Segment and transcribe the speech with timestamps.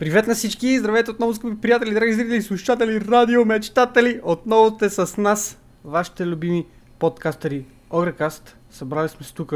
[0.00, 0.78] Привет на всички!
[0.78, 4.20] Здравейте отново, скъпи приятели, драги зрители, слушатели, радио, мечтатели!
[4.22, 6.66] Отново сте с нас, вашите любими
[6.98, 8.56] подкастери Огрекаст.
[8.70, 9.52] Събрали сме се тук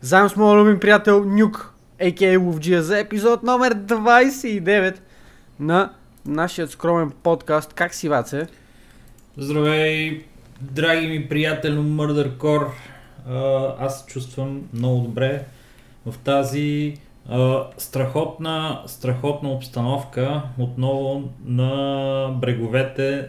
[0.00, 2.38] заедно с моят любим приятел Нюк, a.k.a.
[2.38, 4.96] Ловджия, за епизод номер 29
[5.60, 5.92] на
[6.26, 7.72] нашия скромен подкаст.
[7.72, 8.46] Как си, Ваце?
[9.36, 10.24] Здравей,
[10.60, 12.70] драги ми приятел Murder Core.
[13.78, 15.44] Аз се чувствам много добре
[16.06, 16.96] в тази
[17.78, 23.28] страхотна, страхотна обстановка отново на бреговете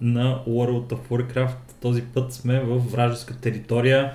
[0.00, 1.56] на World of Warcraft.
[1.80, 4.12] Този път сме в вражеска територия.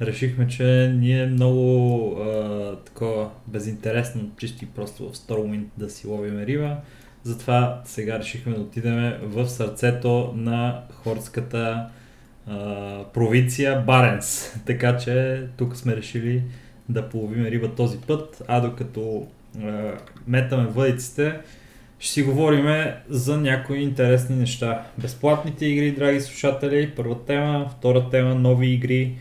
[0.00, 6.38] Решихме, че ние много а, такова безинтересно, чисто и просто в Stormwind да си ловим
[6.38, 6.76] риба.
[7.22, 11.88] Затова сега решихме да отидем в сърцето на хорската
[12.46, 14.54] а, провинция Баренс.
[14.66, 16.42] Така че тук сме решили
[16.92, 19.26] да половим риба този път, а докато
[19.62, 19.92] е,
[20.26, 21.34] метаме въдиците,
[21.98, 22.66] ще си говорим
[23.08, 24.86] за някои интересни неща.
[24.98, 29.16] Безплатните игри, драги слушатели, първа тема, втора тема, нови игри,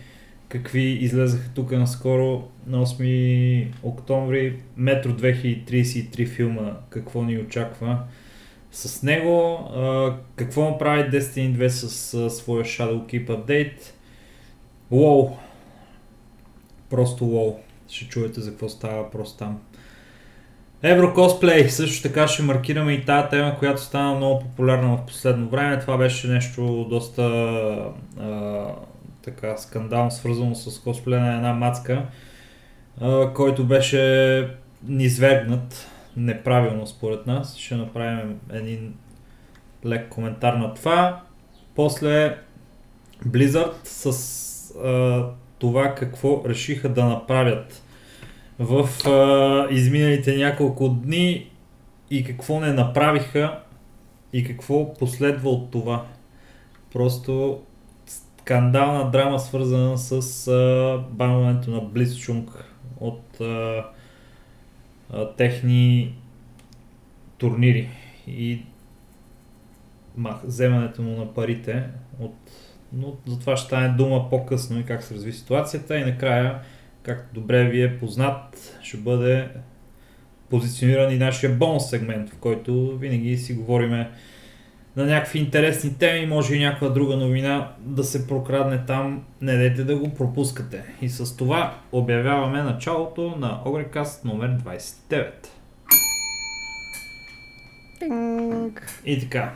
[0.50, 8.00] какви излезаха тук наскоро на 8 октомври, Метро 2033 филма, какво ни очаква
[8.72, 13.94] с него, е, какво направи Destiny 2 с е, своя Shadowkeep апдейт,
[14.92, 15.32] WoW,
[16.90, 17.60] Просто лол.
[17.88, 19.60] Ще чуете за какво става въпрос там.
[20.84, 21.70] Евро косплей.
[21.70, 25.80] Също така ще маркираме и тази тема, която стана много популярна в последно време.
[25.80, 27.24] Това беше нещо доста
[28.20, 28.66] а,
[29.22, 32.06] така скандално свързано с косплея на една мацка,
[33.02, 34.48] а, който беше
[34.88, 37.58] низвергнат неправилно според нас.
[37.58, 38.94] Ще направим един
[39.86, 41.22] лек коментар на това.
[41.76, 42.38] После
[43.28, 45.26] Blizzard с а,
[45.60, 47.84] това какво решиха да направят
[48.60, 51.50] в а, изминалите няколко дни
[52.12, 53.60] и какво не направиха
[54.34, 56.06] и какво последва от това.
[56.94, 57.62] Просто
[58.08, 62.66] скандална драма свързана с а, банването на Близчунг
[63.00, 63.86] от а,
[65.14, 66.16] а, техни
[67.38, 67.90] турнири
[68.28, 68.62] и
[70.18, 71.84] мах, вземането му на парите
[72.20, 72.36] от
[72.94, 76.60] но за това ще стане дума по-късно и как се разви ситуацията и накрая,
[77.04, 79.50] както добре ви е познат, ще бъде
[80.50, 84.12] позициониран и нашия бонус сегмент, в който винаги си говориме
[84.96, 89.84] на някакви интересни теми, може и някаква друга новина да се прокрадне там, не дайте
[89.84, 90.84] да го пропускате.
[91.02, 95.32] И с това обявяваме началото на Огрекаст номер 29.
[98.00, 99.02] Тинг.
[99.06, 99.54] И така,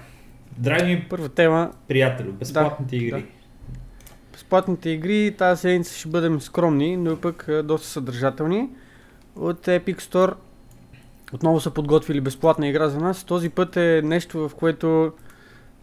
[0.58, 1.72] Драги ми Първа тема.
[1.88, 3.22] приятели, безплатните Да, игри.
[3.22, 3.28] да.
[4.32, 8.70] Безплатните игри тази седмица ще бъдем скромни, но пък доста съдържателни.
[9.36, 10.34] От Epic Store
[11.34, 13.24] отново са подготвили безплатна игра за нас.
[13.24, 15.12] Този път е нещо, в което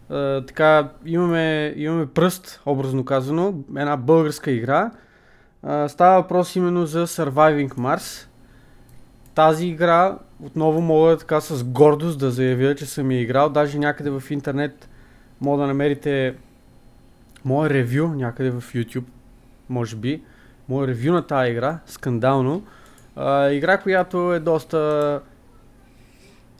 [0.09, 4.91] а, така имаме, имаме пръст, образно казано, една българска игра.
[5.63, 8.27] А, става въпрос именно за Surviving Mars.
[9.35, 13.49] Тази игра отново мога така с гордост да заявя, че съм я играл.
[13.49, 14.89] Даже някъде в интернет
[15.41, 16.35] мога да намерите
[17.45, 19.03] мое ревю, някъде в YouTube,
[19.69, 20.21] може би.
[20.69, 22.63] Мое ревю на тази игра, скандално.
[23.15, 25.21] А, игра, която е доста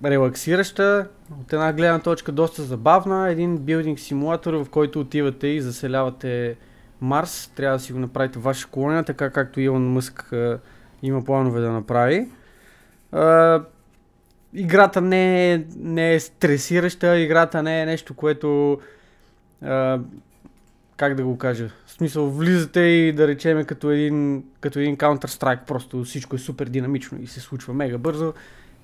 [0.05, 1.07] релаксираща,
[1.41, 6.55] от една гледна точка доста забавна, един билдинг симулатор, в който отивате и заселявате
[7.01, 7.51] Марс.
[7.55, 10.33] Трябва да си го направите ваша колония, така както Илон Мъск
[11.03, 12.27] има планове да направи.
[14.53, 18.79] Играта не е, не е стресираща, играта не е нещо, което
[19.61, 19.99] а,
[20.97, 25.65] как да го кажа, в смисъл влизате и да речеме като един, като един Counter-Strike,
[25.67, 28.33] просто всичко е супер динамично и се случва мега бързо.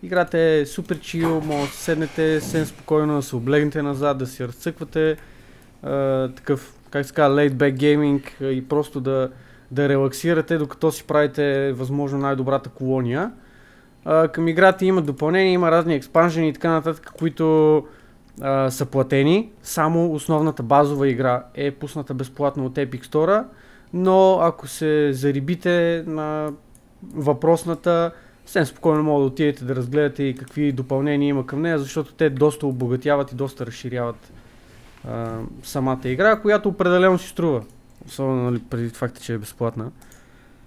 [0.04, 4.48] Играта е супер чил, може да седнете съвсем спокойно, да се облегнете назад, да си
[4.48, 5.18] разцъквате
[5.84, 9.32] а, такъв, как се казва, laid back gaming и просто да,
[9.72, 13.32] да релаксирате, докато си правите възможно най-добрата колония.
[14.34, 17.84] Към играта има допълнение, има разни експанжени и така нататък, които
[18.42, 19.50] а, са платени.
[19.64, 23.44] Само основната базова игра е пусната безплатно от Epic Store,
[23.94, 26.52] но ако се зарибите на
[27.14, 28.12] въпросната,
[28.46, 32.30] съвсем спокойно мога да отидете да разгледате и какви допълнения има към нея, защото те
[32.30, 34.32] доста обогатяват и доста разширяват
[35.08, 37.64] а, самата игра, която определено си струва.
[38.08, 39.92] Особено нали, преди факта, че е безплатна.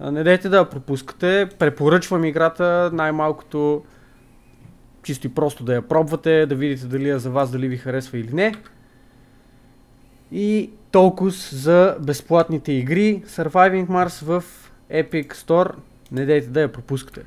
[0.00, 1.48] Не дайте да пропускате.
[1.58, 3.82] Препоръчвам играта най-малкото
[5.02, 8.18] чисто и просто да я пробвате, да видите дали е за вас, дали ви харесва
[8.18, 8.54] или не.
[10.32, 13.22] И толкова за безплатните игри.
[13.26, 14.44] Surviving Mars в
[14.92, 15.72] Epic Store.
[16.12, 17.22] Не дейте да я пропускате.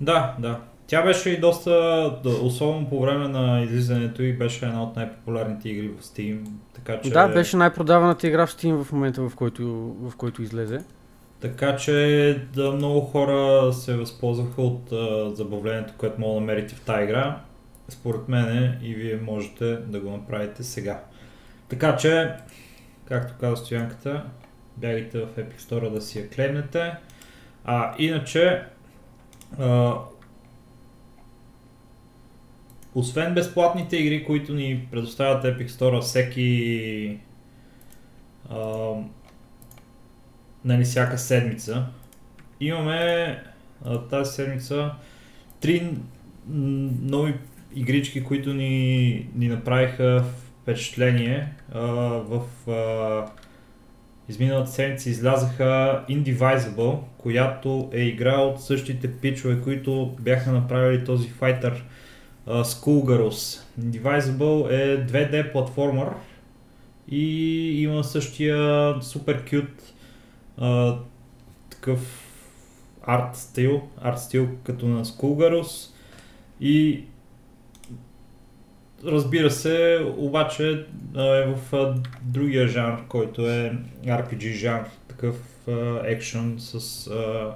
[0.00, 0.60] Да, да.
[0.86, 1.70] Тя беше и доста,
[2.24, 6.38] да, особено по време на излизането и беше една от най-популярните игри в Steam.
[6.74, 7.10] Така че...
[7.10, 10.80] Да, беше най-продаваната игра в Steam в момента, в който, в който излезе.
[11.44, 16.80] Така че да много хора се възползваха от а, забавлението, което мога да намерите в
[16.80, 17.40] тази игра.
[17.88, 21.02] Според мен и вие можете да го направите сега.
[21.68, 22.32] Така че,
[23.04, 24.24] както каза стоянката,
[24.76, 26.92] бягайте в Epic Store да си я клемнете.
[27.64, 28.62] А иначе,
[29.58, 29.94] а,
[32.94, 37.18] освен безплатните игри, които ни предоставят Epic Store всеки
[38.50, 38.94] а,
[40.64, 41.86] нали, всяка седмица,
[42.60, 43.42] имаме
[44.10, 44.90] тази седмица
[45.60, 45.90] три
[47.02, 47.34] нови
[47.74, 50.24] игрички, които ни, ни направиха
[50.62, 51.48] впечатление.
[51.74, 53.26] В а,
[54.28, 61.84] изминалата седмица излязаха Indivisible, която е игра от същите пичове, които бяха направили този файтър
[62.48, 63.62] Schoolgirls.
[63.80, 66.08] Indivisible е 2D платформер
[67.10, 69.93] и има същия супер кют
[70.60, 70.98] uh,
[71.70, 72.24] такъв
[73.06, 75.90] арт стил, арт стил като на Schoolgirls
[76.60, 77.04] и
[79.04, 80.86] разбира се, обаче
[81.16, 85.36] а, е в а, другия жанр, който е RPG жанр, такъв
[86.04, 87.54] екшен с а,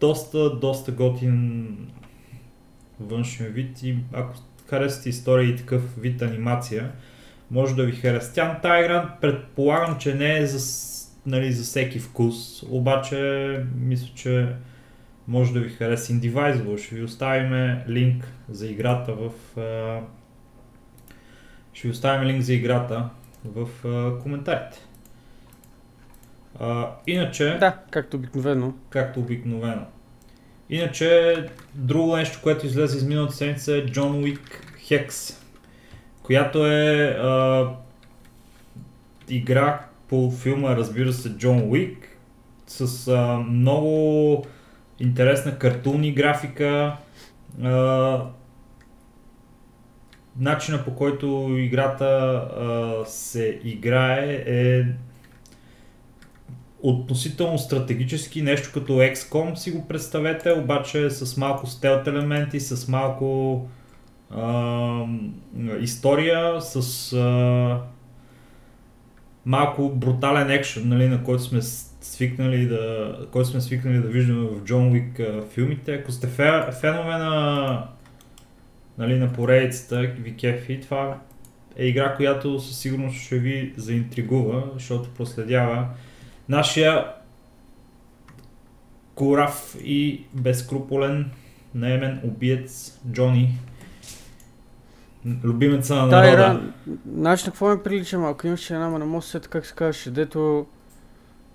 [0.00, 1.68] доста, доста готин
[3.00, 4.34] външен вид и ако
[4.66, 6.92] харесате история и такъв вид анимация,
[7.50, 8.34] може да ви хареса.
[8.34, 10.58] Тя тази игра предполагам, че не е за,
[11.26, 14.48] нали, за всеки вкус, обаче мисля, че
[15.28, 16.78] може да ви хареса Indivisible.
[16.78, 19.30] Ще ви оставим линк за играта в...
[21.72, 23.08] Ще ви оставим линк за играта
[23.44, 23.68] в
[24.22, 24.78] коментарите.
[26.60, 28.74] А, иначе, Да, както обикновено.
[28.90, 29.86] както обикновено.
[30.70, 31.36] Иначе,
[31.74, 34.40] друго нещо, което излезе из миналата седмица е John Wick
[34.90, 35.34] Hex,
[36.22, 37.68] която е а,
[39.28, 39.80] игра
[40.30, 42.18] филма, разбира се, Джон Уик,
[42.66, 44.46] с а, много
[45.00, 46.96] интересна картунни графика.
[47.62, 48.26] А,
[50.38, 54.84] начина по който играта а, се играе е
[56.82, 63.60] относително стратегически, нещо като XCOM си го представете, обаче с малко стелт елементи, с малко
[64.30, 65.06] а,
[65.80, 67.93] история, с а,
[69.46, 71.62] малко брутален екшен, нали, на който сме
[72.00, 75.20] свикнали да, който сме свикнали да виждаме в Джон Уик
[75.50, 75.94] филмите.
[75.94, 77.88] Ако сте фе, фенове на,
[78.98, 81.18] нали, на поредицата, ви кефи, това
[81.76, 85.88] е игра, която със сигурност ще ви заинтригува, защото проследява
[86.48, 87.04] нашия
[89.14, 91.30] корав и безкруполен
[91.74, 93.58] наемен убиец Джони.
[95.44, 96.28] Любимеца на народа.
[96.28, 96.60] игра,
[97.12, 98.46] знаеш на какво ме прилича малко?
[98.46, 100.66] Имаше една, ама не мога се как се казваше, дето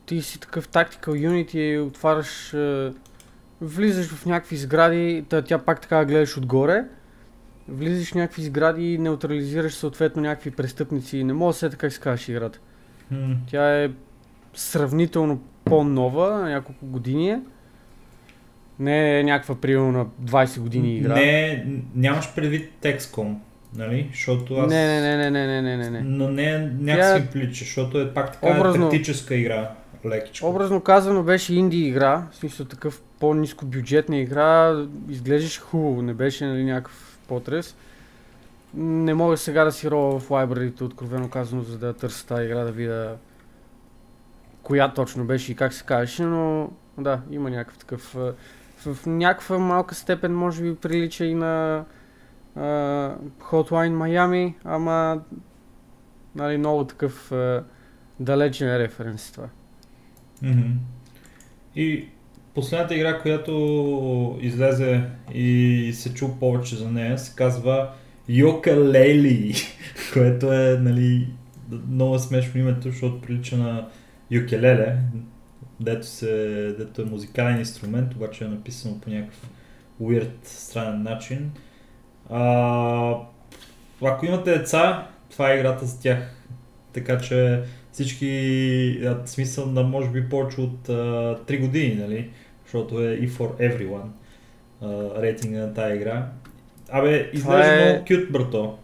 [0.06, 2.92] ти си такъв tactical unit и отваряш, е,
[3.62, 6.86] влизаш в някакви сгради, та, тя пак така гледаш отгоре,
[7.68, 11.24] влизаш в някакви сгради и неутрализираш съответно някакви престъпници.
[11.24, 12.60] Не мога да се как се казваше играта.
[13.12, 13.90] М, Тя е
[14.54, 17.42] сравнително по-нова, няколко години е.
[18.80, 21.14] Не е някаква примерно на 20 години игра.
[21.14, 23.36] Не, нямаш предвид XCOM,
[23.76, 24.10] нали?
[24.12, 24.70] Защото аз...
[24.70, 26.02] не, не, не, не, не, не, не, не.
[26.02, 29.72] Но не някакси ми прилича, защото е пак така Образно- тактическа игра.
[30.06, 30.48] Лекичко.
[30.48, 36.46] Образно казано беше инди игра, в смисъл такъв по-низко бюджетна игра, изглеждаше хубаво, не беше
[36.46, 37.76] нали, някакъв потрес.
[38.74, 42.64] Не мога сега да си роля в лайбрарите, откровено казано, за да търся тази игра,
[42.64, 43.16] да видя
[44.64, 48.16] коя точно беше и как се казваше, но да, има някакъв такъв...
[48.86, 51.84] В, в някаква малка степен може би прилича и на
[52.58, 55.22] Hotline Miami, ама
[56.36, 57.64] нали, много такъв а,
[58.20, 59.50] далечен референс това.
[60.42, 60.72] Мгм.
[61.76, 62.06] И
[62.56, 65.04] последната игра, която излезе
[65.34, 67.90] и се чу повече за нея, се казва
[68.30, 69.56] Йока Лейли,
[70.14, 71.28] което е, нали,
[71.90, 73.88] много смешно името, защото прилича на
[74.32, 74.98] юкелеле,
[75.80, 76.36] дето, се,
[76.78, 79.50] дето е музикален инструмент, обаче е написано по някакъв
[80.02, 81.52] weird, странен начин.
[82.30, 83.16] А,
[84.02, 86.36] ако имате деца, това е играта за тях.
[86.94, 92.30] Така че всички, смисъл на може би повече от а, 3 години, нали?
[92.64, 94.10] Защото е и for everyone
[94.82, 96.26] а, рейтинга на тази игра.
[96.92, 98.78] Абе, изглежда е- много кют, брато.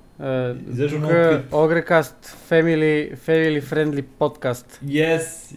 [0.69, 1.41] Изглежда много cute.
[1.51, 4.79] Огрекаст, family, family friendly подкаст.
[4.85, 5.55] Yes.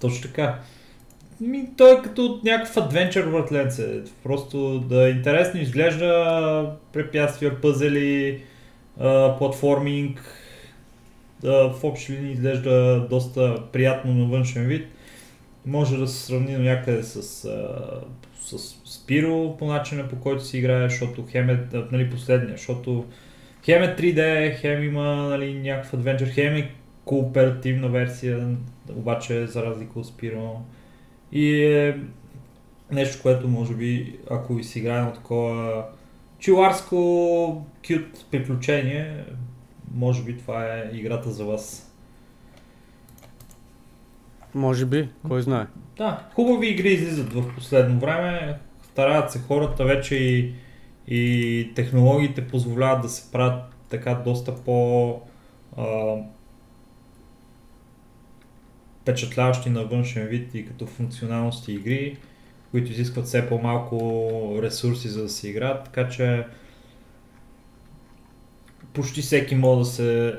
[0.00, 0.58] Точно така.
[1.40, 4.02] Ми, той е като някакъв адвенчър въртленце.
[4.22, 8.42] Просто да е интересно изглежда препятствия, пъзели,
[9.38, 10.40] платформинг.
[11.40, 14.86] Да, в общи линии изглежда доста приятно на външен вид.
[15.66, 18.00] Може да се сравни някъде с, а,
[18.40, 21.60] с Спиро по начина по който си играе, защото хем е
[21.92, 23.04] нали, последния, защото
[23.64, 26.70] хем е 3D, хем има нали, някакъв адвенчър, хем е
[27.04, 28.48] кооперативна версия,
[28.90, 30.60] обаче за разлика от Спиро.
[31.34, 32.00] И е
[32.90, 35.84] нещо, което може би, ако си играе на такова
[36.38, 39.24] чиларско кют приключение,
[39.94, 41.94] може би това е играта за вас.
[44.54, 45.66] Може би, кой знае.
[45.96, 48.58] Да, хубави игри излизат в последно време.
[48.82, 50.54] Стараят се хората вече и,
[51.08, 55.20] и технологиите позволяват да се правят така доста по
[55.76, 56.16] а,
[59.04, 62.16] впечатляващи на външен вид и като функционалности игри,
[62.70, 66.46] които изискват все по-малко ресурси за да се играят, така че
[68.92, 70.34] почти всеки може да се,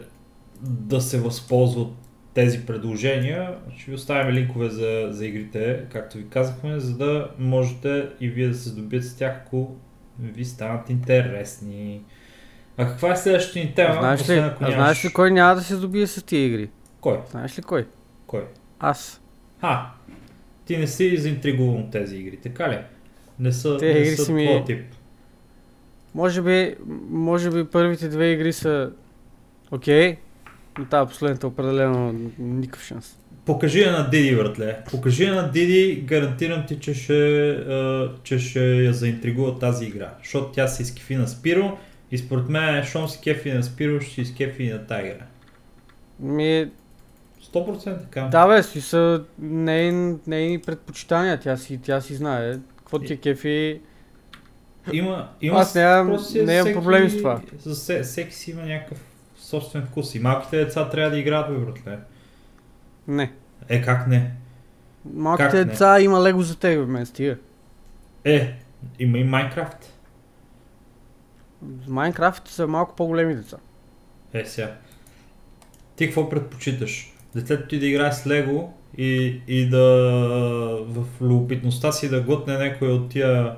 [0.61, 1.93] да се възползва от
[2.33, 3.55] тези предложения.
[3.77, 8.47] Ще ви оставим линкове за, за игрите, както ви казахме, за да можете и вие
[8.47, 9.75] да се здобиете с тях, ако
[10.19, 12.01] ви станат интересни.
[12.77, 13.93] А каква е следващата ни тема?
[13.93, 16.69] Знаеш ли, а знаеш ли кой няма да се здобие с тия игри?
[17.01, 17.19] Кой?
[17.31, 17.85] Знаеш ли кой?
[18.27, 18.43] Кой?
[18.79, 19.21] Аз.
[19.61, 19.85] А,
[20.65, 22.77] ти не си заинтригуван от тези игри, така ли?
[23.39, 24.79] Не са, Те не игри са ми- тип.
[26.15, 26.75] Може би,
[27.09, 28.91] може би първите две игри са
[29.71, 30.17] окей,
[30.79, 33.17] но тази последната определено никакъв шанс.
[33.45, 34.77] Покажи я на Диди, братле.
[34.91, 40.13] Покажи я на Диди, гарантирам ти, че ще, а, че ще я заинтригува тази игра.
[40.19, 41.77] Защото тя се изкефи на Спиро
[42.11, 45.25] и според мен, щом се кефи на Спиро, ще се изкефи и на тази игра.
[46.19, 46.69] Ми,
[47.55, 48.21] 100% така.
[48.21, 52.53] да бе, си са нейни, нейни предпочитания, тя си, тя си знае.
[52.77, 53.81] Какво ти е кефи?
[54.93, 57.41] Има, има Аз нямам- нямам проблеми с това.
[57.59, 58.97] За все, всеки си има някакъв
[59.37, 60.15] собствен вкус.
[60.15, 61.99] И малките деца трябва да играят, бе, братле.
[63.07, 63.33] Не.
[63.69, 64.31] Е, как не?
[65.13, 65.65] Малките Как не?
[65.65, 67.37] деца има лего за тебе, мен стига.
[68.23, 68.55] Е,
[68.99, 69.93] има и Майнкрафт.
[71.87, 73.57] Майнкрафт са малко по-големи деца.
[74.33, 74.73] Е, сега.
[75.95, 77.14] Ти какво предпочиташ?
[77.35, 79.83] Детето ти да играе с Лего и, и да
[80.87, 83.55] в любопитността си да готне някой от тия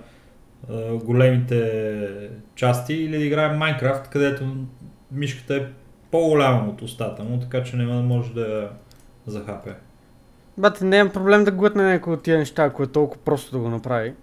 [0.70, 4.56] а, големите части или да играе Майнкрафт, където
[5.12, 5.66] мишката е
[6.12, 8.70] по-голяма от устата му, така че няма да може да я
[9.28, 9.76] захапе.
[10.58, 13.70] Бате, нямам проблем да глътне някой от тия неща, ако е толкова просто да го
[13.70, 14.14] направи.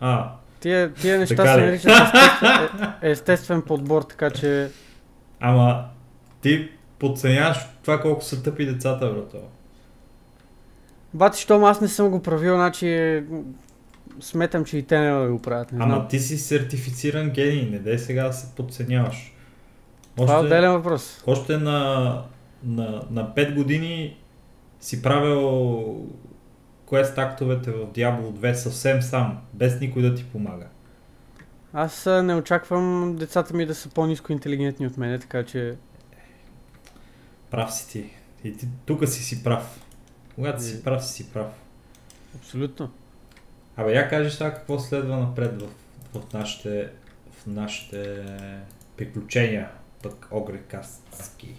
[0.00, 0.30] А,
[0.60, 4.70] Тия, тия неща се наричат естествен, е- естествен подбор, така че
[5.40, 5.84] ама
[6.42, 6.68] ти
[7.04, 9.38] подценяваш това колко са тъпи децата, брато.
[11.14, 13.22] Бати, щом аз не съм го правил, значи
[14.20, 15.72] сметам, че и те да го правят.
[15.72, 19.34] Не Ама ти си сертифициран гений, не дай сега да се подценяваш.
[20.16, 21.24] Това е отделен въпрос.
[21.26, 22.22] Още на,
[22.64, 24.16] на, на 5 години
[24.80, 26.06] си правил
[26.88, 30.66] квест актовете в Diablo 2 съвсем сам, без никой да ти помага.
[31.72, 35.74] Аз не очаквам децата ми да са по-низко интелигентни от мене, така че
[37.54, 38.10] Прав си ти.
[38.48, 39.80] И ти тук си си прав.
[40.34, 40.60] Когато Е.
[40.60, 41.46] си прав, си си прав.
[42.36, 42.90] абсолютно.
[43.76, 45.68] Абе, я кажеш сега какво следва напред в,
[46.14, 46.88] в, нашите,
[47.32, 48.24] в нашите
[48.96, 49.68] приключения,
[50.02, 51.54] пък огрекастски.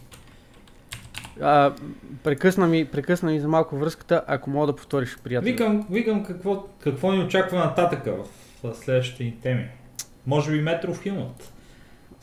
[1.42, 1.74] А,
[2.24, 5.46] прекъсна, ми, прекъсна ми за малко връзката, ако мога да повториш, приятел.
[5.52, 8.28] Викам, викам какво, какво ни очаква нататъка в,
[8.64, 9.70] в следващите ни теми.
[10.28, 11.52] Може би метрофилмът,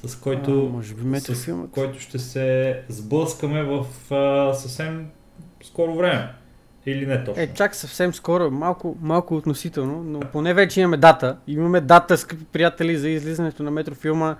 [0.06, 5.06] с който, а, може би с който ще се сблъскаме в а, съвсем
[5.64, 6.34] скоро време.
[6.86, 7.42] Или не точно.
[7.42, 11.36] Е, чак съвсем скоро, малко, малко относително, но поне вече имаме дата.
[11.46, 14.36] Имаме дата, скъпи приятели, за излизането на метрофилма.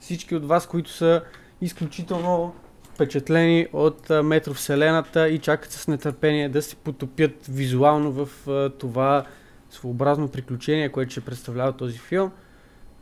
[0.00, 1.22] Всички от вас, които са
[1.60, 2.54] изключително
[2.94, 9.24] впечатлени от метровселената и чакат с нетърпение да се потопят визуално в а, това
[9.70, 12.32] своеобразно приключение, което ще представлява този филм,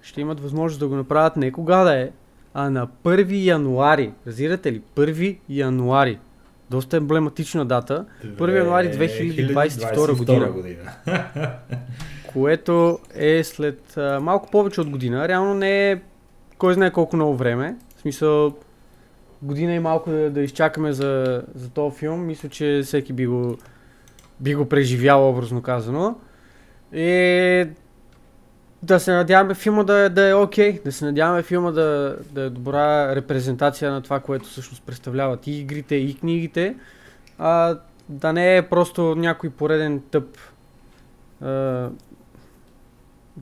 [0.05, 2.11] ще имат възможност да го направят не кога да е,
[2.55, 4.13] а на 1 януари.
[4.27, 4.83] Разбирате ли?
[4.97, 6.19] 1 януари.
[6.71, 8.05] Доста емблематична дата.
[8.25, 10.51] 1 януари 2022 година.
[10.51, 10.93] година.
[12.33, 15.29] което е след а, малко повече от година.
[15.29, 16.01] Реално не е
[16.59, 17.77] кой знае колко много време.
[17.97, 18.55] В смисъл,
[19.43, 22.27] година и малко да, да изчакаме за, за този филм.
[22.27, 23.59] Мисля, че всеки би го,
[24.41, 26.19] би го преживял, образно казано.
[26.93, 27.67] И
[28.85, 32.43] да се надяваме филма да, е- да е окей, да се надяваме филма да, да
[32.43, 36.77] е добра репрезентация на това, което всъщност представляват и игрите, и книгите.
[37.39, 40.39] А, да не е просто някой пореден тъп
[41.43, 41.89] а,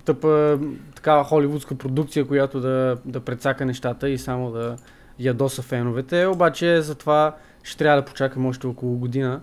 [0.05, 0.59] тъпа
[0.95, 4.77] такава холивудска продукция, която да, да прецака нещата и само да
[5.19, 6.27] ядоса феновете.
[6.27, 9.41] Обаче за това ще трябва да почакаме още около година,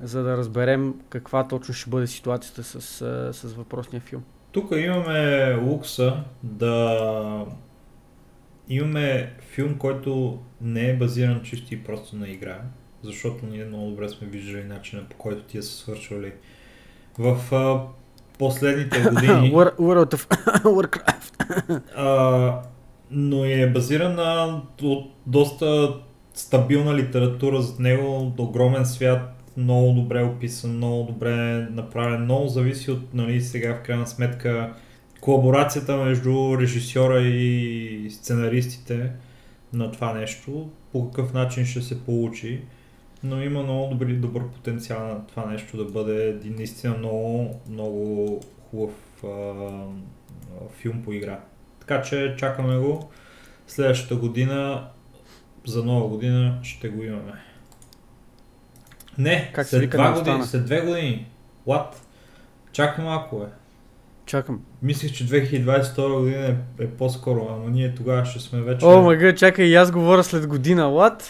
[0.00, 2.80] за да разберем каква точно ще бъде ситуацията с,
[3.32, 4.22] с въпросния филм.
[4.54, 7.46] Тук имаме лукса да
[8.68, 12.60] имаме филм, който не е базиран чисто и просто на игра,
[13.02, 16.32] защото ние много добре сме виждали начина по който тия са свършвали
[17.18, 17.80] в а,
[18.38, 19.52] последните години.
[19.52, 20.28] World of
[20.62, 21.80] Warcraft.
[21.96, 22.62] а,
[23.10, 25.94] но е базиран на от доста
[26.34, 33.14] стабилна литература за него, огромен свят, много добре описан, много добре направен, много зависи от,
[33.14, 34.74] нали, сега в крайна сметка,
[35.20, 39.12] колаборацията между режисьора и сценаристите
[39.72, 42.62] на това нещо, по какъв начин ще се получи.
[43.22, 48.40] Но има много добри, добър потенциал на това нещо да бъде един наистина много, много
[48.70, 49.54] хубав а,
[50.76, 51.40] филм по игра.
[51.80, 53.10] Така че чакаме го.
[53.66, 54.88] Следващата година,
[55.66, 57.32] за нова година, ще го имаме.
[59.18, 61.26] Не, как след, два години, след две години.
[61.68, 61.86] What?
[62.72, 63.44] Чакай малко, бе.
[64.26, 64.60] Чакам.
[64.82, 68.86] Мислих, че 2022 година е, е по-скоро, ама ние тогава ще сме вече...
[68.86, 70.82] О, мага, чакай, и аз говоря след година.
[70.82, 71.22] What?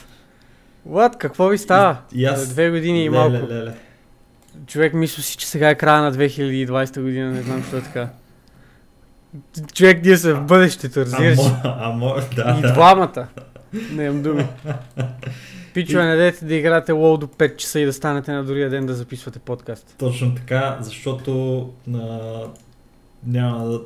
[0.89, 1.17] What?
[1.17, 1.97] Какво ви става?
[2.15, 2.49] И аз...
[2.49, 3.33] Две години и малко.
[3.33, 3.75] Ле, ле, ле.
[4.67, 8.09] Човек мисля си, че сега е края на 2020 година, не знам защо е така.
[9.75, 11.39] Човек, ние са в бъдещето, разбираш.
[11.65, 12.73] Амо, амо, да, и да.
[12.73, 13.27] двамата.
[13.93, 14.47] Не имам думи.
[15.75, 18.87] Пичове, не дайте да играете лоу до 5 часа и да станете на другия ден
[18.87, 19.95] да записвате подкаст.
[19.99, 21.61] Точно така, защото
[21.95, 21.99] а,
[23.27, 23.81] няма да...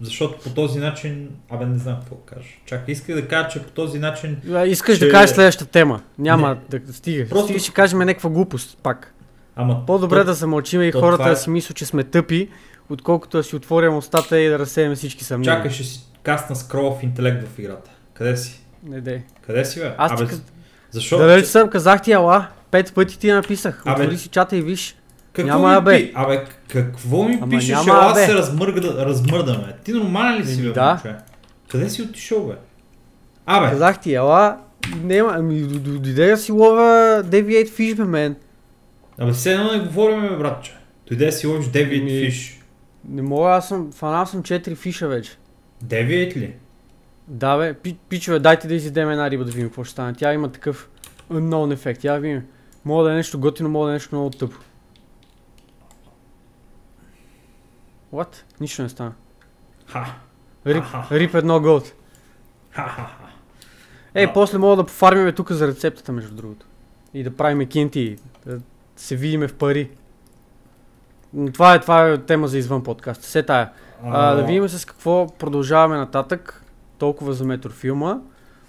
[0.00, 1.28] Защото по този начин...
[1.50, 2.48] Абе, не знам какво кажа.
[2.66, 4.36] Чакай, исках да кажа, че по този начин...
[4.50, 6.02] А, Искаш Че- да кажеш следващата тема.
[6.18, 7.28] Няма да стига.
[7.28, 9.14] Просто- Стига ще кажем някаква глупост пак.
[9.56, 12.04] Ама По-добре то- да замълчим и то хората това е- да си мислят, че сме
[12.04, 12.48] тъпи,
[12.90, 15.56] отколкото да си отворим устата и да разсеем всички съмнения.
[15.56, 17.90] Чакай, ще си касна скролов интелект в играта.
[18.14, 18.60] Къде си?
[18.82, 19.22] Не дей.
[19.42, 19.94] Къде си, бе?
[19.98, 20.42] Аз Абе, къс-
[20.90, 21.18] защо?
[21.18, 23.82] Да дали съм, казах ти ала, пет пъти ти написах.
[23.86, 24.96] Абе, Отвори си чата и виж.
[25.32, 25.96] Какво Няма, ми абе.
[25.96, 26.12] пи...
[26.14, 27.68] Абе, какво ми Ама пишеш?
[27.68, 28.26] няма, абе.
[28.26, 29.74] се размърда, размърдаме.
[29.84, 30.90] Ти нормален ли си, бе, да.
[31.04, 31.14] момче?
[31.68, 32.54] Къде си отишъл, бе?
[33.46, 34.56] Абе, Казах ти, ела,
[35.02, 36.82] няма, ами дойде да си лова
[37.26, 38.36] Deviate Fish, бе, мен.
[39.18, 40.76] абе, все едно не говорим, бе, братче.
[41.08, 42.56] Дойде да си ловиш Deviate Fish.
[43.08, 45.30] Не мога, аз съм, фанал съм 4 фиша вече.
[45.84, 46.54] Deviate ли?
[47.30, 50.14] Да, бе, пи, пичове, дайте да изядем една риба да видим какво ще стане.
[50.14, 50.90] Тя има такъв
[51.30, 52.04] unknown ефект.
[52.04, 52.46] Я видим.
[52.84, 54.56] Мога да е нещо готино, мога да е нещо много тъпо.
[58.12, 58.36] What?
[58.60, 59.12] Нищо не стана.
[59.86, 60.06] Ха.
[61.10, 61.92] Рип, едно голд.
[64.14, 66.66] Ей, после мога да пофармиме тук за рецептата, между другото.
[67.14, 68.16] И да правим кинти,
[68.46, 68.60] да
[68.96, 69.90] се видиме в пари.
[71.52, 73.22] Това е, това е тема за извън подкаст.
[73.22, 73.72] Все тая.
[74.04, 76.59] А, да видим с какво продължаваме нататък.
[77.00, 78.18] Толкова за метрофилма.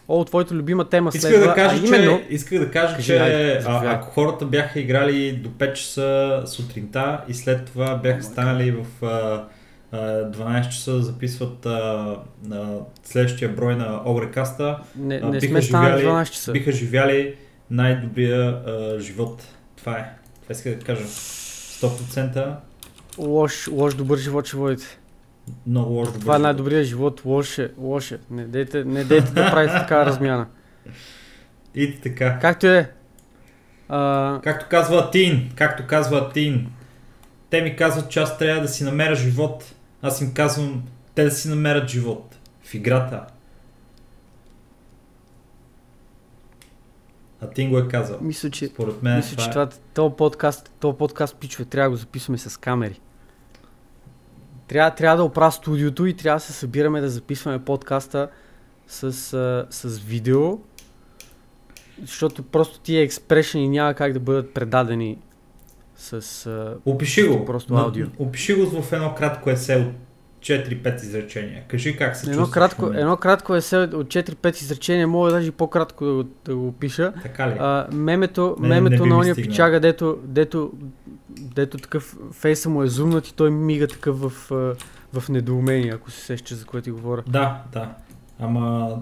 [0.08, 2.17] О, твоята любима тема следва, да кажа, а именно...
[2.20, 3.17] че, исках да кажа, Кажи, че
[3.65, 9.06] а, ако хората бяха играли до 5 часа сутринта и след това бяха станали в
[9.06, 9.44] а,
[9.91, 12.06] а, 12 часа да записват а,
[12.44, 16.52] на следващия брой на Огрекаста, Не, а, не биха сме живяли- 12 часа.
[16.52, 17.36] биха живяли
[17.70, 19.44] най-добрия а, живот.
[19.76, 20.13] Това е.
[20.44, 21.04] Това исках да кажа.
[21.06, 22.56] 100%
[23.17, 24.98] Лош, лош добър живот ще водите.
[25.68, 26.44] Много лош добър Това е живот.
[26.44, 27.22] най-добрият живот.
[27.26, 28.20] Лош е, лош е.
[28.32, 30.48] Не дейте, не дейте да правите такава размяна.
[31.76, 32.40] И така.
[32.40, 32.92] Както е.
[33.90, 36.72] А, Както казва Атин, както казва Атин,
[37.50, 39.76] те ми казват, че аз трябва да си намеря живот.
[40.02, 40.84] Аз им казвам,
[41.16, 42.36] те да си намерят живот.
[42.64, 43.26] В играта.
[47.42, 48.18] Атин го е казал.
[48.22, 49.52] мисля, че, Според мен мисля, това, че е...
[49.52, 53.00] това, този подкаст, този подкаст, пичове, трябва да го записваме с камери.
[54.72, 58.28] Трябва, трябва да оправя студиото и трябва да се събираме да записваме подкаста
[58.88, 59.12] с,
[59.70, 60.58] с видео,
[62.02, 65.18] защото просто тия експрешени няма как да бъдат предадени
[65.96, 66.50] с...
[66.86, 67.46] Опиши го.
[67.46, 68.08] Просто Но- аудио.
[68.20, 69.94] Опиши го в едно кратко есе от
[70.42, 71.64] 4-5 изречения.
[71.68, 76.06] Кажи как се едно, кратко, едно кратко есе от 4-5 изречения, мога даже и по-кратко
[76.06, 77.14] да, го- да го опиша.
[77.22, 77.56] Така ли?
[77.60, 80.72] А, мемето, Не, не мемето би на ония пичага, дето, дето,
[81.38, 84.32] дето такъв фейса му е зумнат и той мига такъв в,
[85.13, 87.24] в недоумение, ако се сеща за което ти говоря.
[87.28, 87.96] Да, да.
[88.39, 88.98] Ама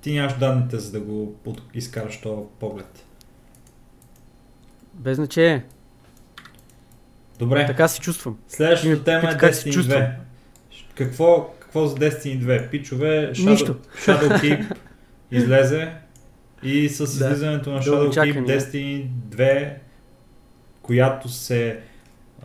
[0.00, 3.04] ти нямаш данните, за да го под- изкараш този поглед.
[4.94, 5.64] Без значение.
[7.38, 7.66] Добре.
[7.66, 8.38] Така се чувствам.
[8.48, 9.98] Следващата тема е Destiny чувствам.
[10.02, 10.14] 2.
[10.94, 12.70] Какво, какво за Destiny 2?
[12.70, 13.76] Пичове, Shadow, Нищо.
[14.04, 14.74] Shadow Keep
[15.30, 15.92] излезе
[16.62, 19.74] И с излизането на Shadowkeep Destiny 2,
[20.86, 21.80] която се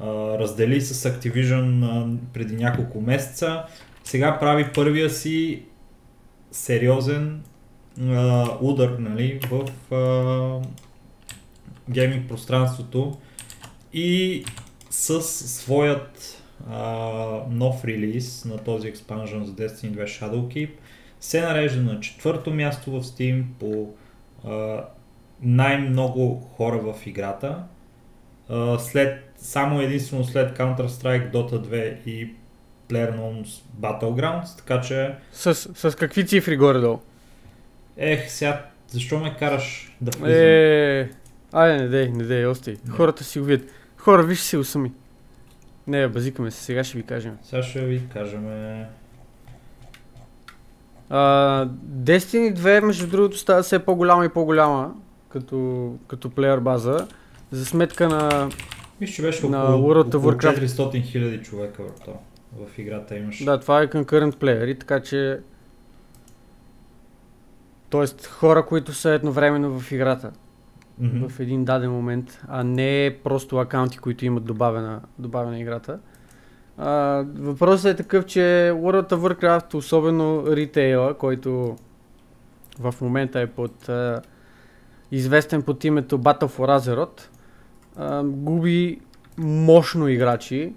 [0.01, 0.05] а,
[0.39, 3.63] раздели с Activision а, преди няколко месеца,
[4.03, 5.63] сега прави първия си
[6.51, 7.41] сериозен
[8.01, 10.67] а, удар нали, в а,
[11.89, 13.17] гейминг пространството
[13.93, 14.43] и
[14.89, 16.85] с своят а,
[17.49, 20.69] нов релиз на този експанжен за Destiny 2 Shadowkeep
[21.19, 23.89] се нарежда на четвърто място в Steam по
[24.45, 24.83] а,
[25.41, 27.63] най-много хора в играта.
[28.51, 32.33] А, след, само единствено след Counter-Strike, Dota 2 и
[32.89, 35.15] PlayerUnknown's Battlegrounds, така че...
[35.31, 36.99] С, с какви цифри горе-долу?
[37.97, 40.41] Ех, сега, защо ме караш да влизам?
[40.41, 41.09] Е,
[41.51, 42.77] айде, не дей, не дей, остай.
[42.89, 43.69] Хората си го видят.
[43.97, 44.91] Хора, вижте си го сами.
[45.87, 47.37] Не, базикаме се, сега ще ви кажем.
[47.43, 48.45] Сега ще ви кажем.
[51.11, 51.69] Uh,
[52.03, 54.93] Destiny 2, между другото, става все по-голяма и по-голяма
[55.29, 57.07] като, като плеер база.
[57.51, 58.49] За сметка на
[59.01, 62.13] Мисля, че беше на около, World около 400 хиляди човека в, то,
[62.57, 63.43] в играта имаш.
[63.43, 65.39] Да, това е concurrent player, така че
[67.91, 70.31] Тоест хора, които са едновременно в играта
[71.01, 71.29] mm-hmm.
[71.29, 75.99] в един даден момент, а не просто акаунти, които имат добавена, добавена играта.
[76.77, 78.39] А, въпросът е такъв, че
[78.75, 81.75] World of Warcraft, особено ритейла, който
[82.79, 84.21] в момента е под а,
[85.11, 87.21] известен под името Battle for Azeroth,
[88.23, 88.99] губи
[89.37, 90.73] мощно играчи.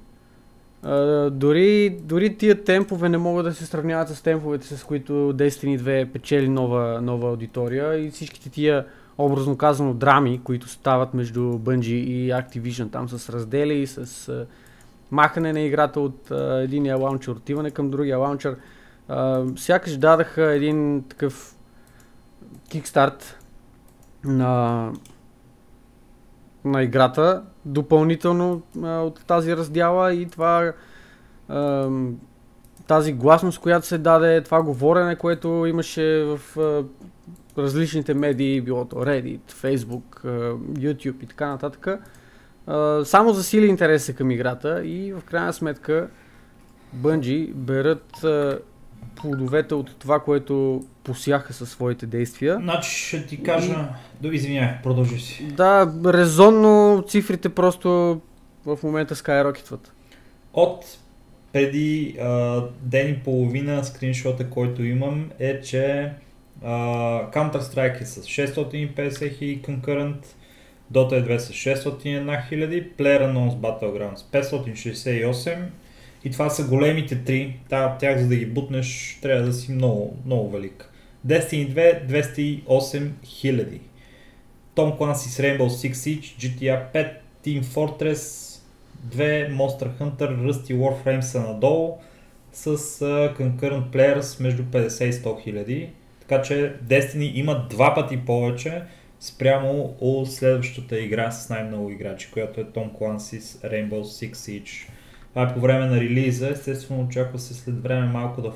[0.82, 5.78] А, дори, дори тия темпове не могат да се сравняват с темповете, с които Destiny
[5.78, 8.86] 2 печели нова, нова аудитория и всичките тия
[9.18, 14.46] образно казано драми, които стават между Bungie и Activision, там с раздели, с а,
[15.10, 18.56] махане на играта от а, единия лаунчер, отиване към другия лаунчер.
[19.56, 21.56] Сякаш дадаха един такъв
[22.68, 23.38] кикстарт
[24.24, 24.92] на,
[26.64, 30.72] на играта, допълнително а, от тази раздяла и това
[31.48, 31.90] а,
[32.86, 36.84] тази гласност, която се даде, това говорене, което имаше в а,
[37.58, 40.24] различните медии, било то Reddit, Facebook,
[40.78, 41.88] YouTube и така нататък,
[43.04, 46.08] само засили интереса към играта и в крайна сметка
[46.96, 48.24] Bungie берат
[49.16, 52.58] плодовете от това, което посяха със своите действия.
[52.62, 53.88] Значи ще ти кажа...
[54.22, 54.28] И...
[54.28, 55.44] Извинявай, продължи си.
[55.44, 58.20] Да, резонно цифрите просто
[58.66, 59.92] в момента скайрокетват.
[60.52, 60.84] От
[61.52, 66.12] преди а, ден и половина скриншота, който имам е, че
[66.62, 70.24] Uh, Counter-Strike е с 650 хиляди concurrent,
[70.92, 75.58] Dota 2 с 601 хиляди, PlayerUnknown's Battlegrounds 568
[76.24, 77.56] и това са големите три.
[77.68, 80.90] Та, тях за да ги бутнеш трябва да си много, много велик.
[81.26, 83.80] Destiny 2 208 хиляди.
[84.76, 87.12] Tom Clancy's Rainbow Six Siege, GTA 5,
[87.44, 88.54] Team Fortress
[89.08, 91.98] 2, Monster Hunter, Rusty Warframe са надолу
[92.52, 95.90] с uh, concurrent players между 50 и 100 хиляди.
[96.20, 98.82] Така че Destiny има два пъти повече
[99.20, 104.88] спрямо от следващата игра с най-много играчи, която е Tom Clancy's Rainbow Six Siege.
[105.34, 108.50] Това е по време на релиза, естествено очаква се след време малко да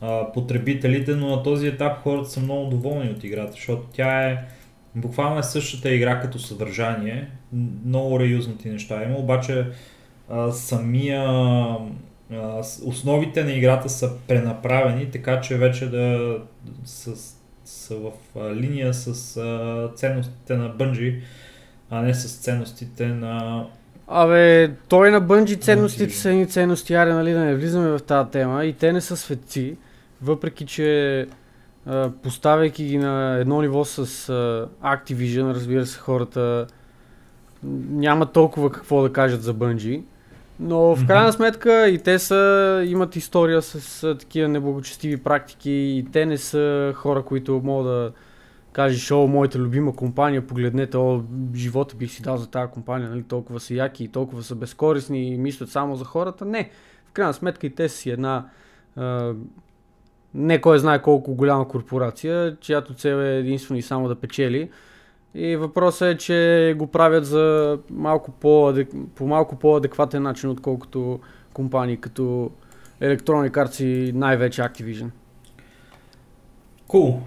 [0.00, 4.38] а, потребителите, но на този етап хората са много доволни от играта, защото тя е
[4.94, 7.30] буквално е същата игра като съдържание,
[7.86, 9.66] много реюзнати неща има, обаче
[10.30, 11.24] а, самия
[12.84, 16.36] основите на играта са пренаправени, така че вече да
[16.84, 18.12] са, са в
[18.54, 19.34] линия с
[19.96, 21.20] ценностите на Bungie,
[21.90, 23.66] а не с ценностите на
[24.10, 28.30] Абе, той на Бънджи ценностите са ни ценности, аре, нали, да не влизаме в тази
[28.30, 29.76] тема и те не са светци,
[30.22, 31.26] въпреки че
[31.86, 36.66] а, поставяйки ги на едно ниво с а, Activision, разбира се, хората
[37.90, 40.02] няма толкова какво да кажат за Bungie.
[40.60, 46.06] Но в крайна сметка и те са, имат история с а, такива неблагочестиви практики и
[46.12, 48.12] те не са хора, които могат да
[48.78, 51.22] кажеш, о, моята любима компания, погледнете, о,
[51.54, 55.28] живота бих си дал за тази компания, нали, толкова са яки и толкова са безкорисни
[55.28, 56.44] и мислят само за хората.
[56.44, 56.70] Не,
[57.06, 58.46] в крайна сметка и те си една
[58.96, 59.34] а,
[60.34, 64.70] не кой знае колко голяма корпорация, чиято цел е единствено и само да печели.
[65.34, 68.74] И въпросът е, че го правят за малко по,
[69.14, 71.20] по малко по-адекватен начин, отколкото
[71.52, 72.50] компании като
[73.02, 75.08] Electronic Arts най-вече Activision.
[76.88, 77.18] Cool.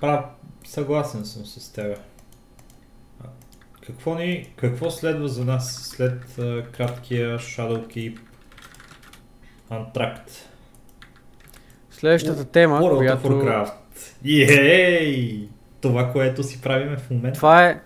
[0.00, 0.24] Прав,
[0.64, 1.98] съгласен съм с теб.
[3.86, 8.18] Какво, ни, какво следва за нас след uh, краткия Shadowkeep
[9.70, 10.30] Антракт?
[11.90, 13.72] Следващата тема, World която...
[14.24, 15.48] Ей!
[15.80, 17.36] Това, което си правиме в момента.
[17.36, 17.80] Това е...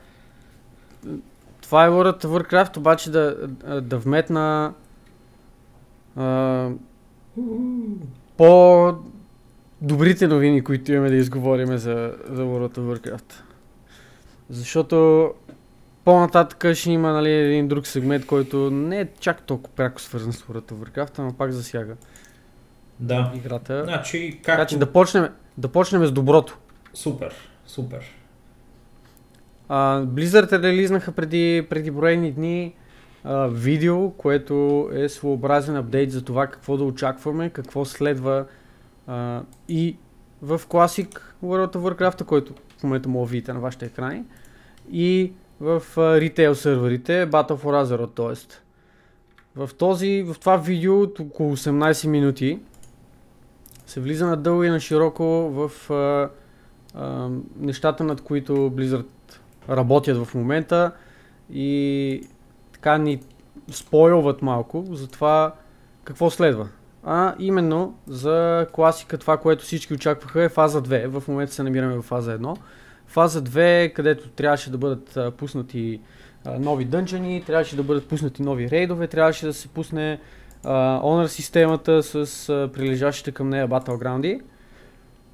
[1.62, 3.48] Това е World of Warcraft, обаче да,
[3.81, 4.74] да вметна
[6.16, 6.70] а,
[8.37, 8.92] по
[9.85, 13.33] добрите новини, които имаме да изговорим за, за World of Warcraft.
[14.51, 15.31] Защото
[16.05, 20.42] по-нататък ще има нали, един друг сегмент, който не е чак толкова пряко свързан с
[20.42, 21.94] World of Warcraft, но пак засяга
[23.01, 23.33] да.
[23.37, 23.85] играта.
[23.85, 24.44] Значи, както...
[24.44, 26.59] Така че да почнем, да почнем с доброто.
[26.94, 27.35] Супер,
[27.66, 28.01] супер.
[29.68, 32.75] А, Blizzard релизнаха преди, преди броени дни
[33.25, 38.47] а, видео, което е своеобразен апдейт за това какво да очакваме, какво следва
[39.06, 39.96] а, и
[40.42, 44.24] в Classic World of Warcraft, който в момента му видите на вашите екрани,
[44.92, 45.82] и в
[46.20, 48.58] ритейл серверите Battle for Azeroth, т.е.
[49.56, 52.60] В, този, в това видео от около 18 минути
[53.86, 56.30] се влиза на дълго и на широко в а,
[56.94, 59.06] а, нещата, над които Blizzard
[59.68, 60.92] работят в момента
[61.52, 62.28] и
[62.72, 63.20] така ни
[63.70, 65.54] спойлват малко за това
[66.04, 66.68] какво следва.
[67.06, 71.20] А именно за класика това, което всички очакваха е фаза 2.
[71.20, 72.56] В момента се намираме в фаза 1.
[73.06, 76.00] Фаза 2, където трябваше да бъдат а, пуснати
[76.44, 80.20] а, нови дънчани, трябваше да бъдат пуснати нови рейдове, трябваше да се пусне
[80.64, 84.40] а, Honor системата с а, прилежащите към нея Battleground.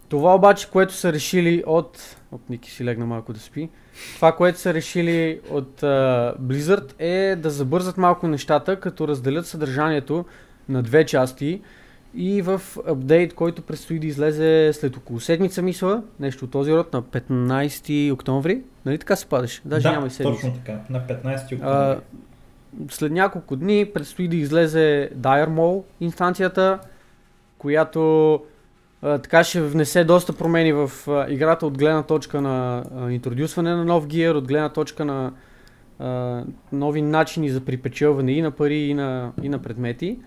[0.09, 2.17] Това обаче, което са решили от...
[2.33, 3.69] Оп, Ники си легна малко да спи.
[4.15, 10.25] Това, което са решили от а, Blizzard е да забързат малко нещата, като разделят съдържанието
[10.71, 11.61] на две части
[12.15, 16.93] и в апдейт, който предстои да излезе след около седмица, мисля, нещо от този род,
[16.93, 18.63] на 15 октомври.
[18.87, 19.63] Нали така се падаш?
[19.65, 20.43] Даже да, няма и седмица.
[20.43, 21.61] точно така, на 15 октомври.
[21.63, 22.01] А,
[22.91, 26.79] след няколко дни предстои да излезе Dire Maul инстанцията,
[27.59, 28.35] която
[29.03, 33.75] а, така ще внесе доста промени в а, играта от гледна точка на а, интродюсване
[33.75, 35.33] на нов гир, от гледна точка на
[35.99, 40.19] а, нови начини за припечелване и на пари, и на, и на предмети.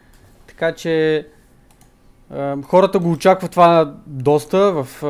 [0.54, 1.28] Така че
[2.66, 4.84] хората го очакват това доста.
[4.84, 5.04] В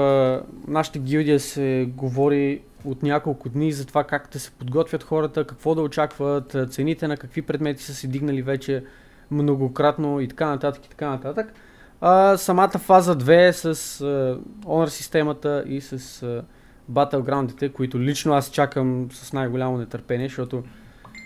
[0.67, 5.75] нашата гилдия се говори от няколко дни за това как да се подготвят хората, какво
[5.75, 8.83] да очакват, цените на какви предмети са се дигнали вече
[9.31, 11.53] многократно и така нататък и така нататък.
[12.01, 16.43] А, самата фаза 2 с а, Honor системата и с а,
[16.91, 20.63] Battleground-ите, които лично аз чакам с най-голямо нетърпение, защото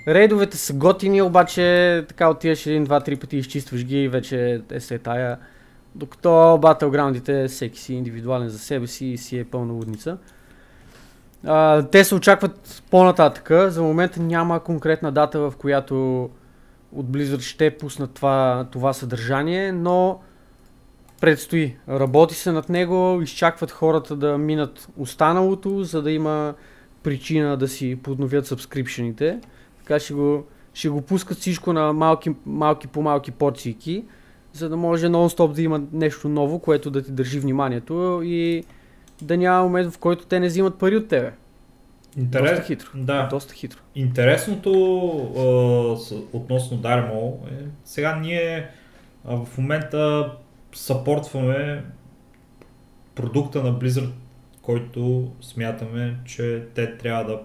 [0.08, 4.80] рейдовете са готини, обаче така отиваш един, два, три пъти изчистваш ги и вече е
[4.80, 5.38] се тая.
[5.96, 10.18] Докато Battleground-ите всеки си индивидуален за себе си и си е пълна лудница.
[11.46, 13.72] А, те се очакват по-нататъка.
[13.72, 16.30] За момента няма конкретна дата, в която
[16.92, 20.20] от Blizzard ще пуснат това, това съдържание, но
[21.22, 21.76] предстои.
[21.90, 26.54] Работи се над него, изчакват хората да минат останалото, за да има
[27.04, 29.40] причина да си подновят сабскрипшените.
[29.88, 34.06] Така ще го, ще го пускат всичко на малки, малки по малки порцийки,
[34.54, 38.64] за да може нон-стоп да има нещо ново, което да ти държи вниманието и
[39.22, 41.32] да няма момент, в който те не взимат пари от тебе.
[42.18, 42.52] Интерес...
[42.52, 42.90] Доста хитро.
[42.96, 43.28] Да.
[43.32, 43.80] Доста хитро.
[43.96, 44.72] Интересното
[45.38, 48.70] а, относно Darmo е, сега ние
[49.26, 50.32] а, в момента
[50.74, 51.84] съпортваме
[53.16, 54.12] продукта на Blizzard,
[54.62, 57.40] който смятаме, че те трябва да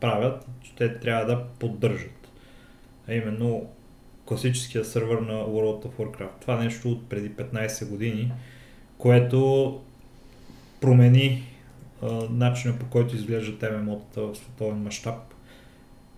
[0.00, 2.28] правят, че те трябва да поддържат.
[3.08, 3.66] А именно
[4.24, 6.40] класическия сървър на World of Warcraft.
[6.40, 8.32] Това нещо от преди 15 години,
[8.98, 9.80] което
[10.80, 11.42] промени
[12.02, 15.14] а, начина по който изглеждат MMO-тата в световен мащаб.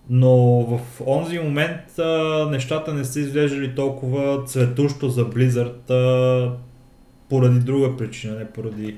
[0.09, 6.57] Но в онзи момент а, нещата не са изглеждали толкова цветущо за Blizzard а,
[7.29, 8.97] поради друга причина, не поради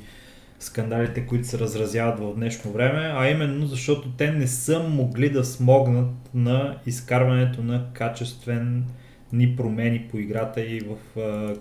[0.60, 5.46] скандалите, които се разразяват в днешно време, а именно защото те не са могли да
[5.46, 11.56] смогнат на изкарването на качествени промени по играта и в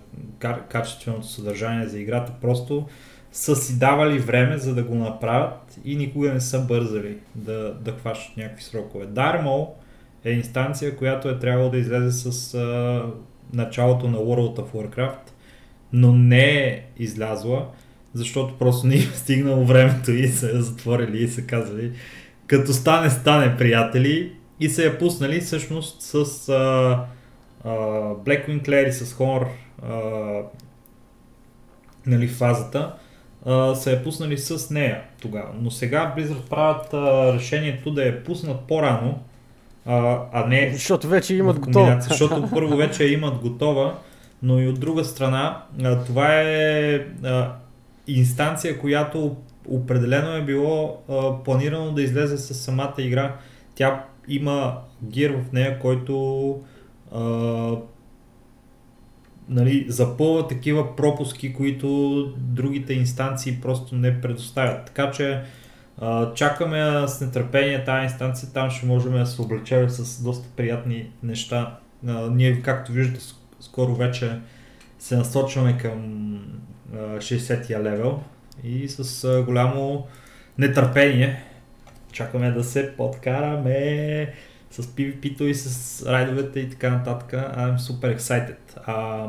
[0.68, 2.32] качественото съдържание за играта.
[2.40, 2.86] Просто
[3.32, 7.92] са си давали време за да го направят и никога не са бързали да, да
[7.92, 9.06] хващат някакви срокове.
[9.06, 9.68] Darmo
[10.24, 13.02] е инстанция, която е трябвало да излезе с а,
[13.52, 15.30] началото на World of Warcraft,
[15.92, 17.68] но не е излязла,
[18.14, 21.92] защото просто не е стигнало времето и са затворили и са казали
[22.46, 26.14] като стане, стане приятели и се я пуснали всъщност с
[26.48, 26.54] а,
[27.64, 27.70] а,
[28.14, 29.46] Blackwing Lair и с Honor
[29.82, 29.92] а,
[32.06, 32.92] нали, фазата
[33.46, 35.50] а, са я пуснали с нея тогава.
[35.60, 39.20] Но сега Blizzard правят а, решението да я пуснат по-рано,
[39.86, 42.00] а, а не Защото вече имат готова.
[42.00, 43.98] Защото първо вече я имат готова,
[44.42, 47.52] но и от друга страна а, това е а,
[48.06, 49.36] инстанция, която
[49.68, 53.36] определено е било а, планирано да излезе с самата игра.
[53.74, 56.60] Тя има гир в нея, който
[57.12, 57.20] а,
[59.48, 64.86] нали, запълва такива пропуски, които другите инстанции просто не предоставят.
[64.86, 65.42] Така че
[65.98, 71.10] а, чакаме с нетърпение тази инстанция, там ще можем да се облечем с доста приятни
[71.22, 71.78] неща.
[72.06, 73.20] А, ние, както виждате,
[73.60, 74.38] скоро вече
[74.98, 76.38] се насочваме към
[76.96, 78.22] 60-я левел
[78.64, 80.06] и с голямо
[80.58, 81.42] нетърпение
[82.12, 84.34] чакаме да се подкараме
[84.70, 87.32] с PvP-то и с райдовете и така нататък.
[87.32, 88.56] I'm super excited.
[88.86, 89.28] А,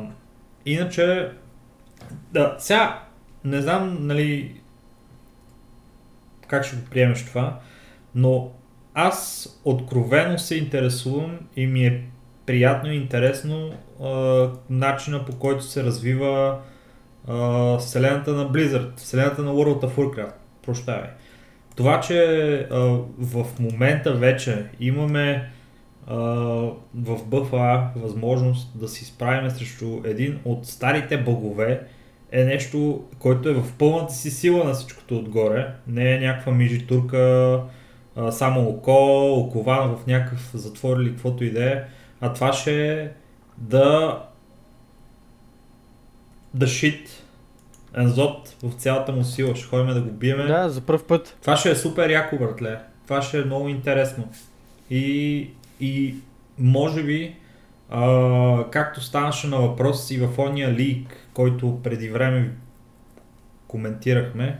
[0.66, 1.32] иначе,
[2.34, 3.04] да, сега
[3.44, 4.62] не знам, нали,
[6.48, 7.60] как ще го приемеш това,
[8.16, 8.52] но
[8.94, 12.04] аз откровено се интересувам и ми е
[12.46, 13.74] приятно и интересно
[14.04, 16.60] а, начина по който се развива
[17.80, 20.34] вселената на Blizzard, вселената на World of Warcraft.
[20.66, 21.10] Прощавай.
[21.76, 22.78] Това, че а,
[23.20, 25.50] в момента вече имаме
[26.08, 26.16] а,
[26.96, 31.82] в BFA възможност да се справим срещу един от старите богове,
[32.32, 35.74] е нещо, който е в пълната си сила на всичкото отгоре.
[35.88, 37.62] Не е някаква мижитурка,
[38.16, 41.84] а, само око, окован в някакъв затвор или каквото и да е.
[42.22, 43.10] А това ще е
[43.58, 44.20] да
[46.56, 47.08] да shit
[47.98, 49.56] Ензот в цялата му сила.
[49.56, 50.44] Ще ходим да го биеме.
[50.44, 51.38] Да, за първ път.
[51.42, 52.80] Това ще е супер яко, братле.
[53.04, 54.30] Това ще е много интересно.
[54.90, 56.16] И, и
[56.60, 57.36] може би,
[57.90, 62.52] а, както станаше на въпрос и в ония лик, който преди време
[63.68, 64.60] коментирахме,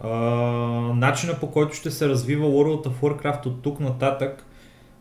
[0.00, 0.08] а,
[0.94, 4.46] начина по който ще се развива World of Warcraft от тук нататък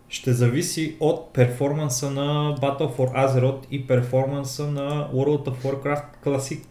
[0.10, 6.64] ще зависи от перформанса на Battle for Azeroth и перформанса на World of Warcraft Classic.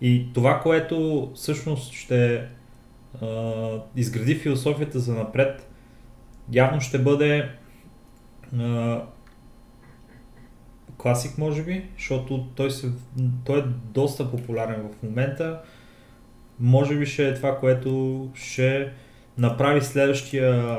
[0.00, 2.48] И това, което всъщност ще
[3.22, 5.68] а, изгради философията за напред,
[6.52, 7.48] явно ще бъде
[8.58, 9.02] а,
[10.98, 12.90] класик, може би, защото той, се,
[13.44, 15.60] той е доста популярен в момента.
[16.60, 18.92] Може би ще е това, което ще
[19.38, 20.78] направи следващия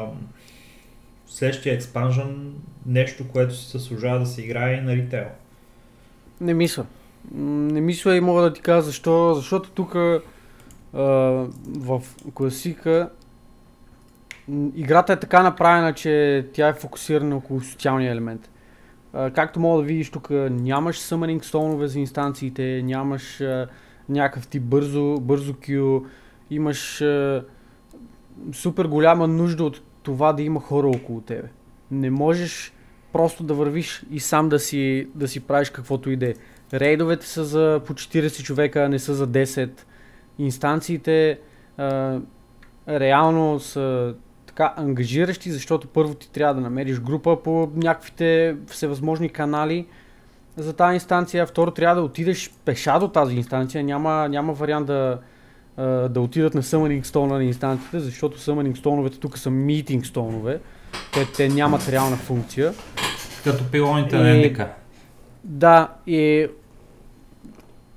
[1.32, 2.54] следващия експанжен
[2.86, 5.28] нещо, което се заслужава да се играе на ритейл.
[6.42, 6.86] Не мисля.
[7.32, 9.34] Не мисля и мога да ти кажа защо.
[9.34, 9.94] Защото тук
[10.94, 12.02] в
[12.34, 13.10] класика
[14.76, 18.50] играта е така направена, че тя е фокусирана около социалния елемент.
[19.12, 23.42] Както мога да видиш тук, нямаш summoning стонове за инстанциите, нямаш
[24.10, 26.06] някакъв тип бързо, бързо кю,
[26.50, 27.04] имаш
[28.54, 31.48] супер голяма нужда от това да има хора около тебе.
[31.92, 32.74] Не можеш
[33.14, 36.34] просто да вървиш и сам да си, да си правиш каквото и да е.
[36.74, 39.70] Рейдовете са за по 40 човека, не са за 10.
[40.40, 41.40] Инстанциите
[41.78, 42.20] а,
[42.88, 49.88] реално са така ангажиращи, защото първо ти трябва да намериш група по някаквите всевъзможни канали
[50.58, 55.20] за тази инстанция, второ трябва да отидеш пеша до тази инстанция, няма, няма вариант да,
[55.78, 60.60] да отидат на Summoning Stone на инстанциите, защото Summoning Stone тук са Meeting Stone,
[61.14, 62.74] те, те нямат реална функция.
[63.44, 64.62] Като пилоните на НДК.
[65.44, 66.48] Да, и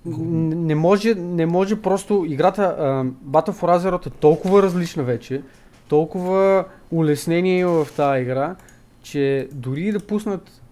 [0.06, 5.42] не може, не може просто играта uh, Battle for Azeroth е толкова различна вече,
[5.88, 8.56] толкова улеснение има в тази игра,
[9.02, 10.62] че дори да пуснат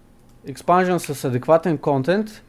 [0.47, 2.43] експанжен с адекватен контент,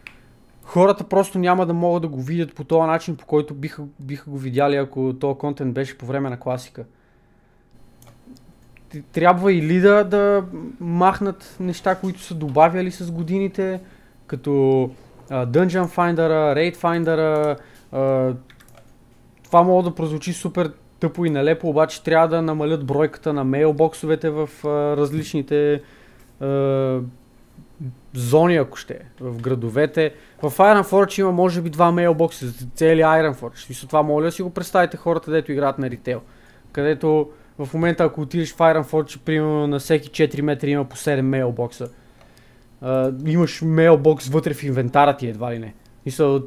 [0.65, 4.31] хората просто няма да могат да го видят по този начин, по който биха, биха
[4.31, 6.85] го видяли, ако този контент беше по време на класика.
[9.13, 10.45] Трябва или да, да
[10.81, 13.81] махнат неща, които са добавяли с годините,
[14.27, 14.91] като uh,
[15.31, 17.59] Dungeon Finder, Raid Finder,
[17.93, 18.37] uh,
[19.45, 24.31] това мога да прозвучи супер тъпо и нелепо, обаче трябва да намалят бройката на мейлбоксовете
[24.31, 25.83] в uh, различните
[26.43, 27.03] uh,
[28.15, 30.15] зони, ако ще, в градовете.
[30.51, 33.85] В Iron Forge има може би два мейлбокса за цели Iron Forge.
[33.85, 36.21] И това моля си го представите хората, дето играят на ритейл.
[36.73, 40.97] Където в момента ако отидеш в Iron Forge, примерно на всеки 4 метра има по
[40.97, 41.89] 7 мейлбокса.
[42.83, 45.75] Uh, имаш мейлбокс вътре в инвентара ти едва ли не.
[46.07, 46.43] Мисля,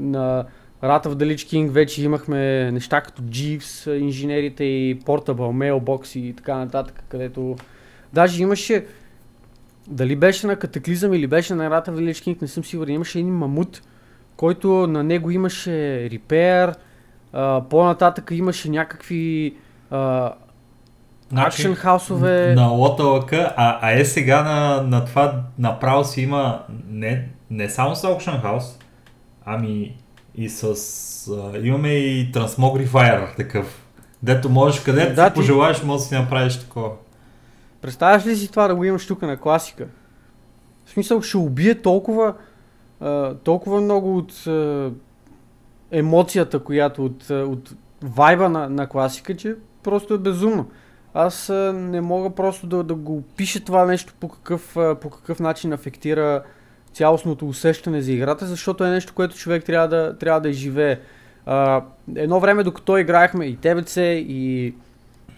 [0.00, 0.44] на
[0.82, 6.56] of the Lich King вече имахме неща като Jeeves, инженерите и Portable Mailbox и така
[6.56, 7.56] нататък, където
[8.12, 8.86] даже имаше
[9.90, 12.94] дали беше на Катаклизъм или беше на Рата Village King, не съм сигурен.
[12.94, 13.82] Имаше един мамут,
[14.36, 16.74] който на него имаше репер,
[17.70, 19.54] по-нататък имаше някакви
[19.90, 20.32] а,
[21.34, 22.54] акшен хаусове.
[22.54, 27.96] На лота а, а е сега на, на това направо си има не, не само
[27.96, 28.82] с Auction House,
[29.44, 29.96] ами
[30.34, 30.64] и с...
[31.28, 33.82] А, имаме и Transmogrifier такъв.
[34.22, 36.90] Дето можеш, където да, ти- пожелаеш, можеш да си направиш такова.
[37.80, 39.86] Представяш ли си това да го имаш тук на класика?
[40.86, 42.34] В смисъл ще убие толкова,
[43.00, 44.90] а, толкова много от а,
[45.90, 50.70] емоцията, която от, от вайба на, на класика, че просто е безумно.
[51.14, 55.10] Аз а, не мога просто да, да го опиша това нещо по какъв, а, по
[55.10, 56.42] какъв начин афектира
[56.92, 61.00] цялостното усещане за играта, защото е нещо, което човек трябва да, трябва да изживее.
[61.46, 61.82] А,
[62.16, 64.74] едно време, докато играехме и ТБЦ, и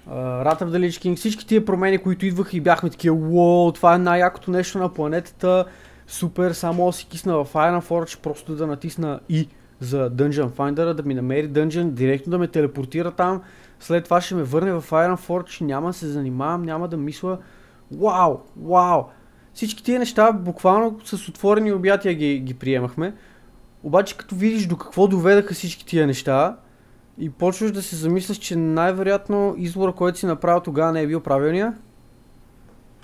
[0.08, 4.50] Рата в Далич всички тия промени, които идваха и бяхме такива, уоу, това е най-якото
[4.50, 5.64] нещо на планетата,
[6.06, 9.48] супер, само си кисна в Iron Forge, просто да натисна и
[9.80, 13.42] за Dungeon Finder, да ми намери Dungeon, директно да ме телепортира там,
[13.80, 17.38] след това ще ме върне в Iron Forge, няма да се занимавам, няма да мисля,
[17.92, 19.02] вау, вау.
[19.54, 23.14] Всички тия неща буквално с отворени обятия ги, ги приемахме.
[23.82, 26.56] Обаче като видиш до какво доведаха всички тия неща,
[27.18, 31.20] и почваш да се замисляш, че най-вероятно избора, който си направил тогава не е бил
[31.20, 31.74] правилния.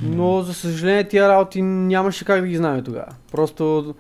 [0.02, 3.14] Но за съжаление тия работи нямаше как да ги знаем тогава.
[3.32, 3.94] Просто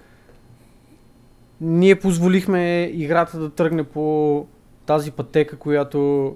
[1.60, 4.46] ние позволихме играта да тръгне по
[4.86, 6.34] тази пътека, която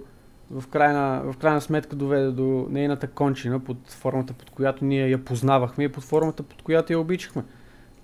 [0.50, 5.24] в крайна, в крайна сметка доведе до нейната кончина под формата, под която ние я
[5.24, 7.44] познавахме и под формата, под която я обичахме.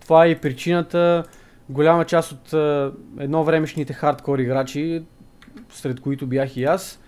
[0.00, 1.24] Това е и причината
[1.68, 5.02] голяма част от а, едно времешните хардкор играчи
[5.70, 7.00] сред които бях и аз,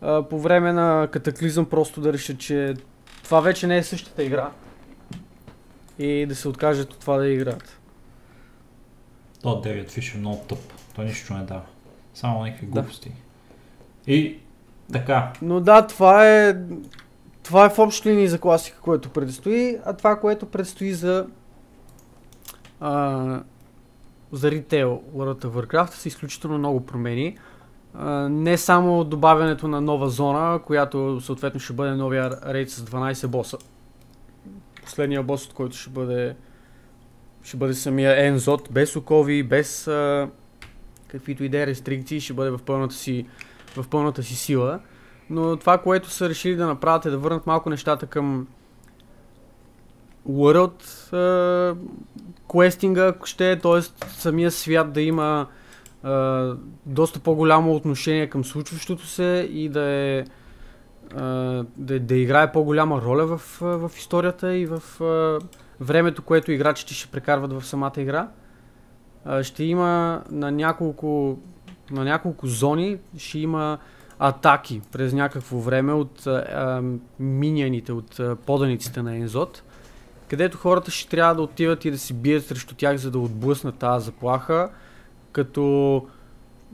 [0.00, 2.74] а, по време на катаклизъм просто да решат, че
[3.24, 4.50] това вече не е същата игра
[5.98, 7.80] и да се откажат от това да играят.
[9.42, 10.58] То Девият Фиш е много тъп.
[10.94, 11.62] Той нищо не дава.
[12.14, 12.72] Само някакви Да.
[12.72, 13.12] глупости.
[14.06, 14.38] И
[14.92, 16.56] така, Но да, това е,
[17.42, 21.26] това е в общи линии за класика, което предстои, а това, което предстои за
[22.80, 23.42] а,
[24.32, 27.38] за ритейл World of Warcraft са изключително много промени.
[27.94, 33.26] А, не само добавянето на нова зона, която съответно ще бъде новия рейд с 12
[33.26, 33.58] боса.
[34.84, 36.36] Последния бос, от който ще бъде
[37.42, 40.28] ще бъде самия Ензот, без окови, без а,
[41.08, 43.26] каквито и да е рестрикции, ще бъде в пълната си,
[43.76, 44.80] в пълната си сила.
[45.30, 48.46] Но това, което са решили да направят е да върнат малко нещата към
[50.28, 51.76] World uh,
[52.52, 54.06] квестинга, ако ще, т.е.
[54.08, 55.46] самия свят да има
[56.86, 60.24] доста по-голямо отношение към случващото се и да е
[61.76, 64.82] да, да играе по-голяма роля в, в историята и в
[65.80, 68.28] времето, което играчите ще прекарват в самата игра.
[69.42, 71.38] Ще има на няколко,
[71.90, 73.78] на няколко зони, ще има
[74.18, 76.82] атаки през някакво време от а,
[77.92, 79.62] от поданиците на Ензот,
[80.28, 83.74] където хората ще трябва да отиват и да си бият срещу тях, за да отблъснат
[83.74, 84.70] тази заплаха,
[85.32, 86.06] като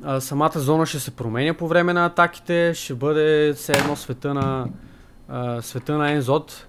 [0.03, 4.35] а, самата зона ще се променя по време на атаките, ще бъде все едно света
[4.35, 4.69] на,
[5.29, 6.67] а, света на Ензот.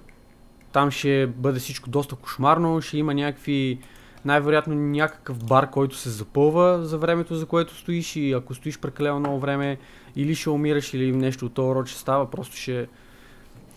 [0.71, 3.79] Там ще бъде всичко доста кошмарно, ще има някакви
[4.25, 9.19] най-вероятно някакъв бар, който се запълва за времето, за което стоиш и ако стоиш прекалено
[9.19, 9.77] много време,
[10.15, 12.87] или ще умираш, или нещо от този род ще става, просто ще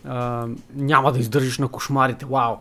[0.05, 2.27] а, няма да издържиш на кошмарите.
[2.27, 2.57] Вау!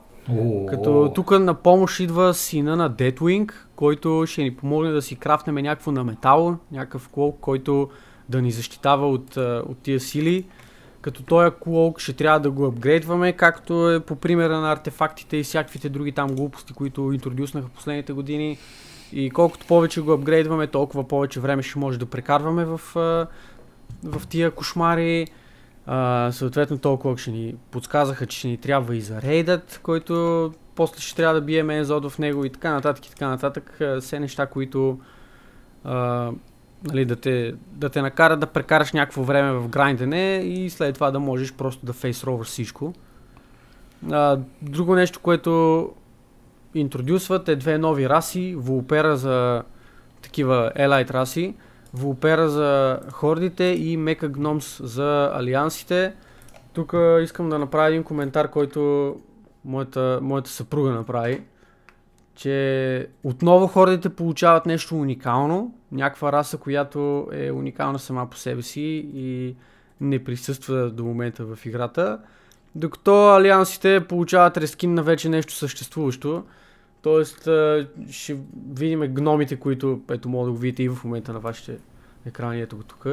[0.70, 5.56] Като тук на помощ идва сина на Deathwing, който ще ни помогне да си крафнем
[5.56, 7.90] някакво на метал, някакъв клоук, който
[8.30, 10.46] да ни защитава от, от тия сили.
[11.02, 15.44] Като този клоук ще трябва да го апгрейдваме, както е по примера на артефактите и
[15.44, 18.58] всякаквите други там глупости, които интродюснаха последните години.
[19.14, 22.82] И колкото повече го апгрейдваме, толкова повече време ще може да прекарваме в,
[24.04, 25.28] в тия кошмари.
[26.32, 31.16] Съответно толкова ще ни подсказаха, че ще ни трябва и за рейдът, който после ще
[31.16, 33.80] трябва да биеме Ензод в него и така нататък и така нататък.
[34.00, 35.00] Все неща, които
[35.84, 36.32] а,
[36.84, 41.12] нали, да, те, да те накарат да прекараш някакво време в грайндене и след това
[41.12, 42.94] да можеш просто да фейсроваш всичко.
[44.12, 45.92] А, друго нещо, което
[46.76, 49.64] интродюсват е две нови раси, Вулпера за
[50.22, 51.56] такива елайт раси,
[51.94, 56.14] Вулпера за хордите и Мека Гномс за алиансите.
[56.74, 59.16] Тук искам да направя един коментар, който
[59.66, 61.42] моята, моята съпруга направи.
[62.36, 69.10] Че отново хордите получават нещо уникално, някаква раса, която е уникална сама по себе си
[69.14, 69.56] и
[70.02, 72.20] не присъства до момента в играта.
[72.76, 76.44] Докато алиансите получават рескин на вече нещо съществуващо.
[77.02, 77.50] Тоест
[78.12, 78.38] ще
[78.72, 81.78] видим гномите, които ето мога да го видите и в момента на вашите
[82.26, 83.08] екрани, ето го тук.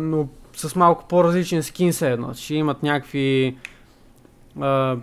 [0.00, 2.34] Но с малко по-различен скин се едно.
[2.34, 3.56] Ще имат някакви
[4.60, 4.96] а,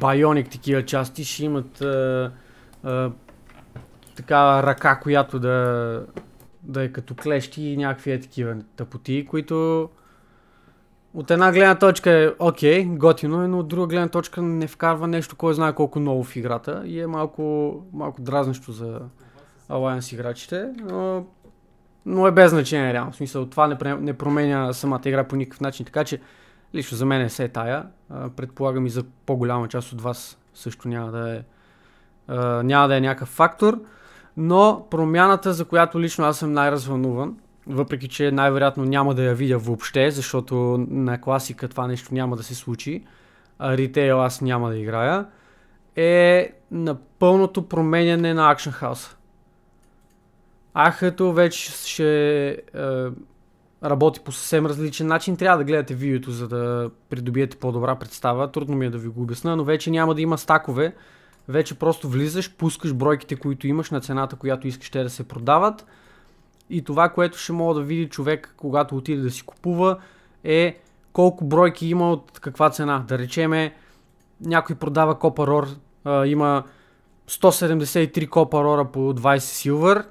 [0.00, 2.32] байоник такива части, ще имат а,
[2.82, 3.10] а,
[4.16, 6.06] така ръка, която да,
[6.62, 9.88] да е като клещи и някакви е такива тъпоти, които
[11.14, 15.08] от една гледна точка е окей, готино е, но от друга гледна точка не вкарва
[15.08, 19.00] нещо, кой знае колко ново в играта и е малко, малко дразнещо за
[19.70, 21.26] Alliance играчите, но,
[22.06, 23.12] но е без значение реално.
[23.12, 26.20] В смисъл, това не, не променя самата игра по никакъв начин, така че
[26.74, 27.86] лично за мен е се тая.
[28.36, 31.42] Предполагам и за по-голяма част от вас също няма да е,
[32.62, 33.80] няма да е някакъв фактор,
[34.36, 37.36] но промяната, за която лично аз съм най-развълнуван,
[37.66, 42.42] въпреки че най-вероятно няма да я видя въобще, защото на класика това нещо няма да
[42.42, 43.04] се случи,
[43.58, 45.26] а ритейл аз няма да играя,
[45.96, 49.14] е напълното променяне на Action House.
[50.74, 52.56] Ахето вече ще е,
[53.84, 55.36] работи по съвсем различен начин.
[55.36, 58.52] Трябва да гледате видеото, за да придобиете по-добра представа.
[58.52, 60.94] Трудно ми е да ви го обясна, но вече няма да има стакове.
[61.48, 65.86] Вече просто влизаш, пускаш бройките, които имаш на цената, която искаш те да се продават
[66.70, 69.98] и това, което ще мога да види човек, когато отиде да си купува,
[70.44, 70.78] е
[71.12, 73.04] колко бройки има от каква цена.
[73.08, 73.74] Да речеме,
[74.40, 75.66] някой продава Copper
[76.06, 76.64] Ore, има
[77.28, 80.04] 173 Copper Ore по 20 силвър,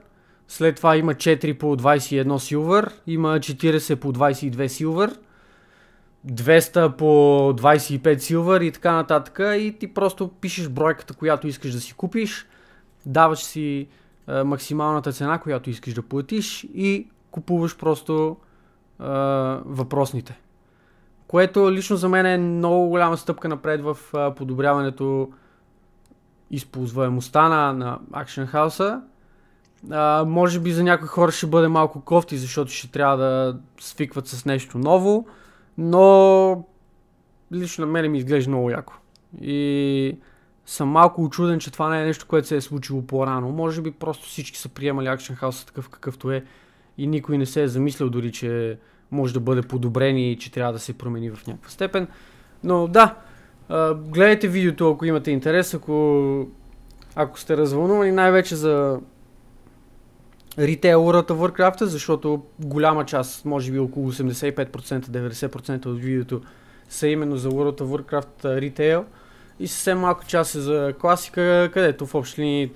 [0.47, 5.19] след това има 4 по 21 силвър, има 40 по 22 силвър,
[6.27, 9.39] 200 по 25 силвър и така нататък.
[9.39, 12.47] И ти просто пишеш бройката, която искаш да си купиш,
[13.05, 13.87] даваш си
[14.29, 18.37] а, максималната цена, която искаш да платиш и купуваш просто
[18.99, 19.09] а,
[19.65, 20.39] въпросните.
[21.27, 25.29] Което лично за мен е много голяма стъпка напред в а, подобряването
[26.51, 29.01] използваемостта на, на Action House.
[30.23, 34.45] Може би за някои хора ще бъде малко кофти, защото ще трябва да свикват с
[34.45, 35.27] нещо ново,
[35.77, 36.65] но
[37.53, 38.93] лично на мен ми изглежда много яко.
[39.41, 40.17] И
[40.69, 43.49] съм малко очуден, че това не е нещо, което се е случило по-рано.
[43.49, 46.43] Може би просто всички са приемали Action House такъв какъвто е
[46.97, 48.77] и никой не се е замислял дори, че
[49.11, 52.07] може да бъде подобрен и че трябва да се промени в някаква степен.
[52.63, 53.15] Но да,
[53.95, 56.47] гледайте видеото, ако имате интерес, ако,
[57.15, 58.99] ако сте развълнувани най-вече за
[60.59, 66.41] ритейлърата Warcraft, защото голяма част, може би около 85%, 90% от видеото
[66.89, 69.05] са именно за World of Warcraft ритейл
[69.59, 72.71] и съвсем малко част е за класика, където в общи линии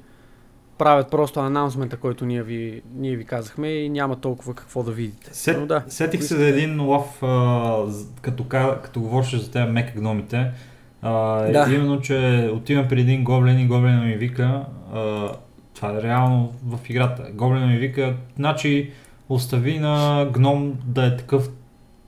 [0.78, 5.30] правят просто анаунсмента, който ние ви, ние ви казахме и няма толкова какво да видите.
[5.34, 7.86] Сет, Но да, сетих се за един лов, а,
[8.22, 8.44] като,
[8.84, 10.52] като говореше за тези мека гномите.
[11.02, 11.12] А,
[11.52, 11.74] да.
[11.74, 15.30] Именно, че отивам при един гоблин и гоблина ми вика, а,
[15.74, 18.92] това е реално в играта, гоблина ми вика, значи
[19.30, 21.50] остави на гном да е такъв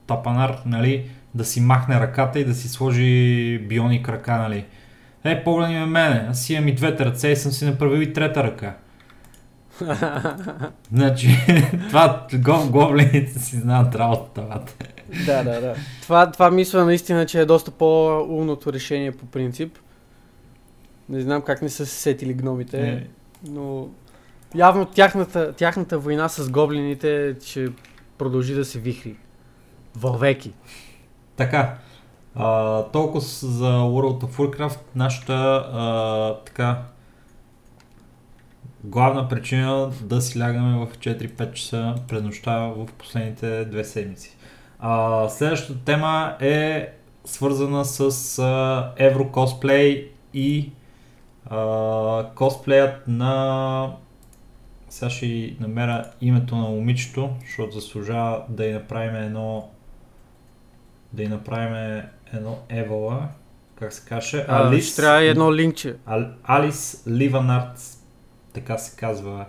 [0.06, 1.04] тапанар, нали,
[1.36, 4.64] да си махне ръката и да си сложи бионик ръка, нали.
[5.24, 8.44] Е, погледни ме мене, аз имам и двете ръце и съм си направил и трета
[8.44, 8.76] ръка.
[10.92, 11.38] значи,
[11.88, 12.26] това
[12.70, 14.60] гоблините си знаят работата.
[15.26, 15.74] да, да, да.
[16.02, 19.78] Това, това мисля наистина, че е доста по-умното решение по принцип.
[21.08, 23.06] Не знам как не са се сетили гномите, е.
[23.48, 23.88] но
[24.54, 27.68] явно тяхната, тяхната война с гоблините ще
[28.18, 29.16] продължи да се вихри.
[29.96, 30.52] Вълвеки.
[31.36, 31.78] Така,
[32.34, 35.34] а, толкова за World of Warcraft, нашата
[35.72, 36.82] а, така
[38.84, 44.36] главна причина да си лягаме в 4-5 часа през нощта в последните две седмици.
[44.78, 46.92] А, следващата тема е
[47.24, 50.70] свързана с а, еврокосплей и
[51.50, 53.92] а, косплеят на
[54.88, 59.68] сега ще намеря името на момичето, защото заслужава да й направим едно
[61.12, 62.02] да й направим
[62.32, 63.28] едно Евала,
[63.78, 64.44] как се каже?
[64.48, 64.92] Алис...
[64.92, 65.96] Ще трябва едно линкче.
[66.06, 67.80] Ал, Алис Ливанарт,
[68.52, 69.46] така се казва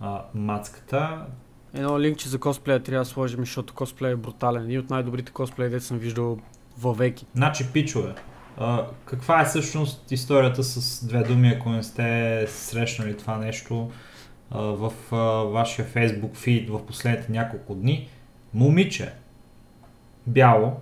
[0.00, 1.26] а, мацката.
[1.74, 4.70] Едно линкче за косплея трябва да сложим, защото косплея е брутален.
[4.70, 6.38] И от най-добрите косплеи, де съм виждал
[6.84, 7.26] веки.
[7.34, 8.14] Значи, пичове,
[8.58, 13.90] а, каква е всъщност историята с две думи, ако не сте срещнали това нещо
[14.50, 18.08] а, в а, вашия Facebook фид в последните няколко дни?
[18.54, 19.12] Момиче,
[20.26, 20.80] бяло,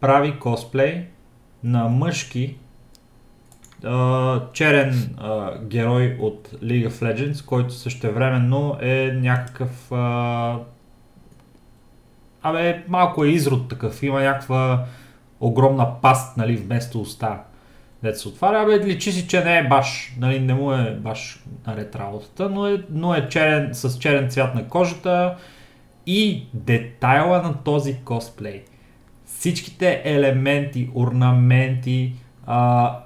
[0.00, 1.06] прави косплей
[1.64, 2.56] на мъжки
[3.82, 10.58] uh, черен uh, герой от League of Legends, който същевременно е някакъв uh,
[12.42, 14.84] Абе, малко е изрод такъв, има някаква
[15.40, 17.38] огромна паст, нали, вместо уста.
[18.02, 21.44] Дето се отваря, абе, личи си, че не е баш, нали, не му е баш
[21.66, 25.36] наред работата, но е, но е черен, с черен цвят на кожата
[26.06, 28.64] и детайла на този косплей–
[29.28, 32.14] всичките елементи, орнаменти,
[32.46, 32.98] а,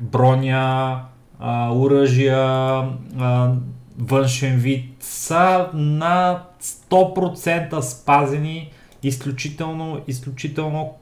[0.00, 1.02] броня,
[1.38, 3.52] а, оръжия, а,
[3.98, 8.70] външен вид са на 100% спазени,
[9.02, 10.94] изключително, изключително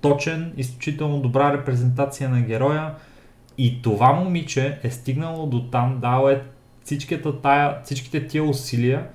[0.00, 2.94] точен, изключително добра репрезентация на героя.
[3.58, 6.42] И това момиче е стигнало до там, дало е
[6.84, 9.06] всичките, тая, всичките тия усилия,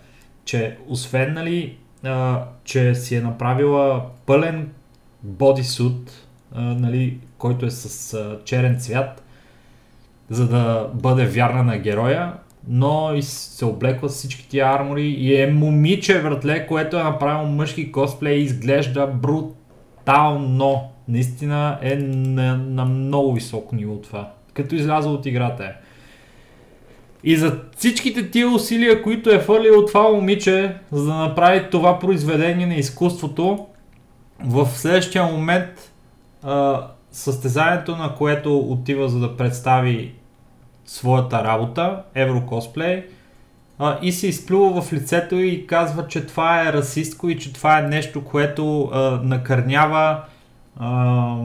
[0.46, 4.72] че освен нали, а, че си е направила пълен
[5.28, 6.12] бодисут,
[6.56, 9.24] нали, който е с а, черен цвят,
[10.30, 12.34] за да бъде вярна на героя,
[12.68, 17.52] но и се облеква с всички тия армори и е момиче, вратле, което е направило
[17.52, 20.90] мъжки косплей и изглежда брутално.
[21.08, 24.32] Наистина е на, на много високо ниво това.
[24.54, 25.74] Като изляза от играта е.
[27.24, 32.68] И за всичките тия усилия, които е фърлило това момиче, за да направи това произведение
[32.68, 33.68] на изкуството,
[34.46, 35.92] в следващия момент
[36.44, 40.14] а, състезанието, на което отива за да представи
[40.86, 43.06] своята работа, Еврокосплей,
[44.02, 47.82] и се изплюва в лицето и казва, че това е расистко и че това е
[47.82, 50.24] нещо, което а, накърнява
[50.80, 51.36] а,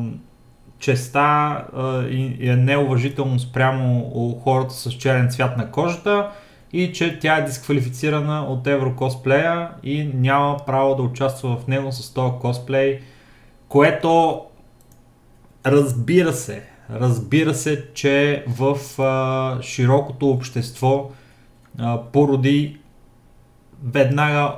[0.78, 6.30] честа а, и, и е неуважително спрямо хората с черен цвят на кожата
[6.72, 12.14] и че тя е дисквалифицирана от Еврокосплея и няма право да участва в него с
[12.14, 13.00] този косплей,
[13.68, 14.42] което
[15.66, 21.10] разбира се, разбира се, че в а, широкото общество
[21.78, 22.78] а, породи
[23.84, 24.56] веднага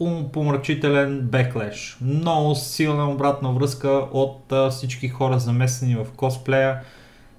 [0.00, 1.98] умопомрачителен беклеш.
[2.00, 6.80] Много силна обратна връзка от а, всички хора замесени в косплея.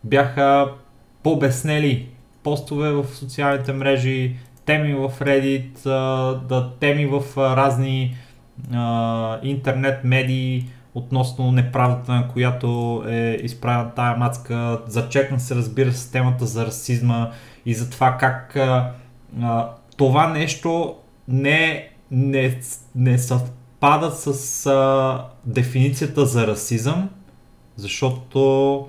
[0.04, 0.72] Бяха
[1.24, 2.10] побеснели
[2.44, 4.36] постове в социалните мрежи,
[4.66, 5.84] теми в Reddit,
[6.48, 8.16] да, теми в разни
[8.74, 10.66] а, интернет медии
[10.96, 14.82] относно неправдата, на която е изправена тая мацка.
[14.88, 17.32] Зачекна се, разбира се, темата за расизма
[17.66, 18.92] и за това как а,
[19.42, 20.96] а, това нещо
[21.28, 22.60] не, не,
[22.96, 27.10] не съвпада с а, дефиницията за расизъм,
[27.76, 28.88] защото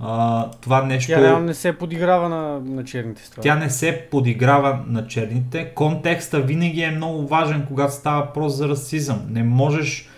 [0.00, 1.12] а, това нещо...
[1.12, 3.42] Тя реално не се подиграва на, на черните с това.
[3.42, 5.64] Тя не се подиграва на черните.
[5.74, 9.26] Контекста винаги е много важен, когато става въпрос за расизъм.
[9.28, 10.08] Не можеш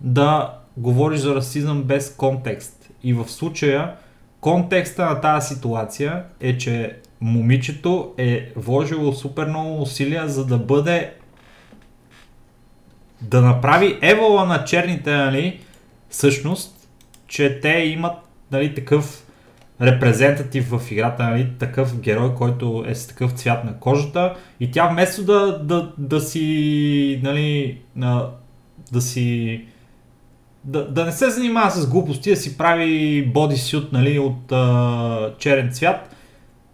[0.00, 2.90] да говориш за расизъм без контекст.
[3.02, 3.94] И в случая
[4.40, 11.12] контекста на тази ситуация е, че момичето е вложило супер много усилия за да бъде
[13.20, 15.60] да направи евола на черните, нали,
[16.08, 16.88] всъщност,
[17.26, 18.12] че те имат
[18.52, 19.26] нали, такъв
[19.82, 24.88] репрезентатив в играта, нали, такъв герой, който е с такъв цвят на кожата и тя
[24.88, 27.78] вместо да, да, да си нали,
[28.92, 29.64] да си
[30.64, 35.72] да, да не се занимава с глупости, да си прави бодисют нали, от а, черен
[35.72, 36.16] цвят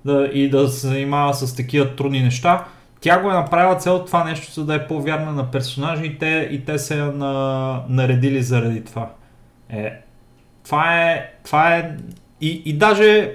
[0.05, 2.65] да, и да се занимава с такива трудни неща.
[3.01, 6.49] Тя го е направила цел това нещо, за да е по-вярна на персонажа и те,
[6.51, 9.11] и те се на, наредили заради това.
[9.71, 9.93] Е,
[10.67, 11.97] това е, това е
[12.41, 13.33] и, и даже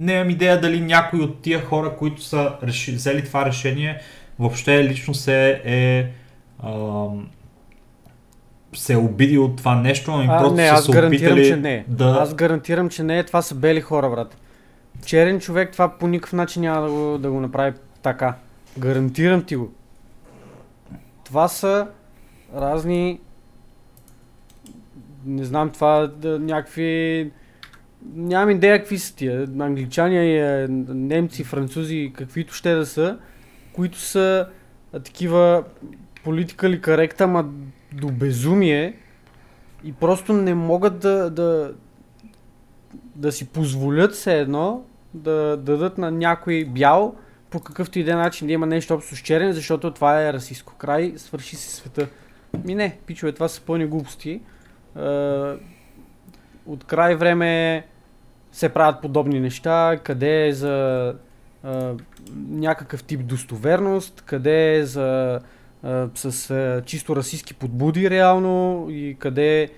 [0.00, 4.00] не имам идея дали някой от тия хора, които са реши, взели това решение,
[4.38, 6.06] въобще лично се е
[6.64, 7.28] ам,
[8.74, 11.56] се е обидил от това нещо, ами просто не, са аз се гарантирам, опитали че
[11.56, 11.84] не.
[11.88, 12.18] да...
[12.20, 13.24] Аз гарантирам, че не.
[13.24, 14.36] Това са бели хора, брат.
[15.04, 18.34] Черен човек това по никакъв начин няма да го, да го направи така.
[18.78, 19.72] Гарантирам ти го.
[21.24, 21.86] Това са
[22.56, 23.20] разни...
[25.24, 27.30] Не знам, това да, някакви...
[28.14, 29.48] Нямам идея какви са тия.
[29.60, 33.18] Англичани, е, немци, французи, каквито ще да са,
[33.72, 34.46] които са
[34.92, 35.64] такива
[36.24, 37.48] политикали коректа, ама
[37.92, 38.96] до безумие
[39.84, 41.74] и просто не могат да, да,
[43.16, 47.14] да си позволят все едно да дадат на някой бял
[47.50, 50.32] по какъвто и да е начин да има нещо общо с черен, защото това е
[50.32, 50.74] расистско.
[50.74, 52.08] Край, свърши се света.
[52.64, 54.40] Ми не, пичове, това са пълни глупости.
[54.96, 55.00] Е,
[56.66, 57.84] от край време
[58.52, 61.08] се правят подобни неща, къде е за
[61.64, 61.68] е,
[62.48, 65.40] някакъв тип достоверност, къде е за
[65.82, 69.68] а, с а, чисто расистски подбуди реално и къде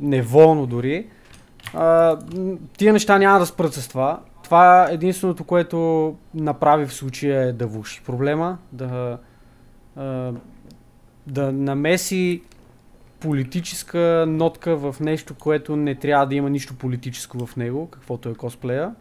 [0.00, 1.06] неволно дори.
[1.74, 2.18] А,
[2.78, 4.20] тия неща няма да спрат с това.
[4.42, 9.18] Това е единственото, което направи в случая е да влуши проблема, да,
[9.96, 10.32] а,
[11.26, 12.42] да намеси
[13.26, 18.34] политическа нотка в нещо, което не трябва да има нищо политическо в него, каквото е
[18.34, 18.94] косплея.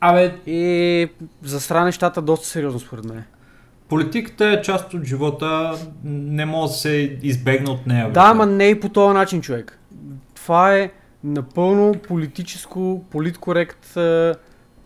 [0.00, 1.08] Абе, И
[1.42, 3.24] засра нещата доста сериозно според мен.
[3.88, 5.74] политиката е част от живота,
[6.04, 8.12] не може да се избегне от нея.
[8.12, 9.78] Да, ама не и по този начин, човек.
[10.34, 10.90] Това е
[11.24, 14.34] напълно политическо, политкорект а,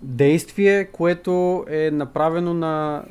[0.03, 3.03] действие, което е направено на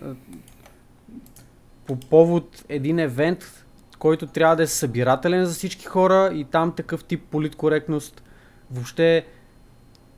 [1.88, 3.61] по повод един евент,
[4.02, 8.24] който трябва да е събирателен за всички хора и там такъв тип политкоректност
[8.72, 9.26] въобще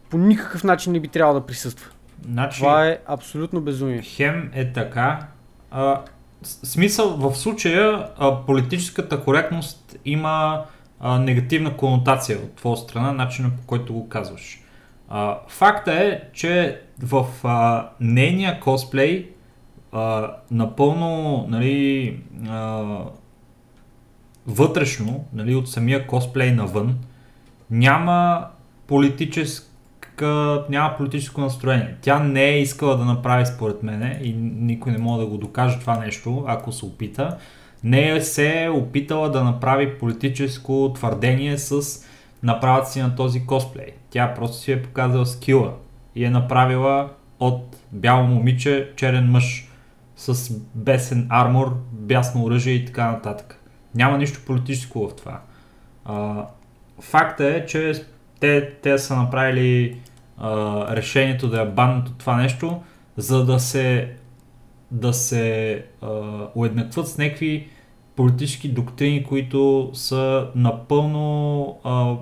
[0.09, 1.91] по никакъв начин не би трябвало да присъства.
[2.25, 4.01] Значи, Това е абсолютно безумие.
[4.01, 5.27] Хем е така.
[5.71, 6.01] А,
[6.43, 10.65] смисъл, в случая а, политическата коректност има
[10.99, 14.61] а, негативна конотация от твоя страна, начина по който го казваш.
[15.09, 19.29] А, факта е, че в а, нейния косплей
[19.91, 22.95] а, напълно нали, а,
[24.47, 26.97] вътрешно, нали, от самия косплей навън,
[27.69, 28.47] няма
[28.87, 31.95] политическа, няма политическо настроение.
[32.01, 35.79] Тя не е искала да направи според мене и никой не може да го докаже
[35.79, 37.37] това нещо, ако се опита.
[37.83, 42.03] Не е се е опитала да направи политическо твърдение с
[42.43, 43.87] направят си на този косплей.
[44.09, 45.73] Тя просто си е показала скила
[46.15, 49.67] и е направила от бяло момиче черен мъж
[50.15, 53.62] с бесен армор, бясно оръжие и така нататък.
[53.95, 55.41] Няма нищо политическо в това.
[56.05, 56.45] А,
[56.99, 58.05] факта е, че
[58.39, 59.97] те, те са направили
[60.37, 62.81] а, решението да я банят от това нещо,
[63.17, 64.13] за да се
[64.91, 66.07] да се а,
[66.55, 67.67] уеднакват с някакви
[68.15, 72.15] политически доктрини, които са напълно а,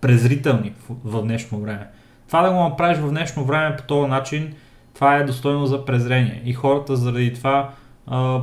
[0.00, 1.88] презрителни в, в днешно време.
[2.26, 4.54] Това да го направиш в днешно време по този начин,
[4.94, 6.42] това е достойно за презрение.
[6.44, 7.70] И хората заради това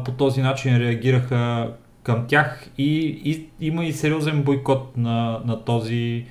[0.06, 6.26] по този начин реагираха към тях и, и има и сериозен бойкот на, на този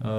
[0.00, 0.10] а,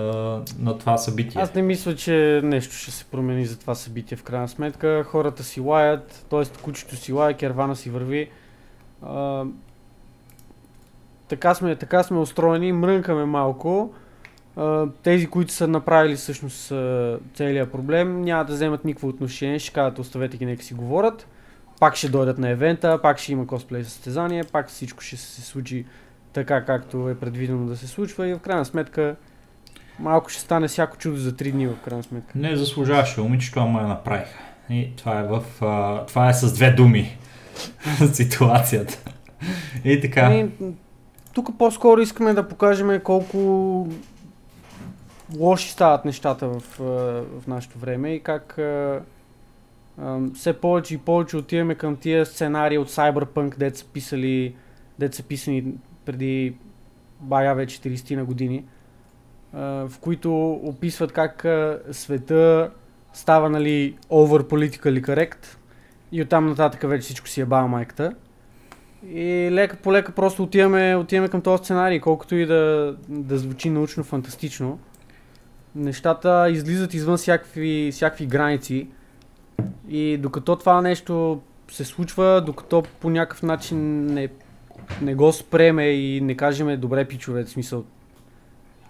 [0.60, 1.41] на това събитие.
[1.41, 5.04] Аз не мисля, че нещо ще се промени за това събитие в крайна сметка.
[5.04, 6.43] Хората си лаят, т.е.
[6.62, 8.30] кучето си лая, кервана си върви.
[9.02, 9.43] А,
[11.28, 13.93] така, сме, така сме устроени, мрънкаме малко.
[15.04, 16.74] Тези, които са направили всъщност
[17.34, 21.28] целият проблем, няма да вземат никакво отношение, ще кажат оставете ги, нека си говорят
[21.80, 25.86] пак ще дойдат на евента, пак ще има косплей състезание, пак всичко ще се случи
[26.34, 29.15] така както е предвидено да се случва и в крайна сметка
[29.99, 32.32] малко ще стане всяко чудо за 3 дни в крайна сметка.
[32.36, 34.39] Не заслужаваше момичето, ама я направиха.
[34.69, 35.43] И това е в...
[35.61, 37.17] А, това е с две думи
[38.13, 38.99] ситуацията.
[39.86, 40.21] И така.
[40.21, 40.73] И, ами,
[41.34, 43.88] тук по-скоро искаме да покажем колко
[45.38, 46.61] лоши стават нещата в,
[47.39, 48.59] в нашето време и как
[50.34, 54.56] все повече и повече отиваме към тия сценарии от Cyberpunk, дет са писали,
[55.00, 55.64] дет са писани
[56.06, 56.56] преди
[57.20, 58.66] бая вече 40 на години,
[59.54, 61.45] в които описват как
[61.91, 62.72] света
[63.14, 65.58] става, нали, over politically correct
[66.12, 68.14] и оттам нататък вече всичко си е бава майката.
[69.10, 73.70] И лека по лека просто отиваме, отиваме към този сценарий, колкото и да, да звучи
[73.70, 74.80] научно фантастично.
[75.76, 78.88] Нещата излизат извън всякакви, всякакви граници
[79.89, 81.41] и докато това нещо
[81.72, 84.30] се случва, докато по някакъв начин не,
[85.01, 87.84] не го спреме и не кажеме добре пичове, в смисъл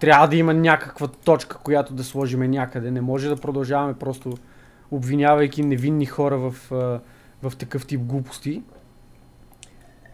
[0.00, 2.90] трябва да има някаква точка, която да сложиме някъде.
[2.90, 4.32] Не може да продължаваме просто
[4.90, 6.54] обвинявайки невинни хора в,
[7.42, 8.62] в такъв тип глупости.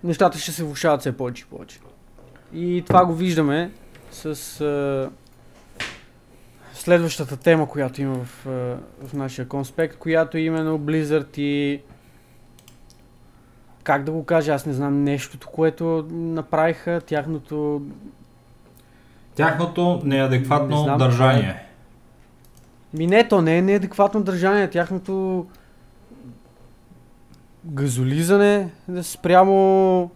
[0.04, 1.80] Нещата ще се влушават все повече и повече.
[2.54, 3.70] И това го виждаме
[4.10, 5.10] с
[6.84, 8.44] следващата тема, която има в,
[9.06, 11.82] в нашия конспект, която е именно Blizzard и
[13.82, 17.82] как да го кажа, аз не знам нещото, което направиха, тяхното...
[19.34, 21.62] Тяхното неадекватно не знам, държание.
[22.94, 25.46] Ми не, то не е неадекватно държание, тяхното
[27.64, 28.70] газолизане
[29.02, 30.10] спрямо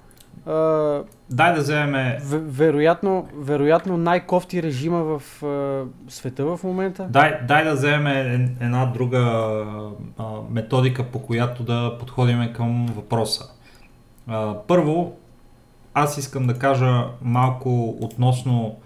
[1.30, 2.16] Дай да вземем...
[2.32, 7.06] вероятно, вероятно най-кофти режима в а, света в момента.
[7.10, 9.18] Дай, дай да вземем една друга
[10.18, 13.44] а, методика, по която да подходим към въпроса.
[14.26, 15.16] А, първо,
[15.94, 18.76] аз искам да кажа малко относно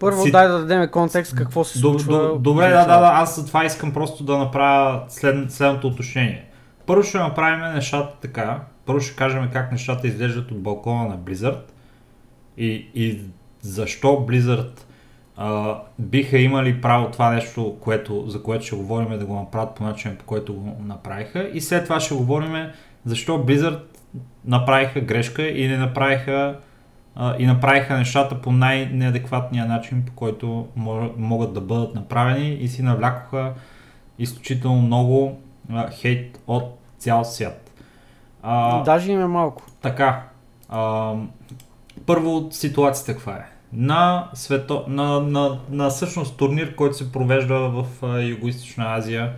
[0.00, 0.30] първо си...
[0.30, 2.38] дай да дадем контекст какво се случва.
[2.38, 6.44] Добре, да, да, да, аз за това искам просто да направя след, следното уточнение.
[6.86, 11.62] Първо ще направим нещата така, първо ще кажем как нещата изглеждат от балкона на Blizzard
[12.58, 13.20] и, и
[13.60, 14.80] защо Blizzard
[15.36, 19.84] а, биха имали право това нещо, което, за което ще говорим да го направят по
[19.84, 22.66] начин, по който го направиха и след това ще говорим
[23.04, 23.80] защо Blizzard
[24.44, 26.58] направиха грешка и не направиха
[27.38, 30.66] и направиха нещата по най-неадекватния начин, по който
[31.16, 33.52] могат да бъдат направени и си навлякоха
[34.18, 35.40] изключително много
[35.90, 37.65] хейт от цял свят.
[38.48, 39.62] А, Даже има малко.
[39.82, 40.22] Така.
[40.68, 41.12] А,
[42.06, 43.56] първо, ситуацията каква е?
[43.72, 49.32] на, свето, на, на, на всъщност турнир, който се провежда в Юго-Источна Азия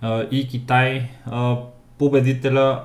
[0.00, 1.08] а, и Китай.
[1.26, 1.56] А,
[1.98, 2.84] победителя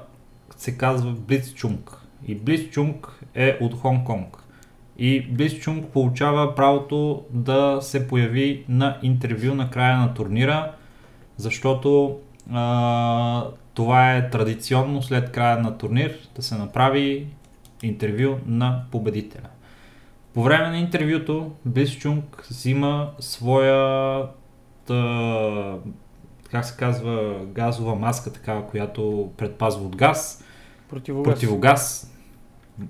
[0.58, 2.02] се казва Блиц Чунг.
[2.28, 4.38] И Блиц Чунг е от Хонг-Конг.
[4.98, 10.72] И Блиц Чунг получава правото да се появи на интервю на края на турнира,
[11.38, 12.18] защото
[12.54, 13.44] а,
[13.78, 17.28] това е традиционно след края на турнир да се направи
[17.84, 19.50] интервю на победителя.
[20.34, 24.24] По време на интервюто Блиц Чунг взима своя
[26.52, 30.44] как се казва, газова маска, такава, която предпазва от газ.
[30.90, 31.34] Противогаз.
[31.34, 32.14] Противогаз.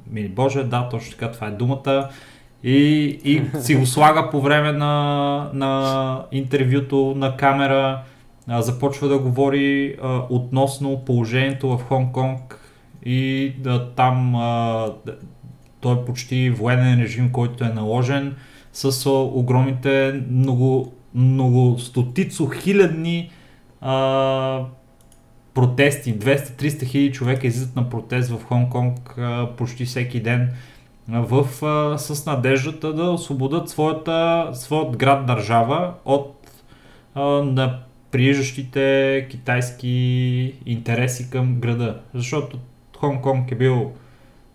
[0.09, 2.09] Мини Боже, да, точно така, това е думата.
[2.63, 2.75] И,
[3.23, 8.03] и си го слага по време на, на интервюто на камера,
[8.47, 12.55] а, започва да говори а, относно положението в Хонг-Конг
[13.05, 14.87] и да, там а,
[15.79, 18.35] той е почти военен режим, който е наложен
[18.73, 23.31] с огромните много, много стотицо хилядни
[23.81, 24.65] а,
[25.53, 26.19] протести.
[26.19, 30.49] 200-300 хиляди човека излизат на протест в Хонг-Конг почти всеки ден
[31.09, 36.35] в, а, с надеждата да освободят своята, своят град-държава от
[37.15, 37.79] а, на
[38.11, 41.99] прииждащите китайски интереси към града.
[42.13, 42.59] Защото
[42.97, 43.91] Хонг-Конг е бил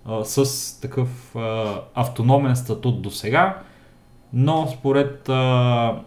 [0.05, 3.59] а, с такъв а, автономен статут до сега,
[4.33, 6.01] но според а,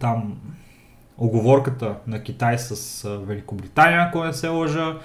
[0.00, 0.38] там
[1.18, 4.96] оговорката на Китай с а, Великобритания, ако не се лъжа,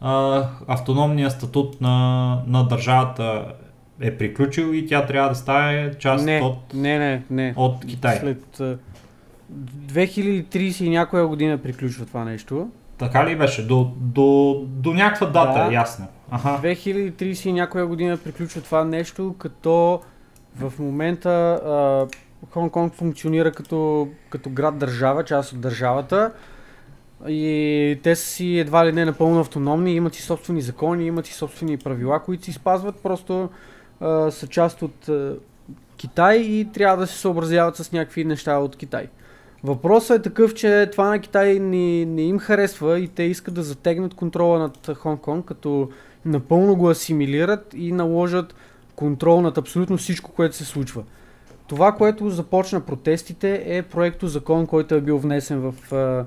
[0.00, 3.52] а, автономният статут на, на държавата
[4.00, 7.54] е приключил и тя трябва да стане част не, от, не, не, не.
[7.56, 8.18] от Китай.
[8.18, 8.60] След
[9.52, 12.70] 2030 и някоя година приключва това нещо.
[12.98, 13.66] Така ли беше?
[13.66, 15.72] До, до, до някаква дата, Да.
[15.74, 16.06] ясно.
[16.30, 16.48] Аха.
[16.48, 20.00] 2030 и някоя година приключва това нещо, като
[20.56, 21.30] в момента
[21.64, 22.06] а,
[22.46, 26.32] Хонг-Конг функционира като, като град-държава, част от държавата.
[27.28, 31.32] И те са си едва ли не напълно автономни, имат си собствени закони, имат си
[31.32, 33.50] собствени правила, които си спазват, просто
[34.00, 35.34] а, са част от а,
[35.96, 39.08] Китай и трябва да се съобразяват с някакви неща от Китай.
[39.64, 43.62] Въпросът е такъв, че това на Китай не, не им харесва и те искат да
[43.62, 45.90] затегнат контрола над Хонг-Конг, като
[46.24, 48.54] напълно го асимилират и наложат
[48.96, 51.02] контрол над абсолютно всичко, което се случва.
[51.66, 56.24] Това, което започна протестите е проекто закон, който е бил внесен в а,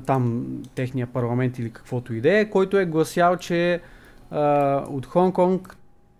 [0.00, 3.80] там техния парламент или каквото и да е, който е гласял, че
[4.30, 5.74] а, от Хонг-Конг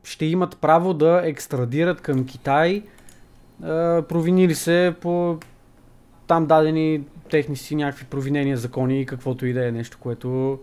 [0.04, 2.82] ще имат право да екстрадират към Китай
[3.62, 5.38] а, провинили се по
[6.28, 10.58] там дадени техни си някакви провинения, закони и каквото и да е нещо, което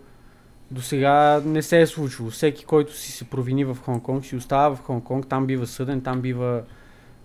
[0.72, 2.30] до сега не се е случило.
[2.30, 6.22] Всеки, който си се провини в Хонг-Конг, си остава в Хонг-Конг, там бива съден, там
[6.22, 6.62] бива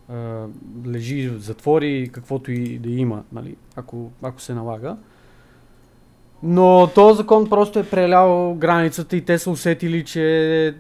[0.08, 0.46] а,
[0.86, 4.96] лежи в затвори, каквото и да има, нали, ако, ако се налага.
[6.42, 10.74] Но този закон просто е прелял границата и те са усетили, че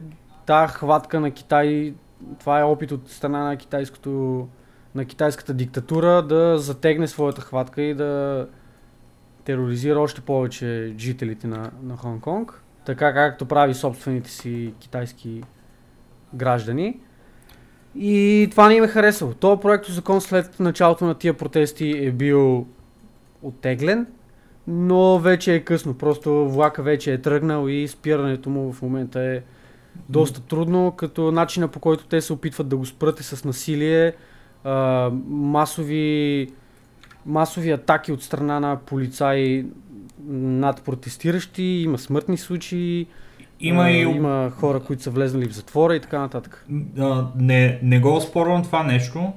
[0.46, 1.94] тази хватка на Китай,
[2.38, 4.48] това е опит от страна на китайското
[4.94, 8.46] на китайската диктатура да затегне своята хватка и да
[9.44, 12.52] тероризира още повече жителите на, на Хонг-Конг,
[12.84, 15.42] така както прави собствените си китайски
[16.34, 17.00] граждани.
[17.94, 19.34] И това не им е харесало.
[19.34, 22.66] Този проект закон след началото на тия протести е бил
[23.42, 24.06] оттеглен,
[24.66, 25.94] но вече е късно.
[25.94, 29.42] Просто влака вече е тръгнал и спирането му в момента е
[30.08, 34.12] доста трудно, като начина по който те се опитват да го спрат е с насилие,
[34.64, 36.48] а, масови,
[37.26, 39.66] масови атаки от страна на полицаи
[40.28, 43.06] над протестиращи, има смъртни случаи,
[43.60, 46.66] Има а, и има хора, които са влезнали в затвора и така нататък.
[46.98, 49.32] а, не, не го спорвам това нещо.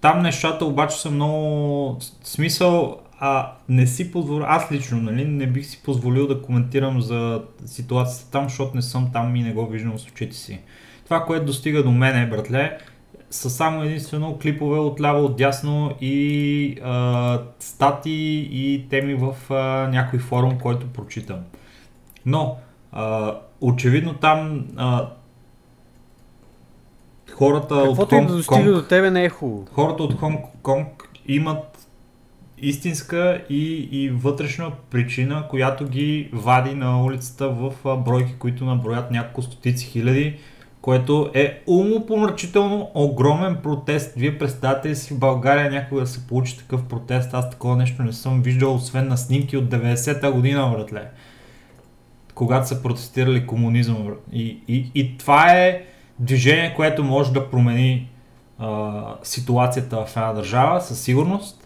[0.00, 5.66] Там нещата обаче са много смисъл, а не си позволя, аз лично, нали, не бих
[5.66, 9.98] си позволил да коментирам за ситуацията там, защото не съм там и не го виждам
[9.98, 10.60] с очите си.
[11.04, 12.78] Това, което достига до мене, братле,
[13.34, 19.88] са само единствено клипове от ляво, от дясно и а, стати и теми в а,
[19.92, 21.38] някой форум, който прочитам.
[22.26, 22.56] Но,
[22.92, 25.08] а, очевидно там а,
[27.32, 29.66] хората от Каквото и да достига Хонг-Конг до тебе не е хубаво.
[29.72, 30.86] хората от Хонг-Конг
[31.26, 31.88] имат
[32.58, 39.42] истинска и, и вътрешна причина, която ги вади на улицата в бройки, които наброят няколко
[39.42, 40.38] стотици хиляди,
[40.84, 44.14] което е умопомрачително огромен протест.
[44.16, 47.34] Вие представяте ли си в България някога да се получи такъв протест?
[47.34, 51.10] Аз такова нещо не съм виждал, освен на снимки от 90-та година, братле.
[52.34, 54.08] Когато са протестирали комунизъм.
[54.32, 55.84] И, и, и това е
[56.18, 58.10] движение, което може да промени
[58.58, 61.63] а, ситуацията в една държава, със сигурност.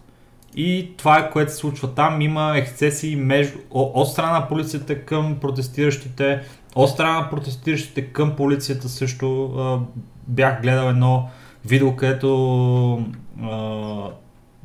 [0.60, 2.20] И това е което се случва там.
[2.20, 6.40] Има ексцесии между, от страна на полицията към протестиращите,
[6.74, 9.80] от страна на протестиращите към полицията също.
[10.26, 11.28] Бях гледал едно
[11.64, 13.04] видео, където
[13.42, 14.10] а,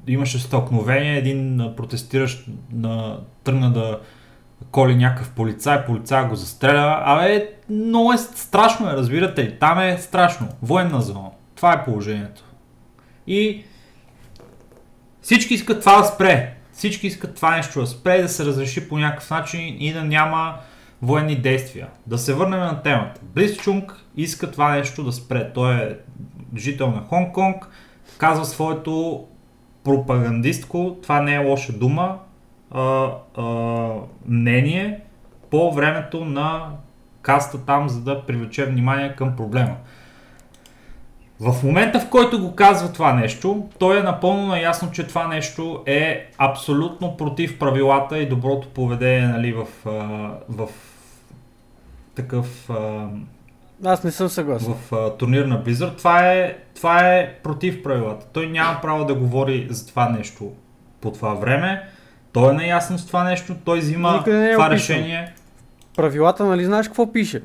[0.07, 3.99] имаше стълкновение, един протестиращ на, тръгна да
[4.71, 7.01] коли някакъв полицай, полицай го застреля.
[7.05, 9.59] Абе, много е страшно, е, разбирате ли?
[9.59, 10.47] Там е страшно.
[10.61, 11.29] Военна зона.
[11.55, 12.43] Това е положението.
[13.27, 13.63] И
[15.23, 16.53] всички искат това да спре.
[16.71, 20.55] Всички искат това нещо да спре, да се разреши по някакъв начин и да няма
[21.01, 21.87] военни действия.
[22.07, 23.21] Да се върнем на темата.
[23.23, 25.51] Близ Чунг иска това нещо да спре.
[25.53, 25.95] Той е
[26.57, 27.65] жител на Хонг-Конг,
[28.17, 29.25] казва своето
[29.83, 32.19] пропагандистко, това не е лоша дума,
[32.71, 33.43] а, а,
[34.25, 34.99] мнение
[35.51, 36.69] по времето на
[37.21, 39.75] каста там, за да привлече внимание към проблема.
[41.39, 45.83] В момента, в който го казва това нещо, той е напълно наясно, че това нещо
[45.85, 49.67] е абсолютно против правилата и доброто поведение нали, в,
[50.49, 50.69] в
[52.15, 52.69] такъв
[53.85, 54.73] аз не съм съгласен.
[54.73, 55.97] В а, турнир на Blizzard.
[55.97, 58.25] Това е, това е против правилата.
[58.33, 60.51] Той няма право да говори за това нещо
[61.01, 61.83] по това време.
[62.31, 64.95] Той е наясно с това нещо, той взима не е това описан.
[64.97, 65.33] решение.
[65.95, 67.41] Правилата, нали знаеш какво пише?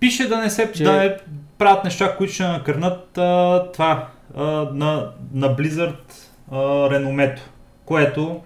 [0.00, 0.84] Пише да не се че...
[0.84, 1.16] да не
[1.58, 4.42] правят неща, които ще накърнат а, това а,
[4.72, 6.12] на, на Blizzard
[6.52, 7.42] а, реномето,
[7.84, 8.40] което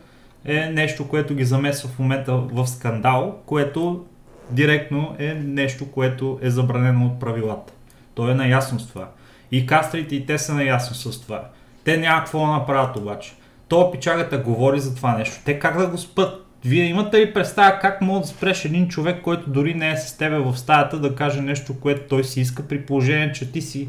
[0.44, 4.04] е нещо, което ги замесва в момента в скандал, което
[4.50, 7.72] директно е нещо, което е забранено от правилата.
[8.14, 9.08] Той е наясно с това.
[9.52, 11.44] И кастрите и те са наясно с това.
[11.84, 13.32] Те няма какво да направят обаче.
[13.68, 15.40] То пичагата говори за това нещо.
[15.44, 16.47] Те как да го спът?
[16.64, 20.16] Вие имате ли представа как мога да спреш един човек, който дори не е с
[20.16, 23.88] тебе в стаята да каже нещо, което той си иска, при положение, че ти си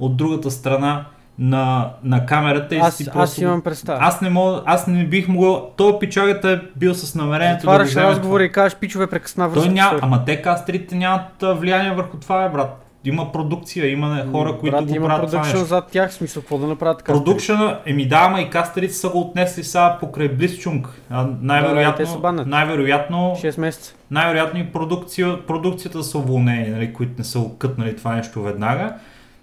[0.00, 1.04] от другата страна
[1.38, 3.20] на, на камерата и аз, си просто...
[3.20, 3.98] Аз имам представа.
[4.02, 5.72] Аз не, мога, аз не бих могъл...
[5.76, 8.06] Той пичагата е бил с намерението да го вземе.
[8.06, 12.48] разговори и кажеш, пичове, прекъсна Той няма, ама те кастрите нямат влияние върху това, е,
[12.48, 12.87] брат.
[13.04, 15.58] Има продукция, има хора, които брат, го правят това нещо.
[15.58, 17.24] зад тях, смисъл, какво да направят кастрите?
[17.24, 21.02] Продукшена, еми да, ама и кастрите са го отнесли сега покрай Близчунг.
[21.40, 23.94] Най-вероятно, да, най-вероятно, 6 месеца.
[24.10, 28.94] Най-вероятно и продукция, продукцията са уволнени, нали, които не са кътнали това нещо веднага.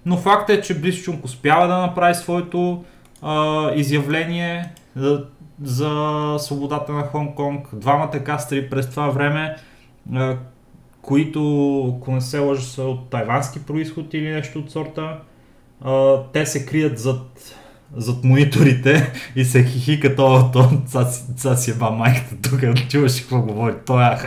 [0.06, 2.84] Но факт е, че Близчунг успява да направи своето
[3.22, 5.24] а, изявление за,
[5.64, 7.76] за свободата на Хонг-Конг.
[7.76, 9.56] Двамата кастри през това време,
[10.14, 10.36] а,
[11.06, 15.18] които, ако не се лъжа, са от тайвански происход или нещо от сорта,
[15.82, 17.56] а, те се крият зад
[17.98, 20.70] зад мониторите и се хихика това, то,
[21.38, 24.18] това си еба майката тук, чуваш какво говори, той е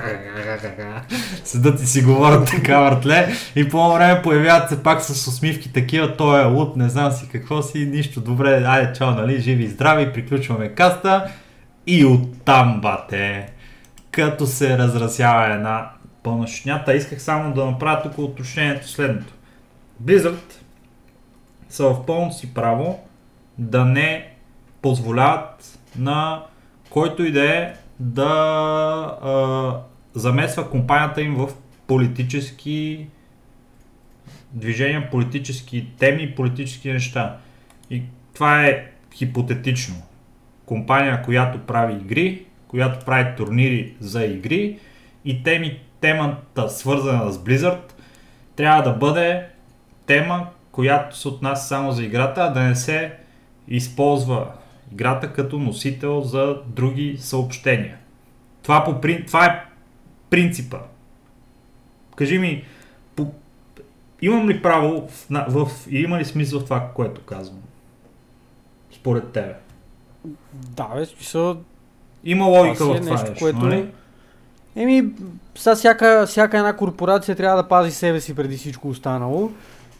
[1.44, 6.16] седат и си говорят така въртле и по време появяват се пак с усмивки такива,
[6.16, 9.68] той е луд, не знам си какво си, нищо добре, айде чао, нали, живи и
[9.68, 11.24] здрави, приключваме каста.
[11.86, 13.48] И оттам, бате,
[14.10, 15.90] като се разрасява една
[16.36, 19.34] пълна исках само да направя тук уточнението следното.
[20.04, 20.52] Blizzard
[21.68, 23.00] са в пълно си право
[23.58, 24.32] да не
[24.82, 26.42] позволяват на
[26.90, 29.82] който и да е да
[30.14, 31.48] замесва компанията им в
[31.86, 33.06] политически
[34.52, 37.36] движения, политически теми, политически неща.
[37.90, 38.02] И
[38.34, 39.94] това е хипотетично.
[40.66, 44.78] Компания, която прави игри, която прави турнири за игри
[45.24, 47.92] и теми, темата свързана с Blizzard
[48.56, 49.46] трябва да бъде
[50.06, 53.12] тема, която се отнася само за играта, а да не се
[53.68, 54.46] използва
[54.92, 57.98] играта като носител за други съобщения.
[58.62, 59.64] Това, по, това е
[60.30, 60.78] принципа.
[62.16, 62.64] Кажи ми,
[63.16, 63.32] по,
[64.22, 67.62] имам ли право в, в, в, има ли смисъл в това, което казвам?
[68.92, 69.54] Според тебе.
[70.52, 71.56] Да, бе, смисъл...
[72.24, 73.58] Има логика в е това нещо, което...
[73.58, 73.90] Нали?
[74.78, 75.04] Еми,
[75.54, 79.50] сега всяка, всяка една корпорация трябва да пази себе си преди всичко останало.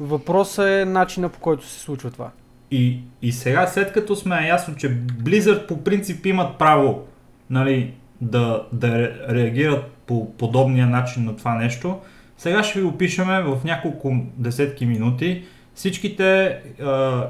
[0.01, 2.31] Въпросът е начина по който се случва това.
[2.71, 7.07] И, и сега, след като сме ясно, че Blizzard по принцип имат право
[7.51, 11.99] нали, да, да реагират по подобния начин на това нещо,
[12.39, 16.61] сега ще ви опишеме в няколко десетки минути всичките е,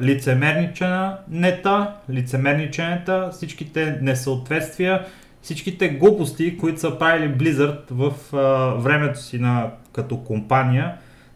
[0.03, 5.05] лицемерничена нета, лицемерниченета, всичките несъответствия,
[5.49, 10.94] всичките глупости, които са правили Blizzard в е, времето си на, като компания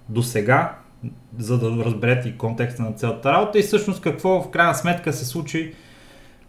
[0.09, 0.75] до сега,
[1.39, 5.25] за да разберете и контекста на цялата работа и всъщност какво в крайна сметка се
[5.25, 5.75] случи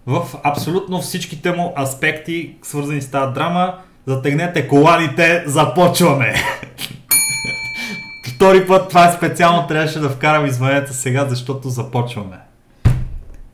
[0.05, 3.77] в абсолютно всичките му аспекти, свързани с тази драма.
[4.05, 6.33] Затегнете коланите, започваме!
[8.35, 12.37] втори път това е специално трябваше да вкарам извънета сега, защото започваме.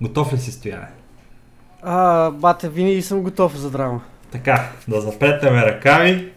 [0.02, 0.99] Готов ли си стояне?
[1.82, 4.02] А, бате, винаги съм готов за драма.
[4.32, 6.32] Така, да запретнем ръкави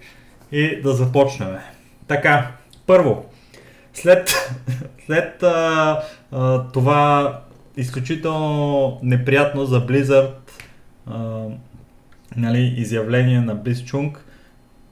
[0.53, 1.57] и да започнем.
[2.09, 2.51] Така,
[2.86, 3.24] първо,
[3.95, 4.30] след,
[5.07, 7.40] след а, а, това
[7.76, 10.32] изключително неприятно за Blizzard
[11.07, 11.45] а,
[12.36, 14.16] нали, изявление на Blizzchung,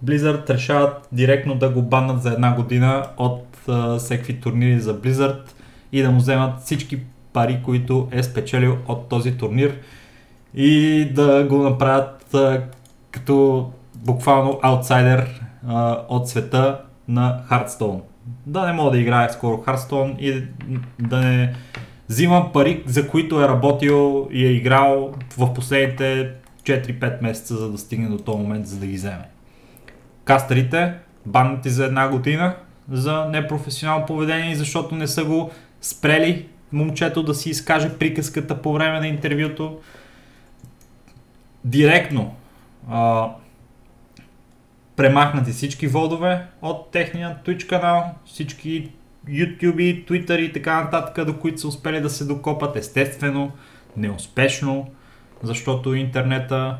[0.05, 5.41] Blizzard решават директно да го баннат за една година от а, всеки турнири за Blizzard
[5.93, 7.01] и да му вземат всички
[7.33, 9.79] пари, които е спечелил от този турнир
[10.55, 12.63] и да го направят а,
[13.11, 18.01] като буквално аутсайдер а, от света на Hearthstone.
[18.47, 20.45] Да не мога да играе скоро Hearthstone и
[20.99, 21.55] да не
[22.09, 26.33] взимам пари, за които е работил и е играл в последните
[26.63, 29.29] 4-5 месеца, за да стигне до този момент, за да ги вземе.
[30.25, 30.95] Кастерите,
[31.27, 32.55] баннати за една година
[32.91, 39.01] за непрофесионално поведение, защото не са го спрели момчето да си изкаже приказката по време
[39.01, 39.79] на интервюто.
[41.65, 42.35] Директно
[42.91, 43.29] а,
[44.97, 48.93] премахнати всички водове от техния Twitch канал, всички
[49.29, 52.77] YouTube, Twitter и така нататък, до които са успели да се докопат.
[52.77, 53.53] Естествено,
[53.97, 54.91] неуспешно,
[55.43, 56.77] защото интернета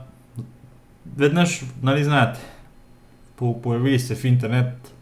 [1.17, 2.41] веднъж, нали знаете,
[3.37, 4.95] появили се в интернет,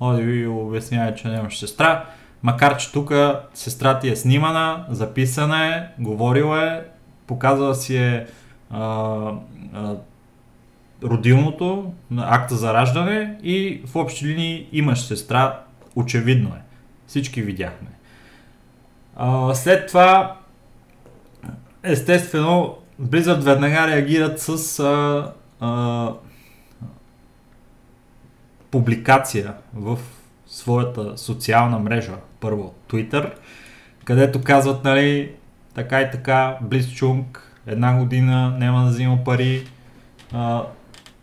[0.00, 2.04] оди ви обяснява, че нямаш сестра,
[2.42, 3.12] макар че тук
[3.54, 6.80] сестра ти е снимана, записана е, говорила е,
[7.26, 8.26] показала си е
[8.70, 9.32] а,
[9.74, 9.96] а,
[11.02, 15.60] родилното, акта за раждане и в общи линии имаш сестра,
[15.96, 16.60] очевидно е.
[17.06, 17.88] Всички видяхме.
[19.16, 20.36] А, след това,
[21.82, 26.12] естествено, Blizzard веднага реагират с а, а,
[28.70, 29.98] публикация в
[30.46, 33.32] своята социална мрежа, първо Twitter,
[34.04, 35.32] където казват, нали,
[35.74, 37.24] така и така, Blizzchung,
[37.66, 39.66] една година няма да взима пари,
[40.32, 40.62] а,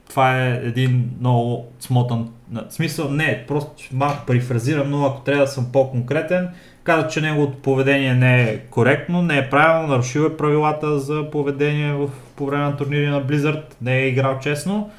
[0.09, 5.51] това е един много смотан, в смисъл не, просто малко префразирам, но ако трябва да
[5.51, 6.49] съм по-конкретен,
[6.83, 11.93] каза, че неговото поведение не е коректно, не е правилно, нарушил е правилата за поведение
[11.93, 14.89] в, по време на турнири на Blizzard, не е играл честно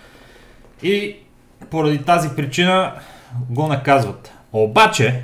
[0.82, 1.16] и
[1.70, 2.92] поради тази причина
[3.50, 4.32] го наказват.
[4.52, 5.20] Обаче,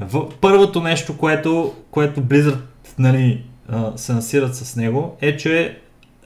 [0.00, 2.60] в първото нещо, което, което Blizzard
[2.98, 3.44] нали,
[3.96, 5.78] се насират с него, е, че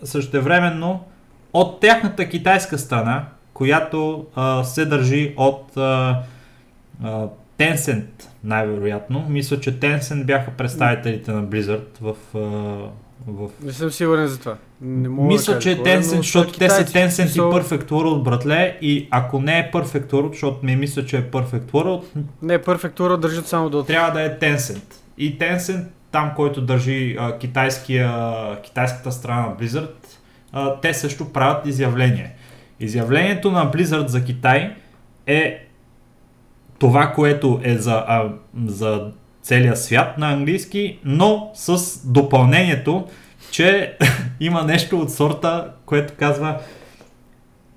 [0.04, 1.04] същевременно
[1.52, 3.24] от тяхната китайска страна,
[3.54, 6.22] която а, се държи от а,
[7.02, 7.26] а,
[7.58, 8.06] Tencent,
[8.44, 9.26] най-вероятно.
[9.28, 12.14] Мисля, че Tencent бяха представителите на Blizzard в...
[12.34, 12.38] А,
[13.26, 13.50] в...
[13.62, 14.56] Не съм сигурен за това.
[14.80, 18.22] Не мога Мисля, да че е Tencent, защото те са Tencent смисъл, и Perfect World,
[18.22, 22.04] братле, и ако не е Perfect World, защото ми мисля, че е Perfect World,
[22.42, 24.94] Не, Perfect Tour държат само до трябва да е Tencent.
[25.18, 25.84] И Tencent,
[26.14, 28.12] там, който държи а, китайския,
[28.62, 29.90] китайската страна на Blizzard,
[30.52, 32.34] а, те също правят изявление.
[32.80, 34.74] Изявлението на Blizzard за Китай
[35.26, 35.66] е
[36.78, 38.28] това, което е за, а,
[38.66, 39.10] за
[39.42, 43.06] целия свят на английски, но с допълнението,
[43.50, 43.96] че
[44.40, 46.58] има нещо от сорта, което казва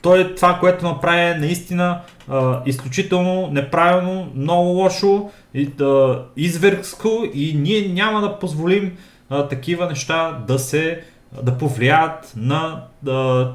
[0.02, 7.54] той това, което направи е наистина а, изключително неправилно, много лошо, и, да, изверско и
[7.58, 8.98] ние няма да позволим
[9.30, 11.02] а, такива неща да се
[11.44, 13.52] да повлияят на да,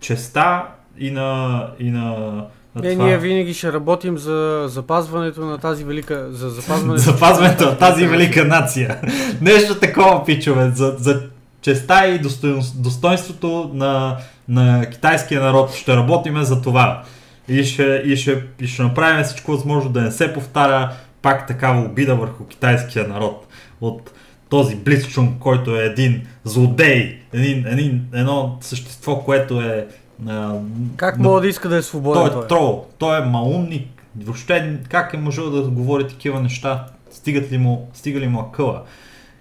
[0.00, 0.62] честа
[0.98, 2.34] и на, и на
[2.74, 3.04] Не, това.
[3.04, 6.28] ние винаги ще работим за запазването на тази велика...
[6.30, 9.00] За запазването, запазването на тази велика нация.
[9.40, 11.22] Нещо такова, пичове, за, за
[11.62, 14.16] честа и достоинс- достоинството на,
[14.48, 15.72] на китайския народ.
[15.74, 17.02] Ще работиме за това.
[17.48, 21.82] И ще, и, ще, и ще направим всичко възможно да не се повтаря пак такава
[21.82, 23.46] обида върху китайския народ.
[23.80, 24.10] От
[24.48, 29.86] този Блицчунг, който е един злодей, един, един, едно същество, което е...
[30.28, 30.52] А,
[30.96, 32.44] Как мога да иска да е свободен той той?
[32.44, 33.88] е трол, той е малумник.
[34.16, 36.86] Въобще как е можел да говори такива неща?
[37.10, 38.82] Стигат ли му, стига ли му акъла?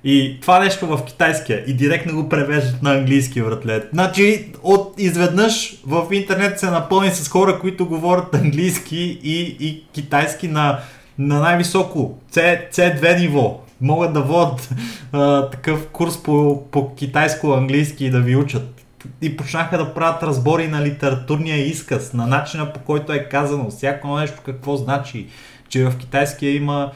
[0.03, 3.89] И това нещо в китайския и директно го превеждат на английски вратлет.
[3.93, 10.47] Значи от изведнъж в интернет се напълни с хора, които говорят английски и, и китайски
[10.47, 10.79] на,
[11.17, 13.61] на най-високо C, C2 ниво.
[13.81, 14.69] Могат да водят
[15.11, 18.81] а, такъв курс по, по китайско-английски и да ви учат
[19.21, 24.17] и почнаха да правят разбори на литературния изказ, на начина по който е казано, всяко
[24.17, 25.27] нещо какво значи,
[25.69, 26.91] че в китайския има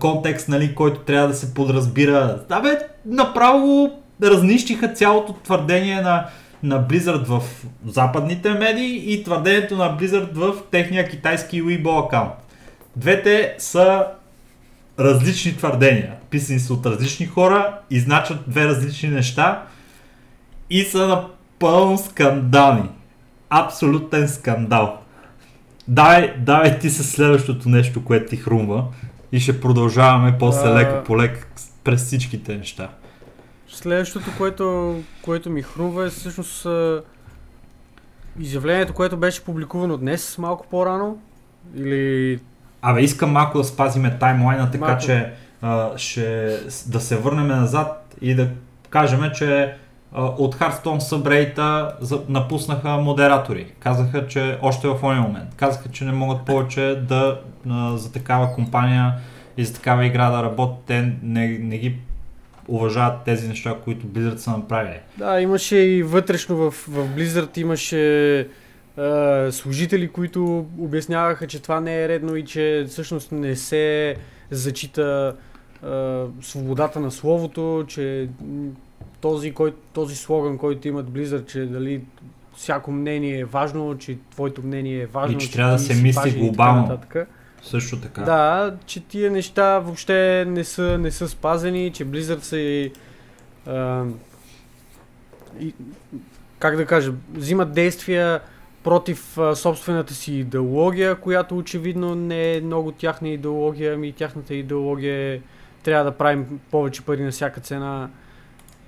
[0.00, 2.40] контекст, нали, който трябва да се подразбира.
[2.50, 3.90] Абе, направо
[4.22, 6.26] разнищиха цялото твърдение на,
[6.62, 7.42] на Blizzard в
[7.86, 12.32] западните медии и твърдението на Blizzard в техния китайски Weibo аккаунт.
[12.96, 14.06] Двете са
[14.98, 16.12] различни твърдения.
[16.30, 19.62] Писани са от различни хора и значат две различни неща
[20.70, 22.88] и са напълно скандални.
[23.50, 24.98] Абсолютен скандал.
[25.88, 28.84] Давай, давай ти със следващото нещо, което ти хрумва
[29.34, 30.74] и ще продължаваме после А.
[30.74, 31.46] лека по лека
[31.84, 32.88] през всичките неща.
[33.68, 36.66] Следващото, което, което ми хрумва е всъщност
[38.40, 41.18] изявлението, което беше публикувано днес, малко по-рано.
[41.76, 42.40] Или
[42.82, 45.02] Абе, искам малко да спазиме таймлайна, така Малко.
[45.02, 45.32] че
[45.62, 48.48] а, ще да се върнем назад и да
[48.90, 49.74] кажем, че
[50.12, 51.96] а, от Hearthstone събрейта
[52.28, 53.72] напуснаха модератори.
[53.80, 55.54] Казаха, че още в този момент.
[55.56, 59.14] Казаха, че не могат повече да а, за такава компания
[59.56, 60.84] и за такава игра да работят.
[60.86, 61.96] Те не, не ги
[62.68, 64.98] уважават тези неща, които Blizzard са направили.
[65.18, 68.38] Да, имаше и вътрешно в, в Blizzard имаше
[68.96, 74.16] а, служители, които обясняваха, че това не е редно и че всъщност не се
[74.50, 75.36] зачита
[75.82, 78.28] а, свободата на словото, че
[79.20, 82.00] този, кой, този слоган, който имат Blizzard, че дали
[82.56, 86.12] всяко мнение е важно, че твоето мнение е важно, И че трябва да се мисли
[86.20, 86.82] важен и така глобално.
[86.82, 87.28] нататък.
[87.64, 88.22] Също така.
[88.22, 92.92] Да, че тия неща въобще не са, не са спазени, че Blizzard са и,
[93.66, 94.04] а,
[95.60, 95.74] и
[96.58, 98.40] как да кажа, взимат действия
[98.82, 105.34] против а, собствената си идеология, която очевидно не е много тяхна идеология, ами тяхната идеология
[105.34, 105.40] е
[105.82, 108.08] трябва да правим повече пари на всяка цена.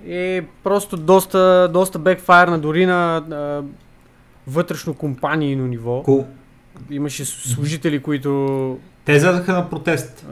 [0.06, 3.62] И просто доста, доста бекфайрна дори на а,
[4.46, 6.02] вътрешно компанийно ниво.
[6.02, 6.24] Cool.
[6.90, 10.26] Имаше служители, които Те излязаха на протест.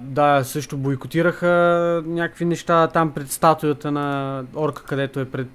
[0.00, 5.48] да, също бойкотираха някакви неща там пред статуята на Орка, където е пред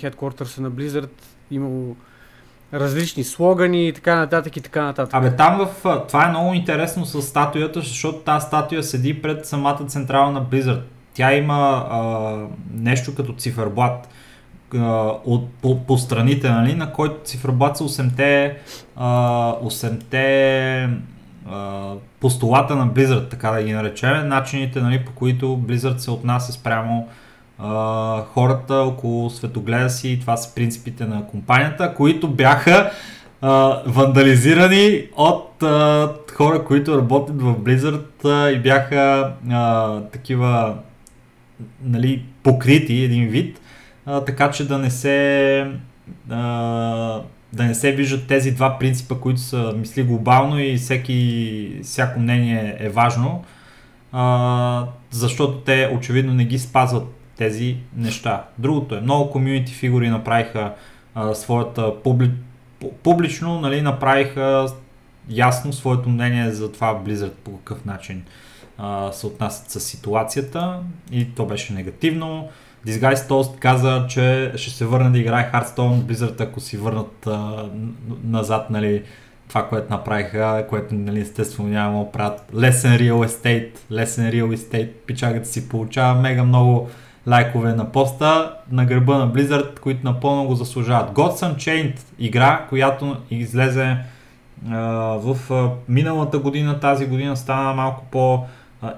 [0.00, 1.10] хедквартърса на Blizzard.
[1.50, 1.96] Имало
[2.74, 5.14] различни слогани и така нататък и така нататък.
[5.14, 6.04] Абе там в...
[6.08, 10.82] Това е много интересно с статуята, защото тази статуя седи пред самата централа на Blizzard.
[11.14, 12.36] Тя има а,
[12.74, 14.08] нещо като циферблат
[15.24, 18.56] от, по, по страните, нали, на който циферблат са 8-те,
[18.96, 19.08] а,
[19.54, 20.88] 8-те
[21.50, 26.52] а, постулата на Blizzard, така да ги наречем, начините, нали, по които Blizzard се отнася
[26.52, 27.08] спрямо
[27.58, 30.18] а, хората около светогледа си.
[30.20, 32.90] Това са принципите на компанията, които бяха
[33.40, 40.74] а, вандализирани от а, хора, които работят в Blizzard а, и бяха а, такива
[41.84, 43.60] нали, покрити един вид,
[44.06, 45.66] а, така че да не се
[46.30, 47.20] а,
[47.52, 52.76] да не се виждат тези два принципа, които са мисли глобално и всеки, всяко мнение
[52.78, 53.44] е важно,
[54.12, 57.04] а, защото те очевидно не ги спазват
[57.36, 58.44] тези неща.
[58.58, 60.72] Другото е, много комьюнити фигури направиха
[61.14, 62.30] а, своята публи...
[62.82, 64.66] пу- публично, нали, направиха
[65.28, 68.22] ясно своето мнение за това Blizzard по какъв начин
[68.78, 70.78] а, се отнасят с ситуацията
[71.12, 72.48] и то беше негативно.
[72.86, 77.68] Disguise Toast каза, че ще се върне да играе Hearthstone Blizzard, ако си върнат а,
[78.24, 79.02] назад, нали,
[79.48, 82.52] това, което направиха, което, нали, естествено няма да правят.
[82.54, 86.88] Lesson Real Estate, Lesson Real Estate, пичагата си получава мега много
[87.26, 91.10] лайкове на поста на гърба на Blizzard, които напълно го заслужават.
[91.10, 93.96] Gods Unchained, игра, която излезе
[94.70, 94.78] а,
[95.22, 98.44] в а, миналата година, тази година стана малко по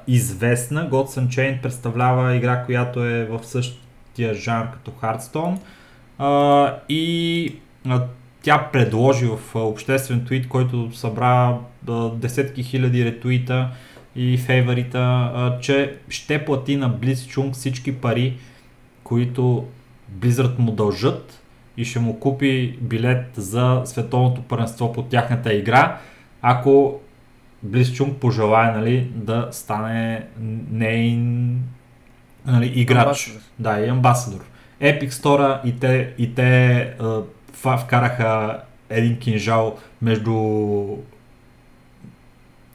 [0.06, 0.90] известна.
[0.90, 5.58] Gods Unchained представлява игра, която е в същия жанр като Hearthstone
[6.18, 7.56] а, и
[7.88, 8.02] а,
[8.42, 11.58] тя предложи в обществен твит, който събра
[11.88, 13.68] а, десетки хиляди ретуита
[14.16, 14.98] и фейворита,
[15.34, 18.36] а, че ще плати на Blitzchung всички пари,
[19.04, 19.66] които
[20.18, 21.40] Blizzard му дължат
[21.76, 25.98] и ще му купи билет за световното първенство по тяхната игра,
[26.42, 27.00] ако
[27.64, 30.26] Близчунг пожелая нали, да стане
[30.70, 31.58] нейн
[32.46, 33.06] нали, играч.
[33.06, 33.40] Амбасадор.
[33.58, 34.44] Да, и амбасадор.
[34.82, 36.76] Epic Store и те, и те
[37.66, 38.60] а, вкараха
[38.90, 40.34] един кинжал между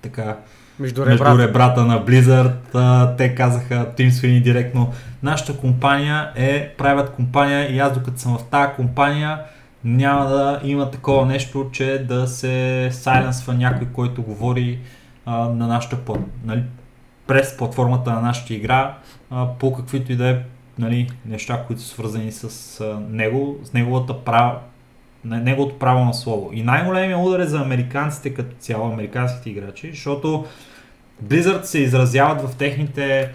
[0.01, 0.37] така,
[0.79, 1.47] Между между ребрата.
[1.47, 2.55] ребрата на Blizzard.
[2.73, 4.93] А, те казаха Тим Свини директно,
[5.23, 9.39] нашата компания е private компания и аз докато съм в тази компания
[9.83, 14.79] няма да има такова нещо, че да се сайленсва някой, който говори
[15.25, 16.63] а, на нашата плат, нали,
[17.27, 18.97] през платформата на нашата игра
[19.31, 20.39] а, по каквито и да е
[20.79, 24.59] нали, неща, които са свързани с а, него, с неговата права,
[25.23, 26.49] неговото право на слово.
[26.53, 30.45] И най-големият удар е за американците като цяло, американските играчи, защото
[31.23, 33.31] Blizzard се изразяват в техните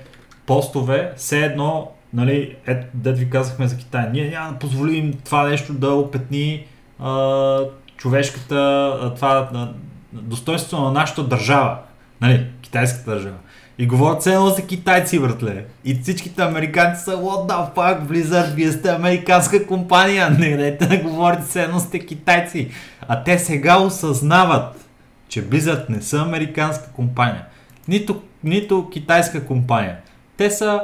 [0.46, 5.48] постове, все едно, нали, ето, дед ви казахме за Китай, ние няма да позволим това
[5.48, 6.66] нещо да опетни
[6.98, 7.58] а,
[7.96, 8.56] човешката,
[9.02, 9.68] а, това, а,
[10.12, 11.78] достоинството на нашата държава.
[12.20, 13.36] Нали, китайската държава.
[13.78, 15.64] И говорят едно за китайци, братле.
[15.84, 20.30] И всичките американци са, what the fuck, Blizzard, вие сте американска компания.
[20.38, 22.70] Не дайте да говорите едно сте китайци.
[23.08, 24.88] А те сега осъзнават,
[25.28, 27.44] че Blizzard не са американска компания.
[27.88, 29.96] Нито, нито китайска компания.
[30.36, 30.80] Те са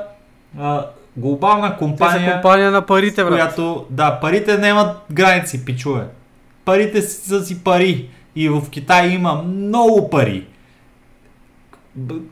[1.17, 3.33] глобална Те компания, са компания на парите, брат.
[3.33, 6.05] която, да, парите нямат граници, пичове.
[6.65, 8.09] Парите са си пари.
[8.37, 10.47] И в Китай има много пари.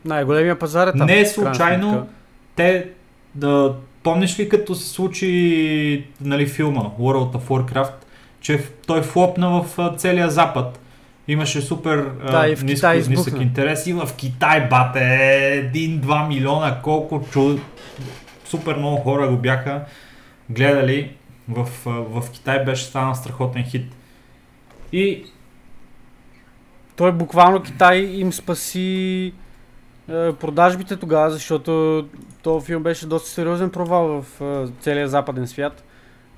[0.05, 1.07] Най-големия пазар е там.
[1.07, 2.07] Не е случайно.
[2.55, 2.87] Те,
[3.35, 3.73] да,
[4.03, 7.93] помниш ли като се случи нали, филма World of Warcraft,
[8.41, 10.79] че той флопна в целия запад.
[11.27, 13.87] Имаше супер Да, и в ниско, Китай нисък интерес.
[13.87, 14.99] И в Китай, бате,
[15.73, 17.57] 1-2 милиона, колко чу...
[18.49, 19.85] Супер много хора го бяха
[20.49, 21.11] гледали.
[21.49, 23.91] В, в Китай беше станал страхотен хит.
[24.91, 25.25] И
[26.95, 29.33] Той буквално Китай им спаси
[30.09, 32.05] е, продажбите тогава, защото
[32.43, 35.83] този филм беше доста сериозен провал в е, целия западен свят.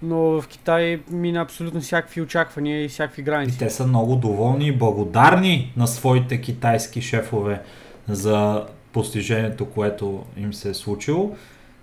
[0.01, 3.59] Но в Китай мина абсолютно всякакви очаквания и всякакви И граници.
[3.59, 7.61] те са много доволни и благодарни на своите китайски шефове
[8.07, 11.35] за постижението, което им се е случило,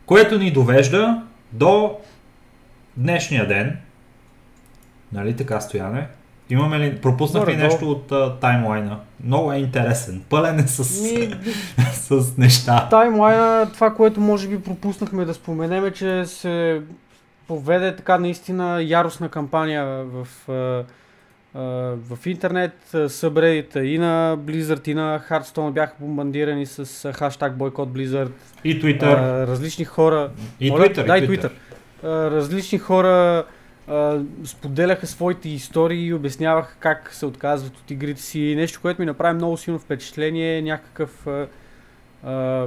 [0.09, 1.23] което ни довежда
[1.53, 1.97] до
[2.97, 3.77] днешния ден.
[5.13, 6.07] Нали така, Стояне?
[6.51, 9.01] Имаме ли, пропуснах ли нещо от а, таймлайна?
[9.25, 10.23] Много е интересен.
[10.29, 11.35] Пълен е с, Ми,
[11.93, 12.89] с неща.
[12.91, 16.83] таймлайна, това, което може би пропуснахме да споменем е, че се
[17.49, 20.85] поведе така наистина яростна кампания в, а,
[21.55, 22.95] в интернет.
[23.09, 28.31] Събредите и на Blizzard, и на Hearthstone бяха бомбандирани с хаштаг бойкот Blizzard.
[28.65, 29.47] И Twitter.
[29.47, 30.31] Различни хора.
[30.61, 30.85] и Моля?
[30.85, 31.07] Twitter.
[31.07, 31.51] Да, и Twitter.
[32.03, 33.45] А, различни хора
[34.45, 38.55] споделяха своите истории и обясняваха как се отказват от игрите си.
[38.57, 41.47] Нещо, което ми направи много силно впечатление е някакъв а,
[42.25, 42.67] а,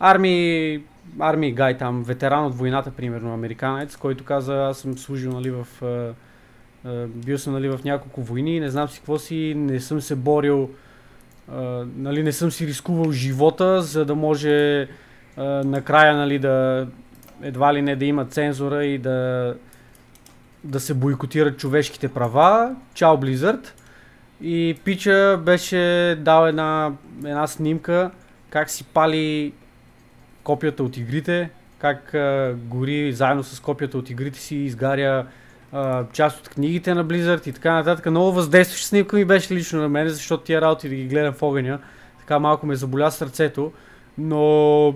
[0.00, 0.82] армии,
[1.20, 5.66] армии гай там, ветеран от войната, примерно, американец, който каза, аз съм служил нали, в...
[7.08, 10.70] Бил съм нали, в няколко войни, не знам си какво си, не съм се борил,
[11.96, 14.88] нали, не съм си рискувал живота, за да може
[15.64, 16.86] накрая нали, да
[17.42, 19.54] едва ли не да има цензура и да,
[20.64, 22.76] да се бойкотират човешките права.
[22.94, 23.68] Чао Blizzard.
[24.40, 26.92] И Пича беше дал една,
[27.24, 28.10] една снимка
[28.50, 29.52] как си пали
[30.42, 35.26] копията от игрите, как а, гори заедно с копията от игрите си, изгаря
[36.12, 38.06] част от книгите на Blizzard и така нататък.
[38.06, 41.42] Много въздействаща снимка ми беше лично на мен, защото тия работи да ги гледам в
[41.42, 41.78] огъня.
[42.18, 43.72] Така малко ме заболя сърцето.
[44.18, 44.94] Но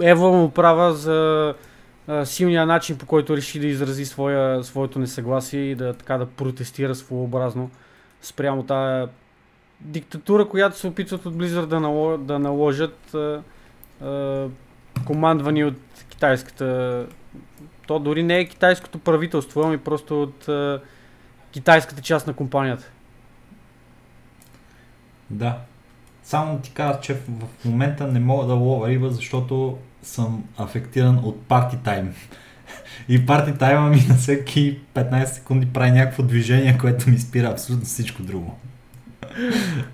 [0.00, 1.54] Ева му права за
[2.08, 6.26] а, силния начин, по който реши да изрази своя, своето несъгласие и да, така, да
[6.26, 7.70] протестира своеобразно
[8.22, 9.10] спрямо тази
[9.80, 13.42] диктатура, която се опитват от Blizzard да, нало, да наложат а,
[14.02, 14.46] а,
[15.06, 15.76] командвани от
[16.08, 17.06] китайската...
[17.86, 20.80] То дори не е китайското правителство, ами просто от а,
[21.52, 22.90] китайската част на компанията.
[25.30, 25.58] Да.
[26.24, 31.42] Само ти кажа, че в момента не мога да лова риба, защото съм афектиран от
[31.42, 32.14] парти тайм.
[33.08, 37.86] И парти тайма ми на всеки 15 секунди прави някакво движение, което ми спира абсолютно
[37.86, 38.58] всичко друго.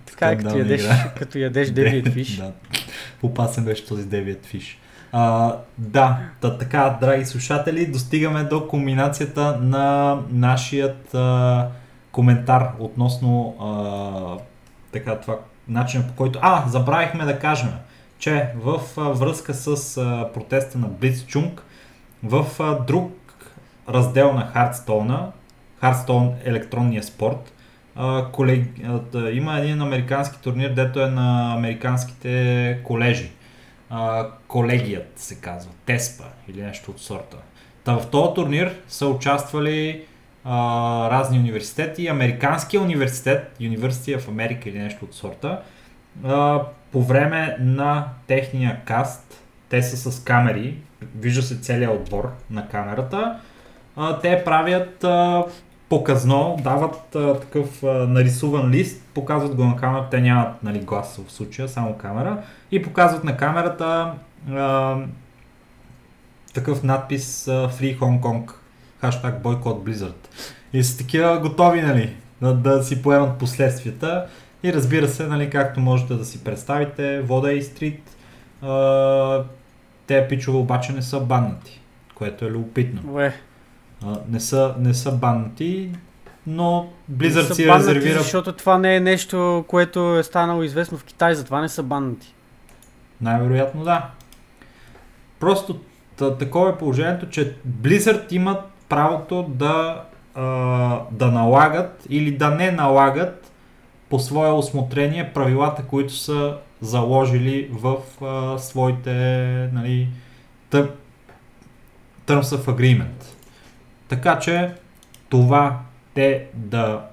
[0.06, 0.88] Така е, като ядеш,
[1.18, 2.36] като ядеш Deviant Fish.
[2.36, 2.52] да.
[3.20, 4.76] Попасен беше този Deviant Fish.
[5.12, 11.68] А, да, та, така, драги слушатели, достигаме до кулминацията на нашият а,
[12.12, 14.42] коментар относно а,
[14.92, 15.36] така, това
[15.68, 16.38] начина по който...
[16.42, 17.70] А, забравихме да кажем,
[18.18, 21.60] че в а, връзка с а, протеста на Blitzchung,
[22.22, 23.12] в а, друг
[23.88, 25.26] раздел на Hearthstone,
[25.82, 27.52] Hearthstone електронния спорт,
[27.96, 28.68] а, колег...
[29.14, 33.30] а, има един американски турнир, дето е на американските колежи.
[34.48, 37.36] Колегият се казва, Теспа или нещо от сорта.
[37.84, 40.04] Та в този турнир са участвали
[40.44, 42.08] а, разни университети.
[42.08, 45.62] Американския университет, University of America или нещо от сорта,
[46.24, 46.62] а,
[46.92, 50.76] по време на техния каст, те са с камери,
[51.16, 53.40] вижда се целият отбор на камерата,
[53.96, 55.44] а, те правят а,
[55.88, 61.20] показно, дават а, такъв а, нарисуван лист, показват го на камерата, те нямат нали, глас
[61.28, 64.12] в случая, само камера, и показват на камерата
[64.50, 64.96] а,
[66.54, 68.52] такъв надпис а, Free Hong Kong,
[69.00, 70.28] хаштаг бойкот Blizzard.
[70.72, 74.26] И са такива готови, нали, да, да си поемат последствията.
[74.62, 78.16] И разбира се, нали, както можете да си представите, Вода и Стрит,
[80.06, 81.80] те пичове обаче не са баннати,
[82.14, 83.14] което е любопитно.
[83.14, 83.34] Уе,
[84.06, 85.90] А, не, са, не са баннати.
[86.46, 91.04] но Blizzard си баннати, резервира Защото това не е нещо, което е станало известно в
[91.04, 92.34] Китай, затова не са баннати.
[93.20, 94.10] Най-вероятно да.
[95.40, 95.80] Просто
[96.16, 100.04] та, такова е положението, че Blizzard имат правото да,
[100.34, 100.42] а,
[101.10, 103.52] да налагат или да не налагат
[104.10, 109.10] по свое осмотрение правилата, които са заложили в а, своите
[109.72, 110.08] нали,
[110.70, 110.90] тър,
[112.26, 113.17] Terms of Agreement.
[114.08, 114.72] Така че
[115.28, 115.80] това
[116.14, 117.04] те да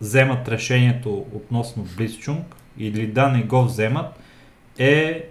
[0.00, 2.42] вземат решението относно Blitzchung
[2.78, 4.06] или да не го вземат
[4.78, 5.24] е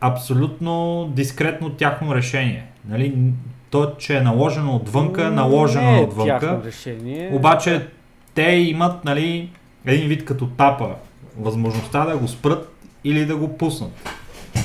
[0.00, 2.66] абсолютно дискретно тяхно решение.
[2.88, 3.32] Нали?
[3.70, 6.60] То, че е наложено отвънка, е наложено не е отвънка.
[6.64, 7.30] решение.
[7.32, 7.88] Обаче
[8.34, 9.50] те имат нали,
[9.86, 10.94] един вид като тапа
[11.38, 12.72] възможността да го спрат
[13.04, 14.10] или да го пуснат.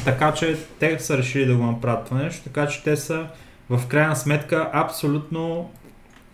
[0.06, 3.26] Така че те са решили да го направят това нещо, така че те са
[3.70, 5.72] в крайна сметка абсолютно,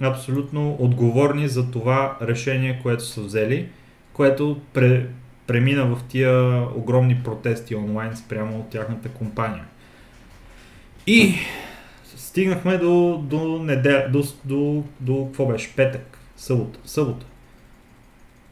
[0.02, 3.70] абсолютно отговорни за това решение, което са взели,
[4.14, 5.08] което пре,
[5.48, 9.66] премина в тия огромни протести онлайн спрямо от тяхната компания.
[11.08, 11.36] И
[12.16, 15.76] стигнахме до, до неделя, до, до, до, какво беше?
[15.76, 17.26] Петък, събота, събота.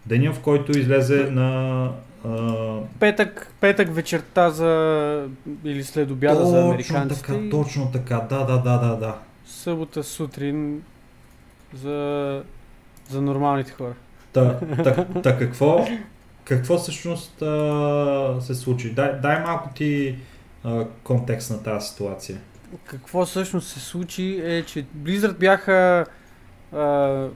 [0.05, 1.89] Деня, в който излезе на
[2.25, 5.27] а, Петък, петък вечерта за...
[5.63, 7.27] или след обяда за американците.
[7.27, 9.17] така, точно така, да, да, да, да, да.
[9.45, 10.83] Събота сутрин
[11.73, 12.43] за,
[13.09, 13.93] за нормалните хора.
[14.33, 15.87] Та, та, та какво,
[16.43, 18.93] какво всъщност а, се случи?
[18.93, 20.15] Дай, дай малко ти
[20.63, 22.37] а, контекст на тази ситуация.
[22.85, 26.05] Какво всъщност се случи е, че Blizzard бяха
[26.73, 27.27] а,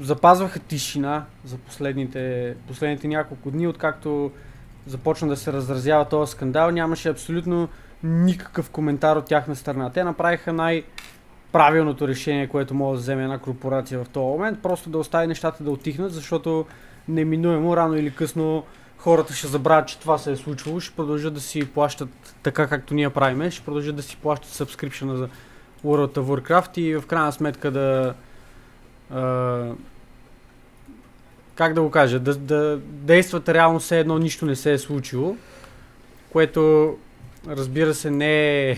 [0.00, 4.30] запазваха тишина за последните, последните няколко дни, откакто
[4.86, 6.70] започна да се разразява този скандал.
[6.70, 7.68] Нямаше абсолютно
[8.02, 9.90] никакъв коментар от тяхна страна.
[9.90, 10.84] Те направиха най-
[11.52, 15.64] правилното решение, което може да вземе една корпорация в този момент, просто да остави нещата
[15.64, 16.66] да отихнат, защото
[17.08, 18.64] неминуемо, рано или късно,
[18.98, 22.94] хората ще забравят, че това се е случвало, ще продължат да си плащат така както
[22.94, 25.28] ние правиме, ще продължат да си плащат subscription за
[25.84, 28.14] World of Warcraft и в крайна сметка да
[31.54, 35.36] как да го кажа, да, да действат реално все едно нищо не се е случило,
[36.32, 36.94] което
[37.48, 38.76] разбира се не е,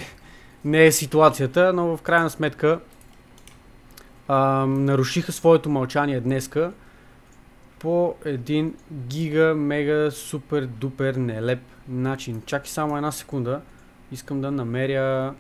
[0.64, 2.80] не е ситуацията, но в крайна сметка
[4.28, 6.72] а, нарушиха своето мълчание днеска
[7.78, 12.42] по един гига, мега, супер, дупер, нелеп начин.
[12.46, 13.60] Чакай само една секунда.
[14.12, 15.34] Искам да намеря...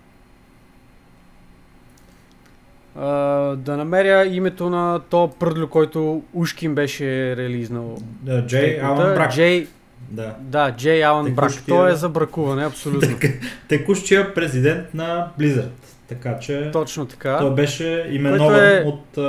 [3.56, 7.04] Да намеря името на то пръдлю, който Ушкин беше
[7.36, 7.96] релизнал.
[8.22, 8.80] Да, Джей.
[8.82, 9.32] Алан Брак.
[9.32, 9.66] Джей,
[10.10, 10.34] Да.
[10.40, 11.48] да, Джей Алан Брак.
[11.48, 13.16] Текущия- Той е за бракуване, абсолютно.
[13.68, 15.68] Текущия президент на Blizzard.
[16.08, 17.38] Така че Точно така.
[17.38, 19.22] той беше именован е- от а,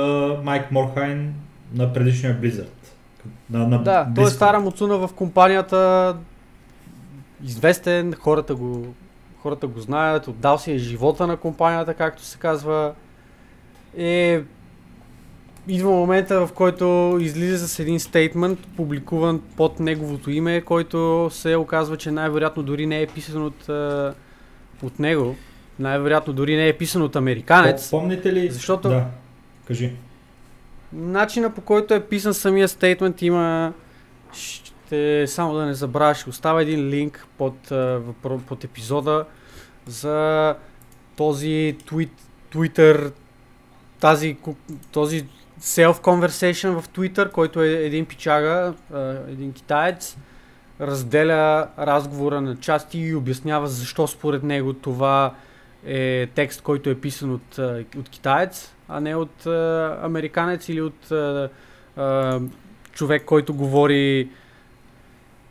[0.44, 1.34] Майк Морхайн
[1.74, 2.66] на предишния Blizzard.
[3.50, 6.16] На, на Да, той е стара муцуна в компанията,
[7.44, 8.86] известен, хората го,
[9.38, 12.92] хората го знаят, отдал си е живота на компанията, както се казва.
[13.96, 14.42] Е,
[15.68, 21.96] идва момента, в който излиза с един стейтмент, публикуван под неговото име, който се оказва,
[21.96, 23.68] че най-вероятно дори не е писан от,
[24.82, 25.36] от него.
[25.78, 27.90] Най-вероятно дори не е писан от американец.
[27.90, 28.50] Помните ли?
[28.50, 29.06] Защото- Да,
[29.66, 29.92] кажи.
[30.92, 33.72] Начина по който е писан самия стейтмент има...
[34.32, 37.54] Ще, само да не забравя, ще оставя един линк под,
[38.46, 39.24] под епизода
[39.86, 40.54] за
[41.16, 42.12] този твит,
[42.52, 43.12] Twitter,
[44.00, 44.36] тази,
[44.92, 45.26] този
[45.60, 48.74] self-conversation в Twitter, който е един пичага,
[49.28, 50.16] един китаец,
[50.80, 55.34] разделя разговора на части и обяснява защо според него това
[55.86, 57.58] е текст, който е писан от,
[57.96, 59.46] от китаец, а не от
[60.02, 61.12] американец или от
[62.92, 64.28] човек, който говори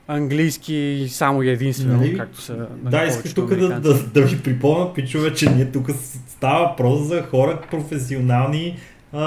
[0.09, 2.17] английски само и единствено, Нали?
[2.17, 5.89] както са нали, Да, повечето тук да, да, да ви припомня, пичове, че ние тук
[6.27, 8.77] става въпрос за хора професионални
[9.13, 9.23] а,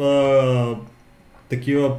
[0.00, 0.74] а,
[1.48, 1.96] такива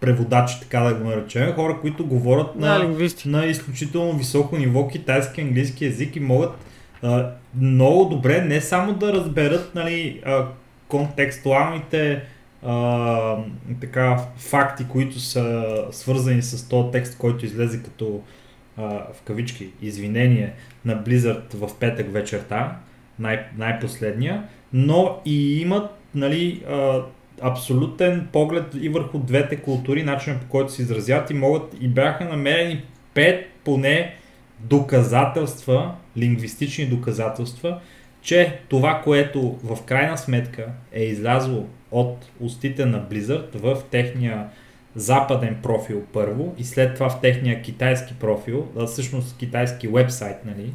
[0.00, 3.28] преводачи, така да го наречем, хора, които говорят На на, лингвисти.
[3.28, 6.50] на изключително високо ниво китайски, английски язик и могат
[7.02, 7.30] а,
[7.60, 10.46] много добре не само да разберат нали, а,
[10.88, 12.22] контекстуалните
[12.62, 13.36] а,
[13.80, 18.20] така, факти, които са свързани с този текст, който излезе като
[18.76, 20.52] а, в кавички извинение
[20.84, 22.76] на Blizzard в петък вечерта,
[23.18, 27.02] най- най-последния, но и имат нали, а,
[27.42, 32.24] абсолютен поглед и върху двете култури, начинът по който се изразят и могат и бяха
[32.24, 32.82] намерени
[33.14, 34.14] пет поне
[34.60, 37.80] доказателства, лингвистични доказателства,
[38.22, 44.48] че това, което в крайна сметка е излязло от устите на Blizzard в техния
[44.94, 50.72] западен профил първо и след това в техния китайски профил, а всъщност китайски вебсайт, нали,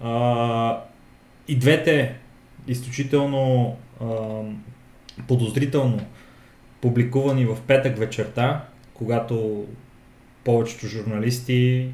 [0.00, 0.80] а,
[1.48, 2.14] и двете
[2.68, 4.06] изключително а,
[5.28, 6.00] подозрително
[6.80, 8.64] публикувани в петък вечерта,
[8.94, 9.66] когато
[10.44, 11.88] повечето журналисти,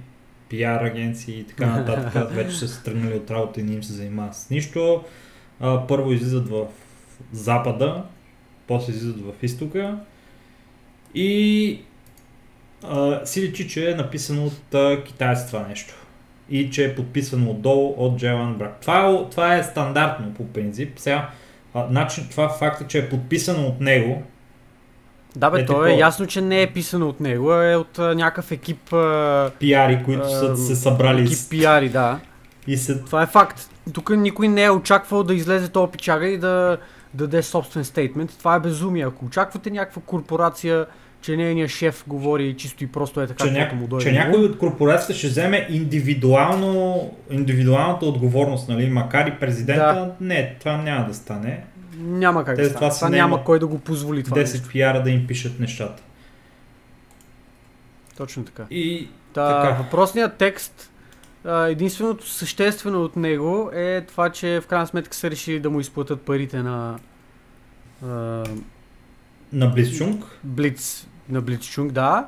[0.48, 3.92] пиар агенции и така нататък вече са се тръгнали от работа и не им се
[3.92, 5.04] занимават с нищо.
[5.60, 6.66] А, първо излизат в
[7.32, 8.04] запада,
[8.66, 9.98] после излизат в изтока
[11.14, 11.80] и
[12.82, 15.94] а, си личи, че е написано от а, китайец това нещо
[16.50, 18.80] и че е подписано отдолу от Джелан Брак.
[18.80, 20.98] Това, е- това е стандартно по принцип.
[20.98, 21.30] Сега,
[21.74, 24.22] а, начин, това факта, че е подписано от него,
[25.36, 27.98] Да, бе, Е, то е ясно, че не е писано от него, а е от
[27.98, 32.18] а, някакъв екип, а, пиари, които са Ам, се събрали екип с- пиари, да.
[32.66, 33.60] и се Това е факт.
[33.92, 36.76] Тук никой не е очаквал да излезе този пичага и да
[37.14, 38.38] даде собствен стейтмент.
[38.38, 39.04] Това е безумие.
[39.04, 40.86] Ако очаквате някаква корпорация,
[41.20, 43.88] че нейният шеф говори чисто и просто е така, че, каквото му ня...
[43.88, 44.04] дойде.
[44.04, 47.00] че някой от корпорацията ще вземе индивидуално,
[47.30, 48.90] индивидуалната отговорност, нали?
[48.90, 50.10] макар и президента, Да.
[50.20, 51.64] не, това няма да стане.
[51.98, 52.90] Няма как Те да стане.
[52.94, 54.68] Това няма кой да го позволи това 10 нещо.
[54.68, 56.02] пиара да им пишат нещата.
[58.16, 58.64] Точно така.
[58.70, 59.82] И Та, Така.
[59.82, 60.90] въпросният текст,
[61.46, 66.22] единственото съществено от него е това, че в крайна сметка са решили да му изплатят
[66.22, 66.98] парите на
[68.02, 68.06] а,
[69.52, 72.26] на Близчунг, Блиц, на Блицчунг, да.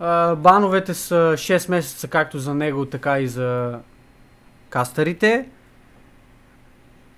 [0.00, 3.78] А, бановете са 6 месеца както за него, така и за
[4.68, 5.48] кастарите.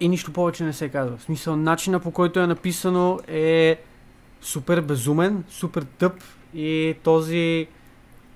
[0.02, 1.16] И нищо повече не се казва.
[1.16, 3.80] В смисъл, начина по който е написано е
[4.40, 6.12] супер безумен, супер тъп
[6.54, 7.66] и този,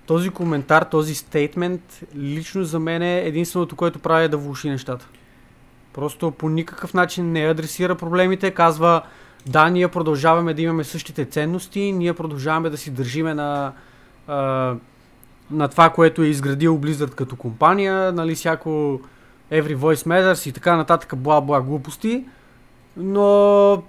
[0.06, 5.09] този коментар, този стейтмент лично за мен е единственото, което прави е да влуши нещата.
[5.93, 9.02] Просто по никакъв начин не адресира проблемите, казва
[9.47, 13.72] да, ние продължаваме да имаме същите ценности, ние продължаваме да си държиме на,
[15.51, 19.01] на това, което е изградил Blizzard като компания, нали, всяко
[19.52, 22.24] Every Voice Matters и така нататък, бла-бла глупости,
[22.97, 23.82] но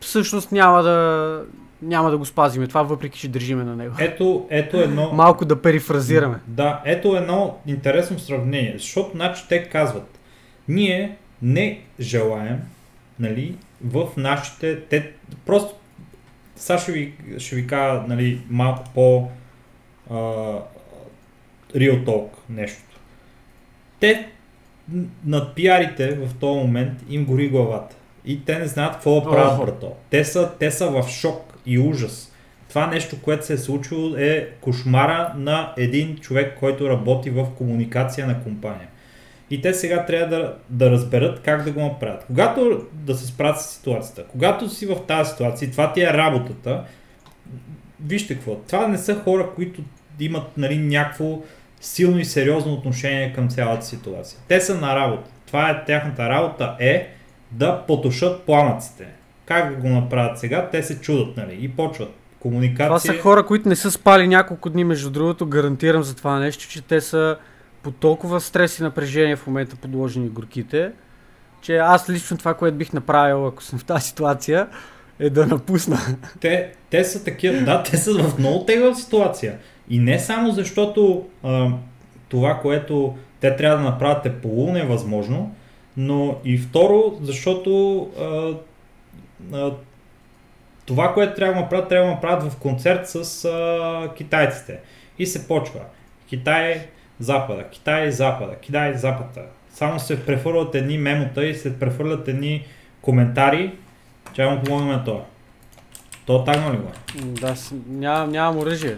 [0.00, 1.42] всъщност няма да,
[1.82, 3.94] няма да го спазиме това, въпреки че държиме на него.
[3.98, 5.12] ето, ето едно...
[5.12, 6.38] Малко да перифразираме.
[6.46, 10.18] Да, ето едно интересно сравнение, защото значи те казват,
[10.68, 12.60] ние не желаем,
[13.18, 15.12] нали, в нашите, те
[15.46, 15.74] просто,
[16.56, 19.28] сега ще ви, ще ви кажа, нали, малко по
[20.10, 20.14] а,
[21.74, 22.98] real talk нещото.
[24.00, 24.28] Те
[24.92, 27.96] н- над пиарите в този момент им гори главата.
[28.24, 29.92] И те не знаят какво да правят, брато.
[30.10, 32.32] Те са, те са в шок и ужас.
[32.68, 38.26] Това нещо, което се е случило е кошмара на един човек, който работи в комуникация
[38.26, 38.88] на компания.
[39.50, 42.24] И те сега трябва да, да разберат как да го направят.
[42.26, 46.84] Когато да се справят с ситуацията, когато си в тази ситуация, това ти е работата,
[48.00, 49.82] вижте какво, това не са хора, които
[50.20, 51.38] имат нали, някакво
[51.84, 54.38] силно и сериозно отношение към цялата ситуация.
[54.48, 55.30] Те са на работа.
[55.46, 57.08] Това е тяхната работа е
[57.50, 59.06] да потушат пламъците.
[59.46, 60.68] Как да го направят сега?
[60.72, 61.58] Те се чудат, нали?
[61.60, 62.14] И почват.
[62.40, 62.86] Комуникация.
[62.86, 66.68] Това са хора, които не са спали няколко дни, между другото, гарантирам за това нещо,
[66.68, 67.36] че те са
[67.82, 70.92] по толкова стрес и напрежение в момента подложени горките,
[71.60, 74.66] че аз лично това, което бих направил, ако съм в тази ситуация,
[75.18, 75.98] е да напусна.
[76.40, 79.58] те, те са такива, да, те са в много тегава ситуация.
[79.88, 81.68] И не само защото а,
[82.28, 85.54] това, което те трябва да направят е полуневъзможно,
[85.96, 88.54] но и второ, защото а,
[89.56, 89.72] а,
[90.86, 94.78] това, което трябва да направят, трябва да направят в концерт с а, китайците.
[95.18, 95.80] И се почва.
[96.28, 96.86] Китай,
[97.20, 99.46] Запада, Китай, Запада, Китай, Запада.
[99.70, 102.66] Само се прехвърлят едни мемота и се прехвърлят едни
[103.02, 103.72] коментари.
[104.32, 105.24] Че му помогнем на това.
[106.26, 106.88] То тагна ли го?
[106.88, 107.22] е?
[107.22, 107.54] Да,
[107.88, 108.96] нямам, нямам оръжие.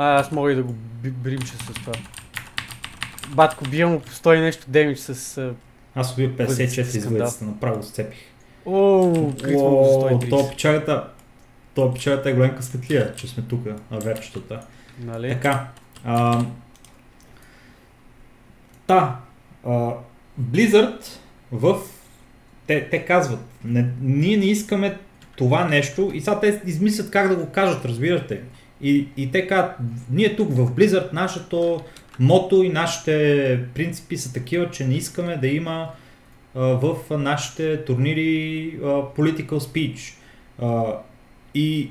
[0.00, 0.74] А, аз мога и да го
[1.04, 1.92] бримча с това.
[3.28, 5.38] Батко, бия му по 100 и нещо демидж с...
[5.38, 5.54] а,
[5.94, 8.18] Аз убих 54 Бъдещи изгледицата, направо сцепих.
[8.66, 10.30] Оу, критвам го за 130.
[10.30, 11.08] То печалята,
[11.74, 14.60] то печалята е голям късметлия, че сме тук, на верчетата.
[15.00, 15.28] Нали?
[15.28, 15.68] Така.
[16.04, 16.44] А,
[18.86, 19.20] та,
[19.66, 19.90] а,
[20.40, 21.04] Blizzard
[21.52, 21.78] в...
[22.66, 24.98] Те, те казват, не, ние не искаме
[25.36, 28.40] това нещо и сега те измислят как да го кажат, разбирате.
[28.82, 29.72] И, и те казват,
[30.10, 31.80] ние тук в Blizzard нашето
[32.18, 35.88] мото и нашите принципи са такива, че не искаме да има
[36.54, 40.14] а, в нашите турнири а, political speech.
[40.62, 40.84] А,
[41.54, 41.90] и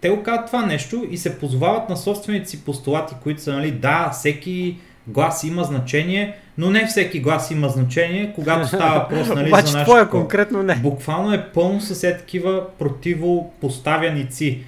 [0.00, 3.70] те го казват това нещо и се позовават на собствените си постулати, които са, нали,
[3.70, 9.48] да, всеки глас има значение, но не всеки глас има значение, когато става въпрос нали,
[9.48, 9.90] Обаче за нашето...
[9.90, 10.74] твоя конкретно не.
[10.74, 14.60] Буквално е пълно с е такива противопоставяници.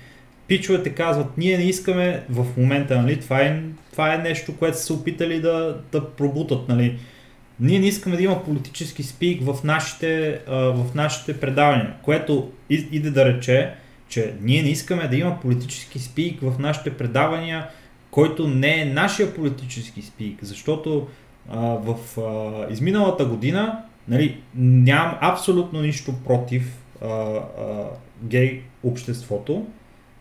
[0.51, 3.62] Пичовете казват, ние не искаме в момента, нали, това е,
[3.93, 6.98] това е нещо, което са се опитали да, да пробутат, нали.
[7.60, 13.10] Ние не искаме да има политически спик в нашите, а, в нашите предавания, което иде
[13.10, 13.74] да рече,
[14.09, 17.66] че ние не искаме да има политически спик в нашите предавания,
[18.10, 21.09] който не е нашия политически спик, защото
[21.48, 27.43] а, в а, изминалата година нали, нямам абсолютно нищо против а, а,
[28.22, 29.66] гей обществото,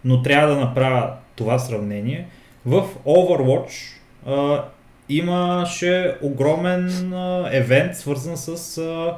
[0.06, 2.28] но трябва да направя това сравнение.
[2.66, 4.64] В Overwatch а,
[5.10, 9.18] имаше огромен а, евент, свързан с а,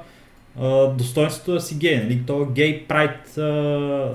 [0.62, 2.24] а, достоинството да си гей, нали?
[2.28, 3.28] То гей прайд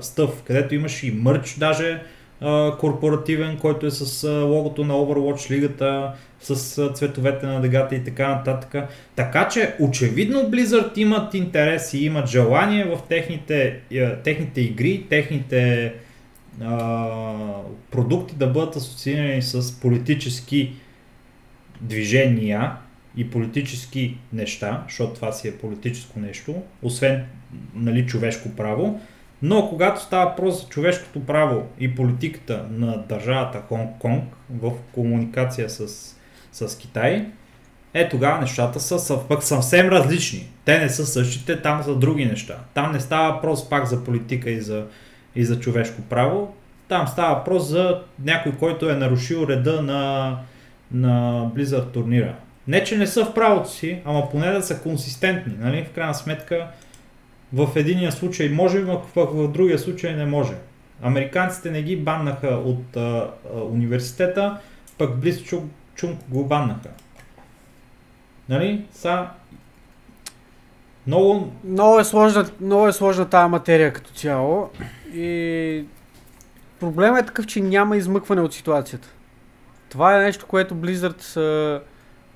[0.03, 2.01] стъв, където имаше и мърч даже
[2.41, 7.95] а, корпоративен, който е с а, логото на Overwatch лигата, с а, цветовете на дъгата
[7.95, 8.89] и така нататък.
[9.15, 15.93] Така че очевидно Blizzard имат интерес и имат желание в техните, а, техните игри, техните
[17.91, 20.73] продукти да бъдат асоциирани с политически
[21.81, 22.77] движения
[23.17, 27.25] и политически неща, защото това си е политическо нещо, освен
[27.73, 29.01] нали, човешко право.
[29.41, 35.87] Но когато става въпрос за човешкото право и политиката на държавата Хонг-Конг в комуникация с,
[36.51, 37.27] с Китай,
[37.93, 40.49] е тогава нещата са, са пък съвсем различни.
[40.65, 42.59] Те не са същите, там са други неща.
[42.73, 44.85] Там не става въпрос пак за политика и за,
[45.37, 46.53] и за човешко право.
[46.87, 50.37] Там става въпрос за някой, който е нарушил реда на,
[50.91, 52.35] на Blizzard турнира.
[52.67, 55.53] Не, че не са в правото си, ама поне да са консистентни.
[55.59, 55.85] Нали?
[55.85, 56.67] В крайна сметка,
[57.53, 60.53] в единия случай може, но в, другия случай не може.
[61.01, 62.99] Американците не ги баннаха от а,
[63.55, 64.57] а, университета,
[64.97, 66.89] пък Близ Чунг, Чунг го баннаха.
[68.49, 68.85] Нали?
[68.91, 69.27] Са...
[71.07, 71.51] Много...
[71.63, 74.69] Много е, сложна, много е сложна тази материя като цяло
[75.17, 75.85] и
[76.79, 79.09] проблемът е такъв, че няма измъкване от ситуацията.
[79.89, 81.81] Това е нещо, което Blizzard са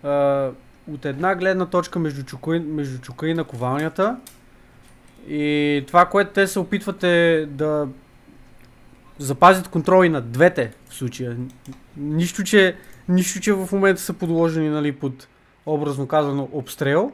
[0.04, 0.50] а,
[0.92, 4.18] от една гледна точка между чука, между чука и наковалнята
[5.28, 7.88] и това, което те се опитват е да
[9.18, 11.38] запазят контроли на двете в случая.
[11.98, 12.76] Нищо, че,
[13.10, 15.28] нищо, че в момента са подложени нали, под
[15.66, 17.12] образно казано обстрел.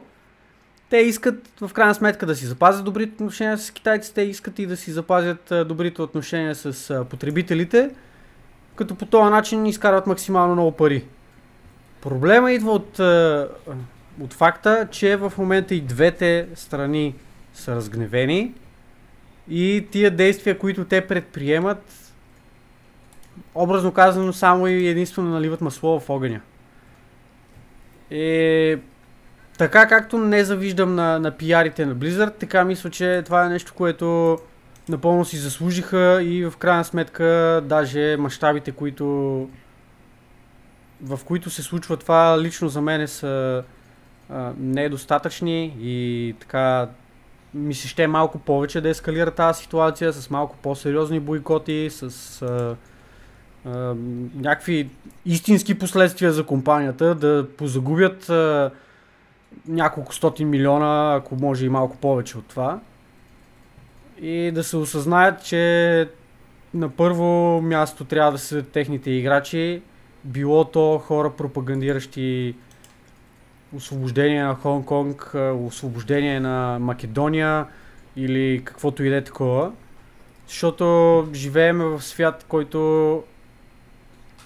[0.90, 4.76] Те искат в крайна сметка да си запазят добрите отношения с китайците, искат и да
[4.76, 7.90] си запазят добрите отношения с потребителите,
[8.76, 11.04] като по този начин изкарват максимално много пари.
[12.00, 12.98] Проблема идва от,
[14.20, 17.14] от факта, че в момента и двете страни
[17.54, 18.54] са разгневени
[19.50, 22.12] и тия действия, които те предприемат,
[23.54, 26.40] образно казано, само и единствено наливат масло в огъня.
[28.10, 28.78] И
[29.58, 33.74] така както не завиждам на, на пиарите на Blizzard, така мисля, че това е нещо,
[33.74, 34.38] което
[34.88, 39.04] напълно си заслужиха и в крайна сметка даже мащабите, които
[41.02, 43.64] в които се случва това, лично за мен са
[44.30, 46.88] а, недостатъчни и така
[47.54, 52.76] ми се ще малко повече да ескалира тази ситуация с малко по-сериозни бойкоти, с а,
[53.64, 53.94] а,
[54.34, 54.90] някакви
[55.26, 58.70] истински последствия за компанията, да позагубят а,
[59.66, 62.80] няколко стоти милиона, ако може и малко повече от това.
[64.20, 66.08] И да се осъзнаят, че
[66.74, 69.82] на първо място трябва да са техните играчи,
[70.24, 72.54] било то хора пропагандиращи
[73.76, 75.34] освобождение на Хонг-Конг,
[75.66, 77.66] освобождение на Македония
[78.16, 79.72] или каквото и да е такова.
[80.46, 83.22] Защото живееме в свят, който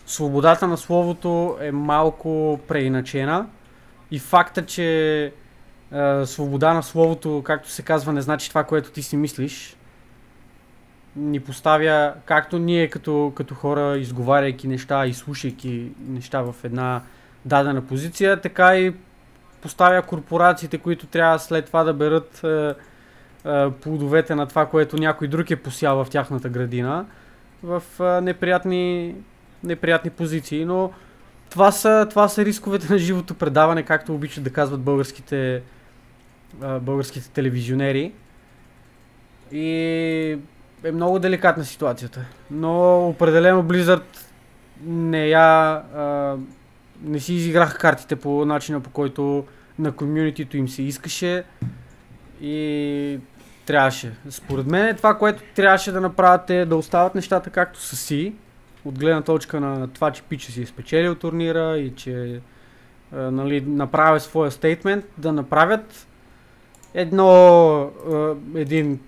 [0.06, 3.46] свободата на словото е малко преиначена
[4.12, 9.02] и факта, че е, свобода на словото, както се казва, не значи това, което ти
[9.02, 9.76] си мислиш,
[11.16, 17.02] ни поставя, както ние като, като хора, изговаряйки неща и слушайки неща в една
[17.44, 18.94] дадена позиция, така и
[19.62, 22.74] поставя корпорациите, които трябва след това да берат е,
[23.48, 27.06] е, плодовете на това, което някой друг е посял в тяхната градина,
[27.62, 29.14] в е, неприятни,
[29.64, 30.64] неприятни позиции.
[30.64, 30.92] Но
[31.52, 35.62] това са, това са рисковете на живото предаване, както обичат да казват българските,
[36.80, 38.12] българските телевизионери.
[39.52, 40.38] И
[40.84, 42.24] е много деликатна ситуацията.
[42.50, 44.02] Но определено Blizzard
[44.86, 45.82] не я
[47.02, 49.44] не си изиграха картите по начина по който
[49.78, 51.44] на комьюнитито им се искаше
[52.42, 53.18] и
[53.66, 54.12] трябваше.
[54.30, 58.32] Според мен това, което трябваше да направят е да остават нещата както са си,
[58.84, 62.40] от гледна точка на това, че Пича си е спечелил турнира и че
[63.12, 66.06] а, нали, направя своя стейтмент, да направят
[66.94, 69.00] едно, а, един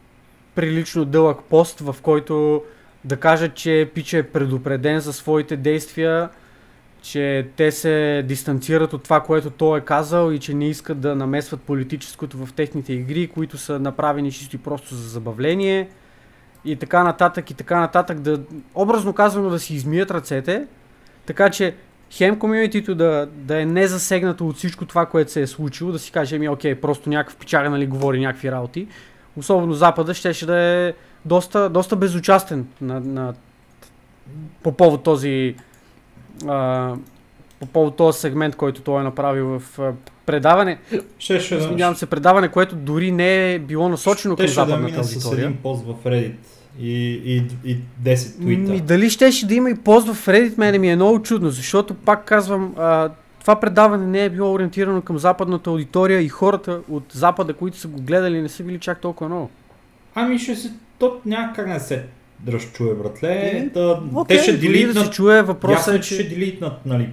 [0.54, 2.62] прилично дълъг пост, в който
[3.04, 6.28] да кажат, че Пича е предупреден за своите действия,
[7.02, 11.14] че те се дистанцират от това, което той е казал и че не искат да
[11.14, 15.88] намесват политическото в техните игри, които са направени чисто и просто за забавление
[16.64, 18.40] и така нататък и така нататък, да
[18.74, 20.66] образно казано да си измият ръцете,
[21.26, 21.74] така че
[22.10, 25.98] хем комьюнитито да, да е не засегнато от всичко това, което се е случило, да
[25.98, 28.86] си каже, ми окей, просто някакъв печага, нали, говори някакви работи.
[29.36, 30.92] Особено Запада ще, да е
[31.24, 33.34] доста, доста безучастен на, на,
[34.62, 35.54] по повод този
[36.46, 36.94] а,
[37.60, 39.92] по повод този сегмент, който той е направил в а,
[40.26, 40.78] предаване.
[41.18, 45.04] Ще, Извинявам се, предаване, което дори не е било насочено към ще да западната мина
[45.04, 45.46] с аудитория.
[45.46, 48.72] един пост в Reddit и, и, и 10 твита.
[48.72, 51.94] Ми, дали щеше да има и пост в Reddit, мене ми е много чудно, защото
[51.94, 53.10] пак казвам, а,
[53.40, 57.88] това предаване не е било ориентирано към западната аудитория и хората от запада, които са
[57.88, 59.50] го гледали, не са били чак толкова много.
[60.14, 62.04] Ами ще се, то няма как не се
[62.48, 63.50] разчуе, братле.
[63.54, 66.24] Е, да, Окей, те ще дори да се делитнат, чуе, въпросът ясно, е, че ще
[66.24, 67.08] делитнат, нали,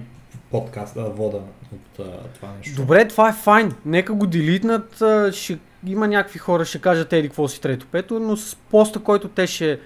[0.50, 1.38] подкаст, а, вода
[1.72, 2.80] от а, това нещо.
[2.80, 3.72] Добре, това е файн.
[3.86, 5.02] Нека го делитнат,
[5.32, 9.28] ще има някакви хора, ще кажат еди какво си трето пето, но с поста, който
[9.28, 9.80] те ще...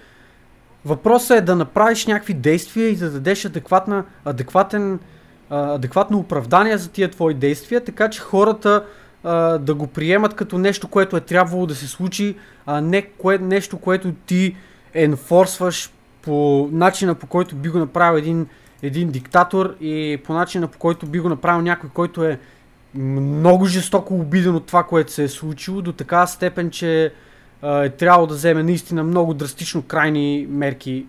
[0.85, 4.99] Въпросът е да направиш някакви действия и да дадеш адекватна, адекватен,
[5.49, 8.85] адекватно оправдание за тия твои действия, така че хората
[9.59, 13.77] да го приемат като нещо, което е трябвало да се случи, а не кое, нещо,
[13.77, 14.55] което ти
[14.93, 15.91] енфорсваш
[16.21, 18.47] по начина по който би го направил един,
[18.83, 22.39] един диктатор и по начина по който би го направил някой, който е
[22.95, 27.13] много жестоко обиден от това, което се е случило, до такава степен, че
[27.61, 31.05] а, е трябвало да вземе наистина много драстично крайни мерки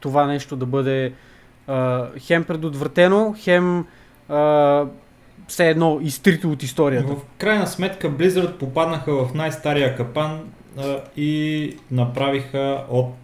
[0.00, 1.12] това нещо да бъде
[1.66, 3.86] а, хем предотвратено, хем
[4.28, 4.84] а,
[5.48, 7.12] все едно изтрито от историята.
[7.14, 10.40] В крайна сметка Blizzard попаднаха в най-стария капан
[10.78, 13.14] а, и направиха от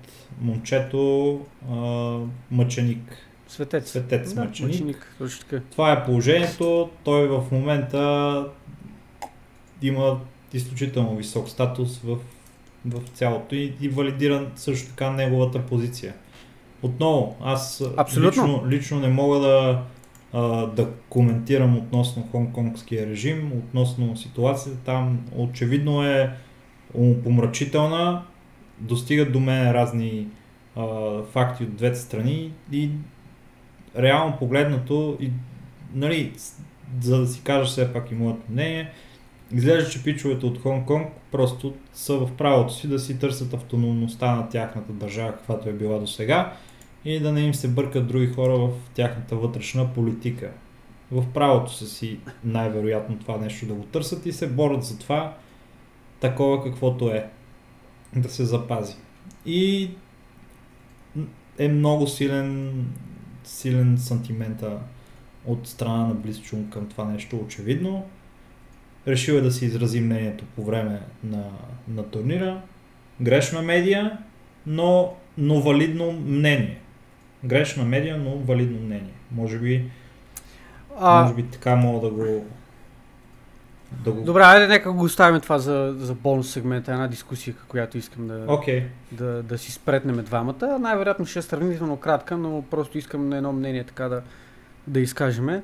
[0.41, 1.41] момчето
[1.73, 1.77] а,
[2.51, 3.17] мъченик.
[3.53, 3.91] Светец.
[3.91, 4.73] Светец да, мъченик.
[4.73, 5.15] мъченик.
[5.19, 5.63] Точно така.
[5.71, 6.91] Това е положението.
[7.05, 8.47] Той в момента
[9.83, 10.21] има
[10.53, 12.19] изключително висок статус в,
[12.87, 16.15] в цялото и, и валидира също така неговата позиция.
[16.83, 18.31] Отново, аз Абсолютно.
[18.31, 19.83] лично, лично не мога да,
[20.33, 25.21] а, да коментирам относно хонконгския режим, относно ситуацията там.
[25.37, 26.37] Очевидно е
[27.25, 28.23] помрачителна,
[28.79, 30.29] достигат до мен разни
[30.77, 30.87] а,
[31.23, 32.91] факти от двете страни и
[33.99, 35.31] реално погледнато, и,
[35.95, 36.33] нали,
[37.01, 38.91] за да си кажа все пак и моето мнение,
[39.53, 44.49] изглежда, че пичовете от Хонг-Конг просто са в правото си да си търсят автономността на
[44.49, 46.53] тяхната държава, каквато е била до сега
[47.05, 50.51] и да не им се бъркат други хора в тяхната вътрешна политика.
[51.11, 55.35] В правото са си най-вероятно това нещо да го търсят и се борят за това
[56.21, 57.27] такова каквото е.
[58.17, 58.97] Да се запази.
[59.47, 59.91] И
[61.59, 62.73] е много силен,
[63.45, 64.79] силен сантимента
[65.47, 68.07] от страна на Близчун към това нещо, очевидно.
[69.09, 71.45] Решил е да си изрази мнението по време на,
[71.89, 72.63] на турнира.
[73.21, 74.19] Грешна медия,
[74.67, 76.79] но, но валидно мнение.
[77.45, 79.13] Грешна медия, но валидно мнение.
[79.33, 79.91] Може би,
[80.99, 82.47] А, може би така мога да го...
[84.05, 84.23] Да го...
[84.23, 88.45] Добре, айде нека го оставим това за, за бонус сегмента, една дискусия, която искам да,
[88.49, 88.85] Окей.
[89.13, 90.79] да, да си спретнем двамата.
[90.81, 94.23] Най-вероятно ще е сравнително кратка, но просто искам на едно мнение така да,
[94.87, 95.63] да изкажеме.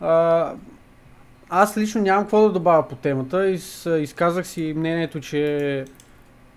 [0.00, 0.52] А,
[1.48, 3.50] аз лично нямам какво да добавя по темата.
[3.50, 5.84] Из, изказах си мнението, че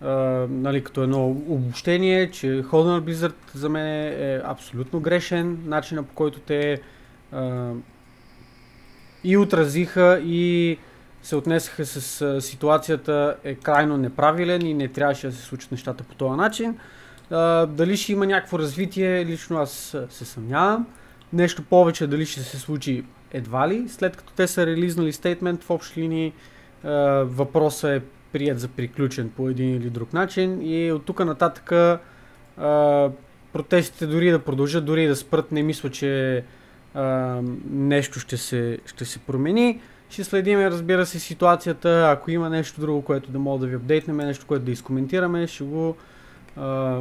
[0.01, 0.09] а,
[0.49, 5.59] нали, като едно обобщение, че хода на Blizzard за мен е абсолютно грешен.
[5.65, 6.81] Начина по който те
[7.31, 7.71] а,
[9.23, 10.77] и отразиха и
[11.23, 16.03] се отнесаха с а, ситуацията е крайно неправилен и не трябваше да се случат нещата
[16.03, 16.77] по този начин.
[17.31, 20.87] А, дали ще има някакво развитие, лично аз се съмнявам.
[21.33, 23.89] Нещо повече дали ще се случи едва ли.
[23.89, 26.33] След като те са релизнали стейтмент в общи линии,
[26.83, 26.89] а,
[27.25, 33.09] въпросът е прият за приключен по един или друг начин и от тук нататък а,
[33.53, 36.43] протестите дори да продължат, дори да спрат, не мисля, че
[36.93, 37.39] а,
[37.69, 39.81] нещо ще се, ще се промени.
[40.11, 42.09] Ще следим, разбира се, ситуацията.
[42.11, 45.63] Ако има нещо друго, което да мога да ви апдейтнем, нещо, което да изкоментираме, ще
[45.63, 45.95] го
[46.57, 46.99] а,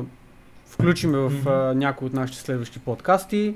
[0.66, 3.54] включим в а, някои от нашите следващи подкасти.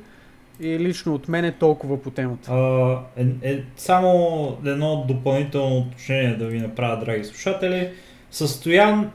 [0.60, 2.52] И лично от мен е толкова по темата.
[2.52, 7.90] А, е, е, само едно допълнително уточнение да ви направя, драги слушатели.
[8.30, 9.10] Състоян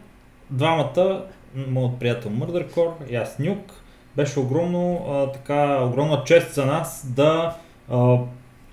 [0.50, 1.26] двамата,
[1.56, 3.74] моят приятел Мърдъркор и аз Нюк,
[4.16, 7.58] беше огромно, а, така, огромна чест за нас да
[7.92, 8.18] а,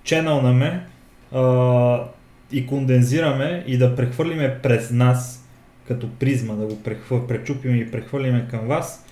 [0.03, 0.87] ченълнаме
[1.33, 2.05] а,
[2.53, 5.49] и кондензираме и да прехвърлиме през нас
[5.89, 9.07] като призма, да го прехвър, пречупим и прехвърлиме към вас,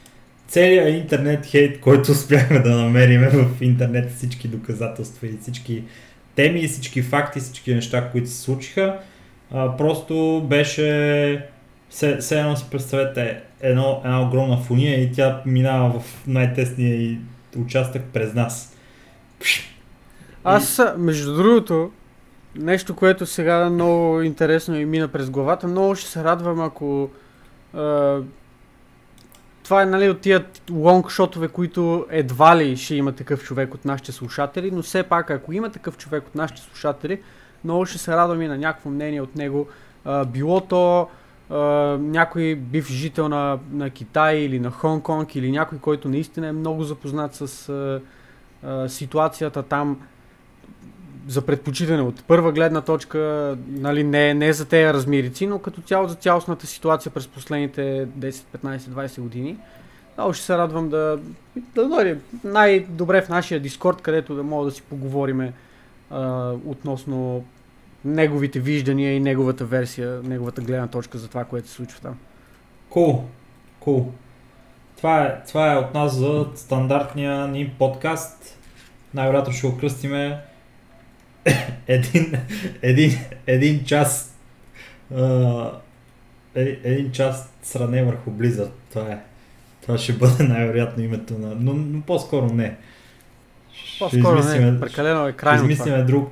[0.49, 5.83] целият интернет хейт, който успяхме да намерим в интернет, всички доказателства и всички
[6.35, 8.99] теми, всички факти, всички неща, които се случиха,
[9.51, 11.49] а, просто беше
[11.89, 17.19] все, все едно си представете едно, една огромна фуния и тя минава в най-тесния и
[17.57, 18.77] участък през нас.
[20.45, 21.91] Аз, между другото,
[22.57, 27.11] нещо, което сега много интересно ми мина през главата, много ще се радвам, ако
[27.75, 28.19] а,
[29.65, 34.13] това е нали, от тия лонгшотове, които едва ли ще има такъв човек от нашите
[34.13, 37.23] слушатели, но все пак, ако има такъв човек от нашите слушатели,
[37.65, 39.69] много ще се радвам и на някакво мнение от него.
[40.05, 41.09] А, било то
[41.51, 41.57] а,
[42.01, 46.85] някой бив жител на, на Китай или на Хонг-Конг или някой, който наистина е много
[46.85, 48.01] запознат с а,
[48.67, 50.01] а, ситуацията там
[51.29, 56.09] за предпочитане от първа гледна точка, нали, не, не за тези размерици, но като цяло
[56.09, 59.57] за цялостната ситуация през последните 10, 15, 20 години.
[60.17, 61.19] Много ще се радвам да,
[61.57, 65.53] да дойде най-добре в нашия Дискорд, където да мога да си поговорим
[66.67, 67.45] относно
[68.05, 72.19] неговите виждания и неговата версия, неговата гледна точка за това, което се случва там.
[72.91, 73.21] Кул, cool.
[73.81, 74.01] кул.
[74.01, 74.07] Cool.
[74.97, 78.59] Това е, това е от нас за стандартния ни подкаст.
[79.15, 80.41] Най-вероятно ще го кръстиме
[81.89, 82.33] един,
[82.83, 83.11] един,
[83.47, 84.37] един час
[85.15, 85.71] uh,
[86.55, 88.71] един, един час сране върху Blizzard.
[88.93, 89.19] Това е.
[89.83, 91.55] Това ще бъде най-вероятно името на...
[91.61, 92.77] Но, но по-скоро не.
[93.99, 96.07] По-скоро не, прекалено е крайно Ще измислиме това.
[96.07, 96.31] друг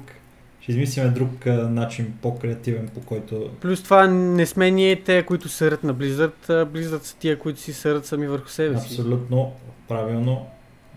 [0.61, 3.51] ще измислиме друг а, начин, по-креативен, по който...
[3.61, 7.61] Плюс това не сме ние те, които сърят на Blizzard, а Blizzard са тия, които
[7.61, 8.87] си сърят сами върху себе си.
[8.87, 9.53] Абсолютно
[9.89, 10.47] правилно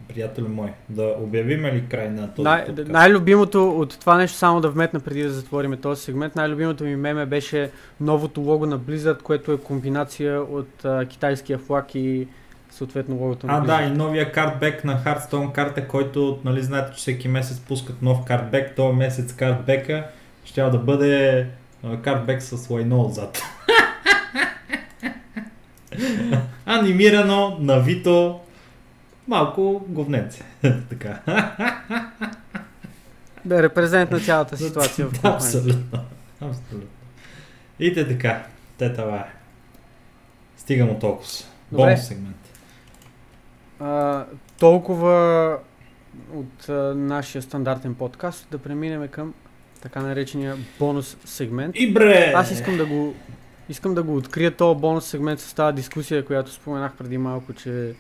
[0.08, 2.88] приятел мой, да обявим ли край на този Най- подкаст?
[2.88, 7.26] Най-любимото от това нещо, само да вметна преди да затворим този сегмент, най-любимото ми меме
[7.26, 7.72] беше
[8.02, 12.28] новото лого на Blizzard, което е комбинация от а, китайския флаг и
[12.72, 13.66] съответно логото на А, Blizzard.
[13.88, 18.26] да, и новия картбек на Hearthstone карта, който, нали, знаете, че всеки месец пускат нов
[18.26, 20.06] картбек, този месец картбека
[20.46, 21.48] ще да бъде
[22.02, 23.42] картбек с лайно отзад.
[26.66, 28.40] Анимирано, навито,
[29.28, 30.44] малко говненце.
[30.90, 31.20] така.
[33.46, 36.00] Да, репрезент на цялата ситуация в Абсолютно.
[36.42, 36.90] Абсолютно.
[37.80, 38.46] И те така.
[38.78, 39.34] Те това е.
[40.58, 41.30] Стигам от толкова.
[41.72, 42.36] Бонус сегмент.
[43.80, 44.26] А,
[44.60, 45.58] толкова
[46.34, 49.34] от а, нашия стандартен подкаст да преминем към
[49.82, 51.76] така наречения бонус сегмент.
[51.80, 52.34] И бре!
[52.36, 53.16] Аз искам да го
[53.70, 57.94] искам да го открия този бонус сегмент с тази дискусия, която споменах преди малко, че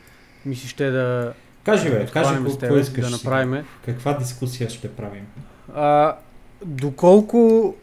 [0.45, 1.33] ми си ще да...
[1.63, 3.65] Кажи бе, кажи какво искаш да направим.
[3.85, 5.27] Каква дискусия ще правим?
[5.75, 6.15] А,
[6.65, 7.75] доколко,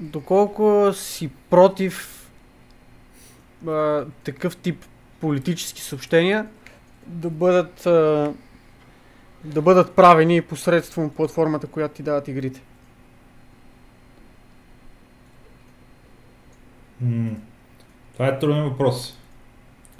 [0.00, 2.26] доколко си против
[3.68, 4.84] а, такъв тип
[5.20, 6.46] политически съобщения
[7.06, 8.32] да бъдат, а,
[9.44, 12.62] да бъдат правени посредством платформата, която ти дават игрите?
[17.00, 17.36] М-
[18.12, 19.18] това е труден въпрос.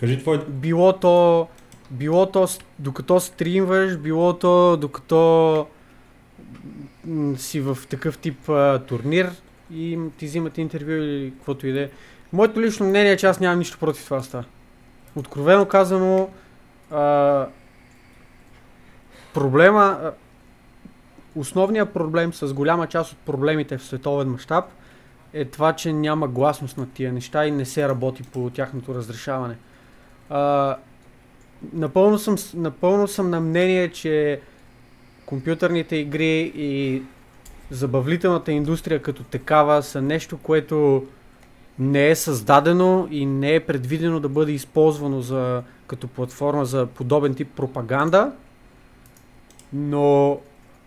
[0.01, 0.45] Кажи твой...
[0.49, 1.49] Било то
[1.91, 2.49] било то
[2.79, 5.67] докато стримваш, било то докато
[7.37, 9.31] си в такъв тип а, турнир
[9.73, 11.91] и ти взимат интервю или каквото и да е.
[12.33, 14.45] Моето лично мнение е, че аз нямам нищо против това става.
[15.17, 16.29] Откровено казано,
[16.91, 17.47] а,
[19.35, 20.13] проблема,
[21.37, 24.65] основният проблем с голяма част от проблемите в световен мащаб
[25.33, 29.57] е това, че няма гласност на тия неща и не се работи по тяхното разрешаване.
[30.31, 30.77] А,
[31.73, 34.41] напълно съм, напълно съм на мнение, че
[35.27, 37.03] компютърните игри и
[37.71, 41.07] забавлителната индустрия като такава са нещо, което
[41.79, 47.35] не е създадено и не е предвидено да бъде използвано за, като платформа за подобен
[47.35, 48.33] тип пропаганда.
[49.73, 50.39] Но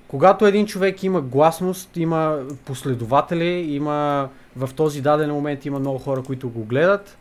[0.07, 6.23] когато един човек има гласност, има последователи, има в този даден момент има много хора,
[6.23, 7.17] които го гледат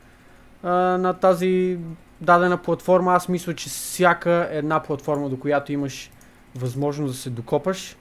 [0.63, 1.79] а, на тази
[2.23, 6.11] дадена платформа, аз мисля, че всяка една платформа, до която имаш
[6.55, 7.97] възможност да се докопаш,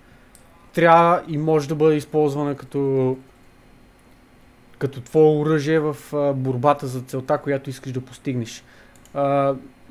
[0.73, 3.17] трябва и може да бъде използвана като
[4.77, 5.95] като твое оръжие в
[6.35, 8.63] борбата за целта, която искаш да постигнеш.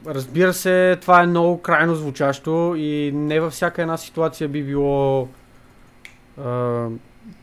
[0.07, 5.29] Разбира се, това е много крайно звучащо и не във всяка една ситуация би било
[6.45, 6.87] а,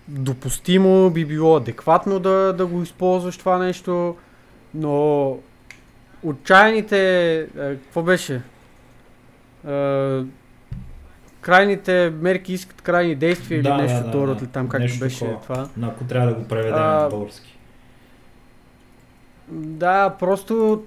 [0.07, 4.15] допустимо, би било адекватно да, да го използваш това нещо,
[4.73, 5.37] но
[6.23, 7.39] отчаяните...
[7.39, 8.41] Е, какво беше?
[9.67, 10.21] Е,
[11.41, 14.39] крайните мерки искат крайни действия Да, или да, нещо да, второ да.
[14.43, 15.41] или там както Нещо беше такова.
[15.41, 15.67] това.
[15.87, 17.57] Ако трябва да го преведем А, на български.
[19.51, 20.83] Да, просто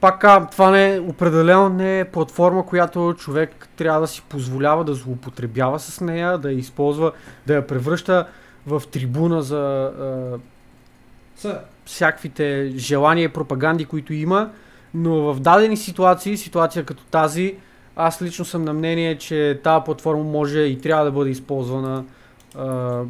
[0.00, 5.78] пак това не, определено не е платформа, която човек трябва да си позволява да злоупотребява
[5.78, 7.12] с нея, да я използва,
[7.46, 8.28] да я превръща
[8.66, 10.38] в трибуна за а,
[11.36, 11.60] Са,
[11.92, 14.50] всякаквите желания и пропаганди, които има,
[14.94, 17.54] но в дадени ситуации, ситуация като тази,
[17.96, 22.04] аз лично съм на мнение, че тази платформа може и трябва да бъде използвана
[22.56, 23.02] а,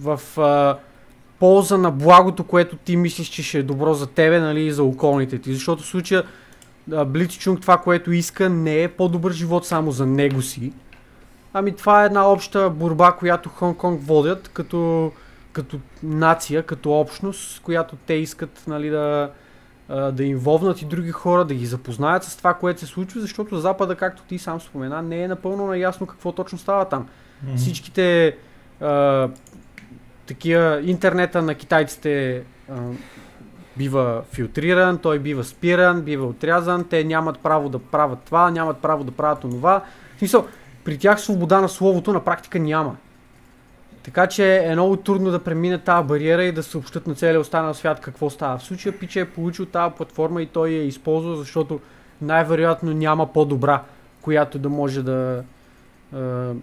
[0.00, 0.78] в а,
[1.38, 4.84] полза на благото, което ти мислиш, че ще е добро за тебе, нали, и за
[4.84, 5.54] околните ти.
[5.54, 6.24] Защото в случая
[7.06, 10.72] Блицчунг това, което иска, не е по-добър живот само за него си.
[11.54, 15.12] Ами това е една обща борба, която Хонг-Конг водят като,
[15.52, 19.30] като нация, като общност, която те искат нали, да,
[20.12, 23.56] да им вовнат и други хора, да ги запознаят с това, което се случва, защото
[23.56, 27.08] Запада, както ти сам спомена, не е напълно наясно какво точно става там.
[27.42, 27.56] мгм.
[27.56, 28.36] Всичките
[28.80, 29.28] а,
[30.26, 32.74] такива интернета на китайците а,
[33.76, 39.04] бива филтриран, той бива спиран, бива отрязан, те нямат право да правят това, нямат право
[39.04, 39.82] да правят онова.
[40.16, 40.46] В смисъл,
[40.84, 42.96] при тях свобода на словото на практика няма.
[44.02, 47.74] Така че е много трудно да премине тази бариера и да съобщат на целия останал
[47.74, 48.58] свят какво става.
[48.58, 51.80] В случая Пича е получил тази платформа и той я е използвал, защото
[52.22, 53.82] най-вероятно няма по-добра,
[54.20, 55.44] която да може да,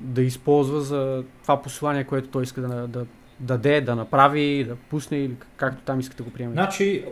[0.02, 3.06] да използва за това послание, което той иска да, да, да
[3.40, 6.54] даде, да направи, да пусне или как- както там иска да го приеме.
[6.54, 7.06] Значи,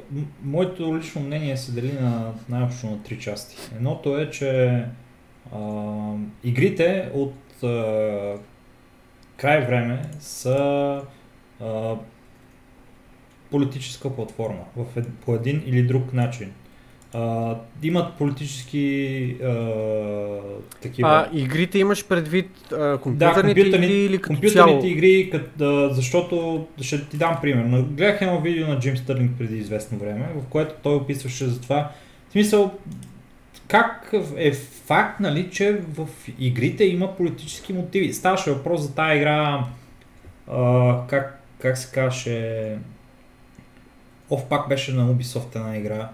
[0.44, 3.58] моето лично мнение се дели на най-общо на три части.
[3.76, 4.84] Едното е, че
[5.56, 5.60] а,
[6.44, 7.34] игрите от
[9.38, 11.02] край време са
[11.62, 11.96] а,
[13.52, 14.86] политическа платформа в
[15.26, 16.52] по един или друг начин.
[17.14, 19.56] А, имат политически а,
[20.82, 21.10] такива.
[21.10, 24.86] А игрите имаш предвид а, Да, компютърните компютърни- игри или като компютърните цяло?
[24.86, 27.82] игри, кът, а, защото ще ти дам пример.
[27.82, 31.92] Гледах едно видео на Джим Стърлинг преди известно време, в което той описваше за това.
[32.30, 32.72] В смисъл,
[33.68, 34.54] как е
[34.86, 36.08] факт, нали, че в
[36.40, 38.14] игрите има политически мотиви.
[38.14, 39.64] Ставаше въпрос за тази игра,
[40.52, 42.78] а, как, как се казваше,
[44.30, 46.10] Ов пак беше на Ubisoft една игра,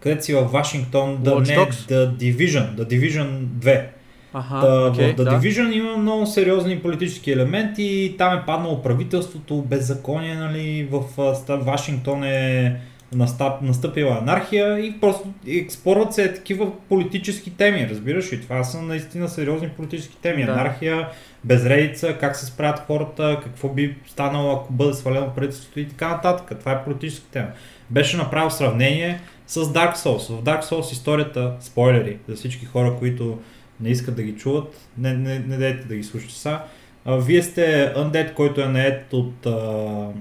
[0.00, 1.46] където си във Вашингтон, да не?
[1.46, 3.86] The Division, The Division 2.
[4.32, 5.30] Аха, Та, окей, в The да.
[5.30, 8.14] Division има много сериозни политически елементи.
[8.18, 11.02] Там е паднало правителството, беззаконие, нали, в
[11.48, 12.80] Вашингтон е
[13.14, 18.40] настъп, настъпила анархия и просто експорват се такива политически теми, разбираш ли?
[18.40, 20.44] Това са наистина сериозни политически теми.
[20.44, 20.52] Да.
[20.52, 21.08] Анархия,
[21.44, 26.58] безредица, как се справят хората, какво би станало ако бъде свалено правителството и така нататък.
[26.58, 27.48] Това е политическа тема.
[27.90, 30.36] Беше направил сравнение с Dark Souls.
[30.36, 33.38] В Dark Souls историята, спойлери за всички хора, които
[33.80, 36.58] не искат да ги чуват, не, не, не дайте да ги слушате са.
[37.06, 40.12] Вие сте Undead, който е наед от а, а,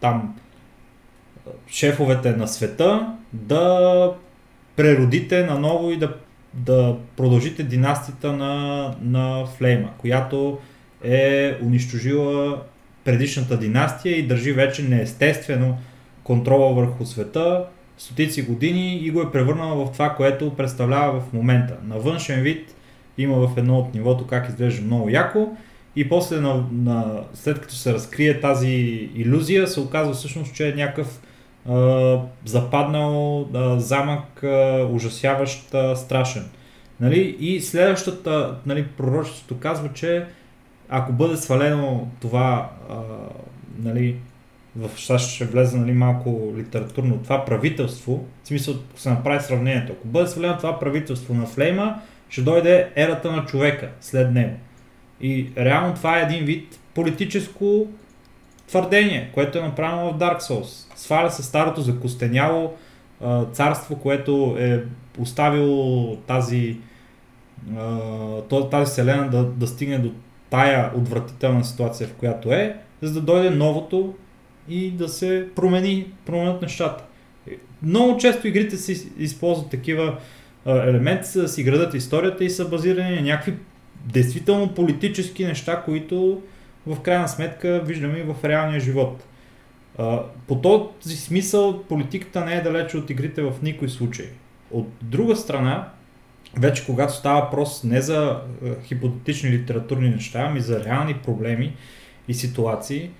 [0.00, 0.36] там
[1.68, 4.12] шефовете на света, да
[4.76, 6.14] преродите наново и да,
[6.54, 10.58] да продължите династията на, на Флейма, която
[11.04, 12.62] е унищожила
[13.04, 15.78] предишната династия и държи вече неестествено
[16.24, 17.64] контрола върху света
[17.98, 21.76] стотици години и го е превърнала в това, което представлява в момента.
[21.84, 22.74] На външен вид
[23.18, 25.56] има в едно от нивото как изглежда много яко
[25.96, 28.68] и после на, на, след като се разкрие тази
[29.14, 31.20] иллюзия се оказва всъщност, че е някакъв
[31.68, 36.48] а, западнал а, замък, а, ужасяващ, а, страшен.
[37.00, 37.36] Нали?
[37.40, 40.26] И следващата, нали, пророчеството казва, че
[40.88, 42.94] ако бъде свалено това, а,
[43.78, 44.16] нали,
[44.76, 49.92] в сега ще влезе нали, малко литературно това правителство, в смисъл ако се направи сравнението.
[49.92, 54.56] Ако бъде свалено това правителство на Флейма, ще дойде ерата на човека след него.
[55.20, 57.86] И реално това е един вид политическо
[58.68, 60.96] твърдение, което е направено в Dark Souls.
[60.96, 62.72] Сваля се старото закостеняло
[63.52, 64.82] царство, което е
[65.18, 66.76] оставило тази,
[68.70, 70.12] тази вселена да, да стигне до
[70.50, 74.14] тая отвратителна ситуация, в която е, за да дойде новото
[74.68, 77.04] и да се промени, променят нещата.
[77.82, 80.18] Много често игрите си използват такива
[80.66, 83.54] елементи, за да си градат историята и са базирани на някакви
[84.04, 86.42] действително политически неща, които
[86.86, 89.24] в крайна сметка виждаме и в реалния живот.
[90.46, 94.26] По този смисъл политиката не е далече от игрите в никой случай.
[94.70, 95.88] От друга страна,
[96.58, 98.40] вече когато става въпрос не за
[98.84, 101.76] хипотетични литературни неща, ами за реални проблеми
[102.28, 103.10] и ситуации,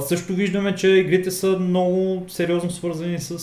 [0.00, 3.38] също виждаме, че игрите са много сериозно свързани с,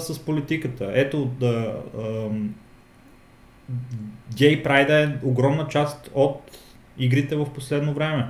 [0.00, 0.90] с политиката.
[0.94, 1.74] Ето да,
[4.36, 6.40] гей прайда е огромна част от
[6.98, 8.26] игрите в последно време.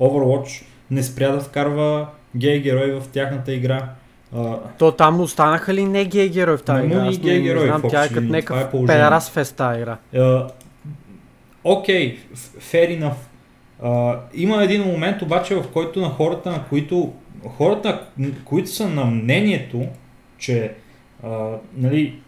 [0.00, 2.06] Overwatch не спря да вкарва
[2.36, 3.88] гей герои в тяхната игра.
[4.36, 7.06] А, То там останаха ли не гей герои в тази игра?
[7.06, 8.86] Аз гей не, не герои знам, тя е като е някакъв положението.
[8.86, 9.96] педерас фест тази игра.
[11.64, 13.16] Окей, f- fair enough.
[13.82, 17.12] А, има един момент обаче, в който на хората, на които
[17.56, 18.00] хората,
[18.44, 19.82] които са на мнението,
[20.38, 20.72] че
[21.24, 22.18] а, нали,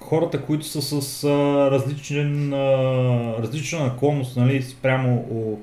[0.00, 1.28] хората, които са с а,
[1.70, 2.56] различен, а,
[3.42, 5.58] различна наклонност нали, спрямо о,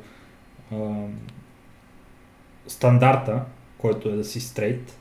[2.68, 3.42] стандарта,
[3.78, 4.98] който е да си стрейт,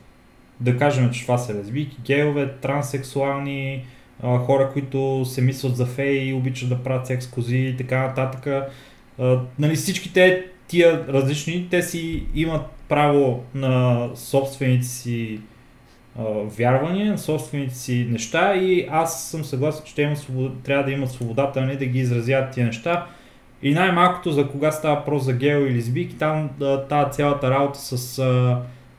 [0.61, 3.85] да кажем, че това са лесбийки, гейове, транссексуални,
[4.23, 8.07] а, хора, които се мислят за феи и обичат да правят секс кози и така
[8.07, 8.47] нататък.
[9.19, 15.40] А, нали, всички те, тия различни, те си имат право на собствените си
[16.19, 20.85] а, вярвания, на собствените си неща и аз съм съгласен, че те имат свобода, трябва
[20.85, 23.07] да имат свободата нали, да ги изразяват тия неща.
[23.63, 26.51] И най-малкото за кога става въпрос за гео или лесбийки, там
[26.89, 28.59] тази цялата работа с а,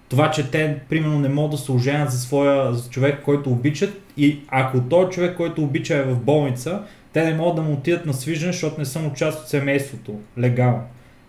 [0.09, 4.01] това, че те примерно не могат да се оженят за своя за човек, който обичат
[4.17, 6.83] и ако този човек, който обича е в болница,
[7.13, 10.19] те не могат да му отидат на свиждане, защото не са му част от семейството,
[10.37, 10.81] легално.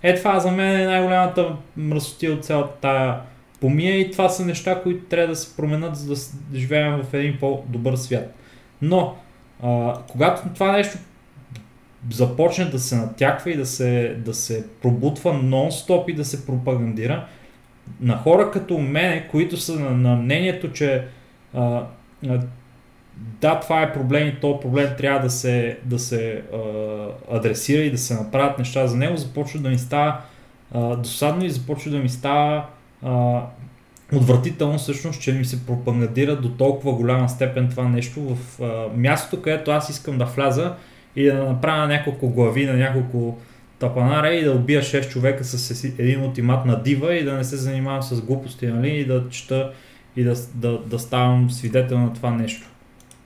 [0.03, 3.21] Е, това за мен е най-голямата мръсотия от цялата тая
[3.61, 6.21] помия и това са неща, които трябва да се променят, за да
[6.59, 8.35] живеем в един по-добър свят.
[8.83, 9.15] Но,
[9.63, 10.99] а, когато това нещо
[12.11, 17.27] започне да се натяква и да се, да се пробутва нон-стоп и да се пропагандира,
[18.01, 21.05] на хора като мене, които са на, на мнението, че
[21.55, 21.83] а,
[22.29, 22.41] а,
[23.41, 26.59] да, това е проблем и то проблем трябва да се, да се а,
[27.37, 30.21] адресира и да се направят неща за него, започва да ми става
[30.73, 32.67] а, досадно и започва да ми става
[33.03, 33.43] а,
[34.13, 39.43] отвратително всъщност, че ми се пропагандира до толкова голяма степен това нещо в а, мястото,
[39.43, 40.75] където аз искам да вляза
[41.17, 43.39] и да направя няколко глави на няколко
[43.79, 47.57] тапанара и да убия 6 човека с един ултимат на дива и да не се
[47.57, 49.73] занимавам с глупости, нали, и да чета
[50.17, 52.69] и да, да, да ставам свидетел на това нещо.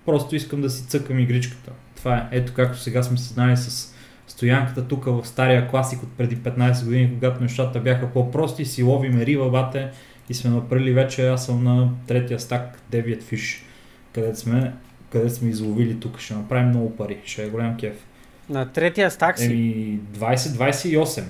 [0.06, 1.72] Просто искам да си цъкам игричката.
[1.96, 2.28] Това е.
[2.30, 3.94] Ето както сега сме се знали с
[4.26, 9.26] стоянката тук в стария класик от преди 15 години, когато нещата бяха по-прости, си ловиме
[9.26, 9.90] риба, бате,
[10.28, 13.64] и сме направили вече, аз съм на третия стак, 9 фиш,
[14.12, 14.72] където сме,
[15.12, 16.18] където сме изловили тук.
[16.18, 18.06] Ще направим много пари, ще е голям кеф.
[18.50, 19.44] На третия стак си.
[19.44, 21.22] Еми, 20-28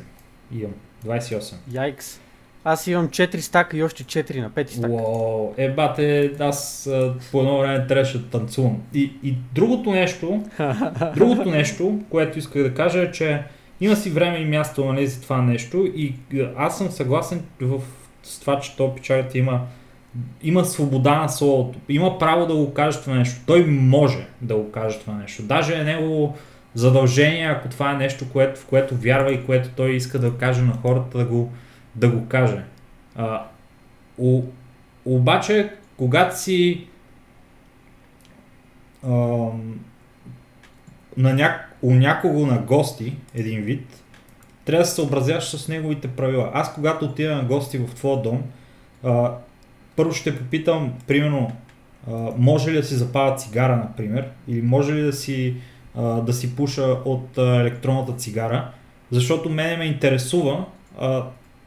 [0.52, 0.74] имам.
[1.06, 1.54] 28.
[1.72, 2.20] Яйкс.
[2.64, 4.92] Аз имам 4 стака и още 4 на 5 стака.
[4.92, 8.82] Уау, е бате, аз а, по едно време трябваше да танцувам.
[8.94, 10.44] И, и другото нещо,
[11.16, 13.42] другото нещо, което исках да кажа е, че
[13.80, 16.14] има си време и място нали, за това нещо и
[16.56, 17.80] аз съм съгласен в,
[18.22, 19.60] с това, че то печалят има
[20.42, 21.78] има свобода на словото.
[21.88, 23.40] Има право да го каже това нещо.
[23.46, 25.42] Той може да го каже това нещо.
[25.42, 26.36] Даже е негово
[26.74, 30.62] задължение, ако това е нещо, което, в което вярва и което той иска да каже
[30.62, 31.52] на хората, да го,
[31.94, 32.62] да го каже.
[33.16, 33.42] А,
[34.18, 34.42] о,
[35.04, 36.86] обаче, когато си
[39.04, 39.80] ам,
[41.16, 41.76] на няк...
[41.82, 44.02] у някого на гости, един вид,
[44.64, 46.50] трябва да се съобразяваш с неговите правила.
[46.54, 48.42] Аз когато отида на гости в твоя дом,
[49.04, 49.32] а,
[49.98, 51.52] първо ще попитам, примерно,
[52.36, 55.54] може ли да си запаля цигара, например, или може ли да си,
[55.96, 58.70] да си пуша от електронната цигара,
[59.10, 60.64] защото мене ме интересува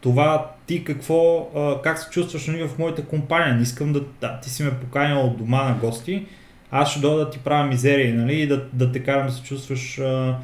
[0.01, 1.49] това ти какво,
[1.83, 3.55] как се чувстваш нали, в моята компания.
[3.55, 6.25] Не искам да, да ти си ме поканил от дома на гости,
[6.71, 9.43] аз ще дойда да ти правя мизерия нали, и да, да те карам да се
[9.43, 10.37] чувстваш а,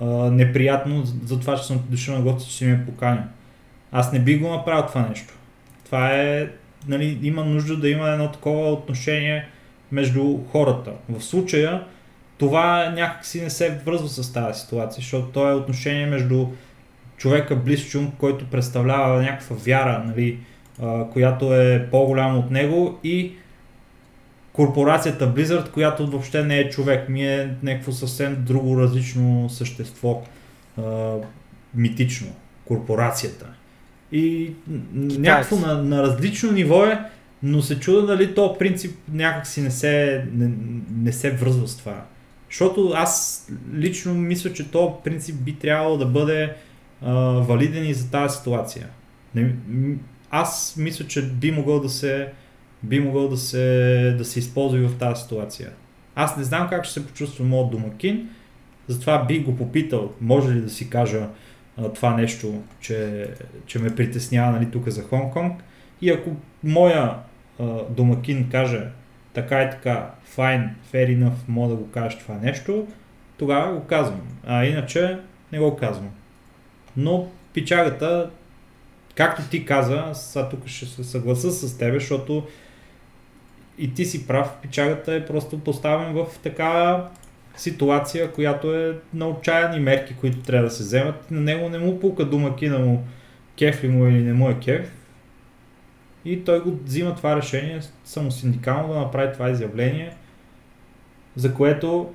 [0.00, 3.22] а, неприятно за, това, че съм дошъл на гости, че си ме поканил.
[3.92, 5.34] Аз не би го направил това нещо.
[5.84, 6.48] Това е,
[6.88, 9.48] нали, има нужда да има едно такова отношение
[9.92, 10.92] между хората.
[11.08, 11.84] В случая
[12.38, 16.46] това някакси не се връзва с тази ситуация, защото то е отношение между
[17.16, 20.38] човека близ чум, който представлява някаква вяра, нали,
[21.12, 23.32] която е по-голяма от него и
[24.52, 30.22] корпорацията Blizzard, която въобще не е човек, ми е някакво съвсем друго различно същество,
[31.74, 32.28] митично,
[32.64, 33.46] корпорацията.
[34.12, 34.52] И
[34.94, 37.00] някакво на, на различно ниво е,
[37.42, 40.50] но се чуда дали то принцип някакси не се, не,
[40.96, 42.04] не се връзва с това.
[42.50, 46.52] Защото аз лично мисля, че то принцип би трябвало да бъде
[47.02, 48.88] а, валиден и за тази ситуация.
[49.34, 49.54] Не,
[50.30, 52.32] аз мисля, че би могъл да се
[52.82, 55.70] би могъл да се, да се използва и в тази ситуация.
[56.14, 58.28] Аз не знам как ще се почувства моят домакин,
[58.88, 61.28] затова би го попитал, може ли да си кажа
[61.94, 63.28] това нещо, че,
[63.66, 65.54] че ме притеснява нали, тук за Хонг-Конг.
[66.02, 66.30] И ако
[66.64, 67.14] моя
[67.60, 68.88] а, домакин каже
[69.32, 72.86] така и така, fine, fair enough, мога да го кажеш това нещо,
[73.38, 74.20] тогава го казвам.
[74.46, 75.18] А иначе
[75.52, 76.10] не го казвам.
[76.96, 78.30] Но пичагата,
[79.14, 82.46] както ти каза, сега тук ще се съгласа с тебе, защото
[83.78, 87.08] и ти си прав, пичагата е просто поставен в такава
[87.56, 91.30] ситуация, която е на отчаяни мерки, които трябва да се вземат.
[91.30, 93.04] На него не му пука дума кина му
[93.58, 94.92] кеф ли му или не му е кеф.
[96.24, 100.16] И той го взима това решение самосиндикално да направи това изявление,
[101.36, 102.14] за което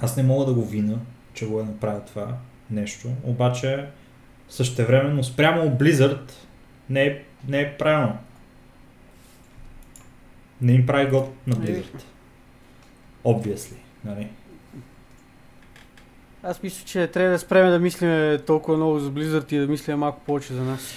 [0.00, 0.98] аз не мога да го вина,
[1.34, 2.36] че го е направил това
[2.70, 3.86] нещо, обаче
[4.48, 6.32] същевременно спрямо Blizzard
[6.90, 8.18] не е, не е правилно.
[10.60, 12.02] Не им прави год на Blizzard.
[13.26, 14.28] Obviously, нали?
[16.42, 19.98] Аз мисля, че трябва да спреме да мислим толкова много за Blizzard и да мислим
[19.98, 20.94] малко повече за нас.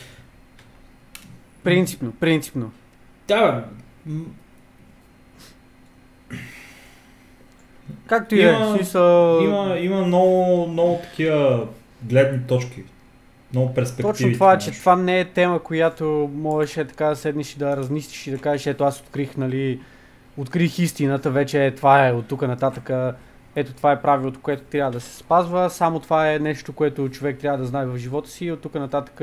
[1.64, 2.72] Принципно, принципно.
[3.28, 4.14] Да, бе.
[8.08, 9.40] Както и е, Има- смисъл...
[9.44, 11.68] Има, има много, много такива
[12.04, 12.84] гледни точки.
[13.54, 14.14] Много перспективи.
[14.14, 17.78] Точно това, че това не е тема, която можеш е така да седнеш и да
[17.78, 19.80] разнистиш и да кажеш, ето аз открих, нали,
[20.40, 22.90] открих истината, вече е, това е от тук нататък,
[23.56, 27.40] ето това е правилото, което трябва да се спазва, само това е нещо, което човек
[27.40, 29.22] трябва да знае в живота си от тук нататък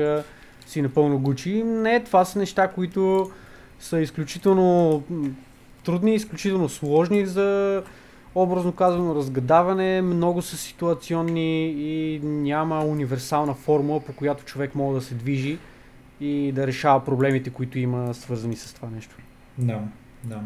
[0.65, 1.63] си напълно гучи.
[1.63, 3.31] Не, това са неща, които
[3.79, 5.03] са изключително
[5.83, 7.83] трудни, изключително сложни за
[8.35, 15.05] образно казано разгадаване, много са ситуационни и няма универсална формула, по която човек може да
[15.05, 15.57] се движи
[16.21, 19.15] и да решава проблемите, които има свързани с това нещо.
[19.57, 19.79] Да,
[20.23, 20.39] да.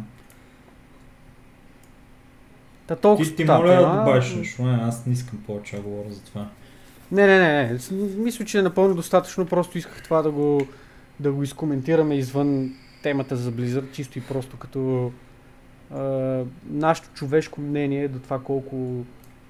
[2.91, 3.97] Та толкова Ти, ти моля да тема.
[3.97, 6.47] добавиш нещо, не, аз не искам повече да говоря за това.
[7.11, 7.79] Не, не, не, не.
[8.17, 9.45] Мисля, че е напълно достатъчно.
[9.45, 10.67] Просто исках това да го,
[11.19, 12.73] да го изкоментираме извън
[13.03, 15.11] темата за Blizzard, чисто и просто като
[15.93, 19.05] а, нашето човешко мнение до това колко,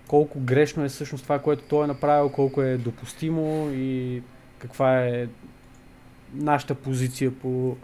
[0.07, 4.21] колко грешно е всъщност това, което той е направил, колко е допустимо и
[4.59, 5.27] каква е
[6.33, 7.77] нашата позиция по,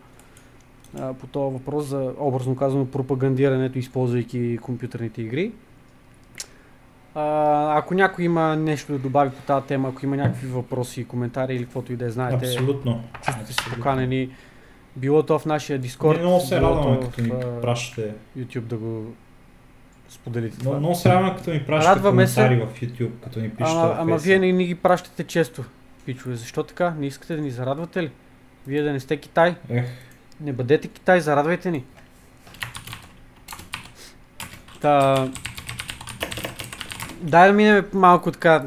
[0.99, 5.51] а, по този въпрос за образно казано пропагандирането, използвайки компютърните игри.
[7.15, 11.55] А, ако някой има нещо да добави по тази тема, ако има някакви въпроси, коментари
[11.55, 13.03] или каквото и да е, знаете, Абсолютно.
[13.21, 14.29] чувствате се поканени.
[14.95, 17.29] Било то в нашия Discord, много се радваме, то като ни
[17.61, 18.13] пращате.
[18.37, 19.13] YouTube да го
[20.09, 20.79] споделите това.
[20.79, 22.35] много се радваме, като ни пращате Радваме се.
[22.35, 25.63] коментари в YouTube, като ни пишете Ама, ама вие не ни ги пращате често,
[26.05, 26.35] пичове.
[26.35, 26.93] Защо така?
[26.99, 28.11] Не искате да ни зарадвате ли?
[28.67, 29.55] Вие да не сте Китай.
[29.69, 29.85] Ех,
[30.41, 31.83] Не бъдете Китай, зарадвайте ни.
[34.81, 35.27] Та...
[37.21, 38.63] Дай да минем малко така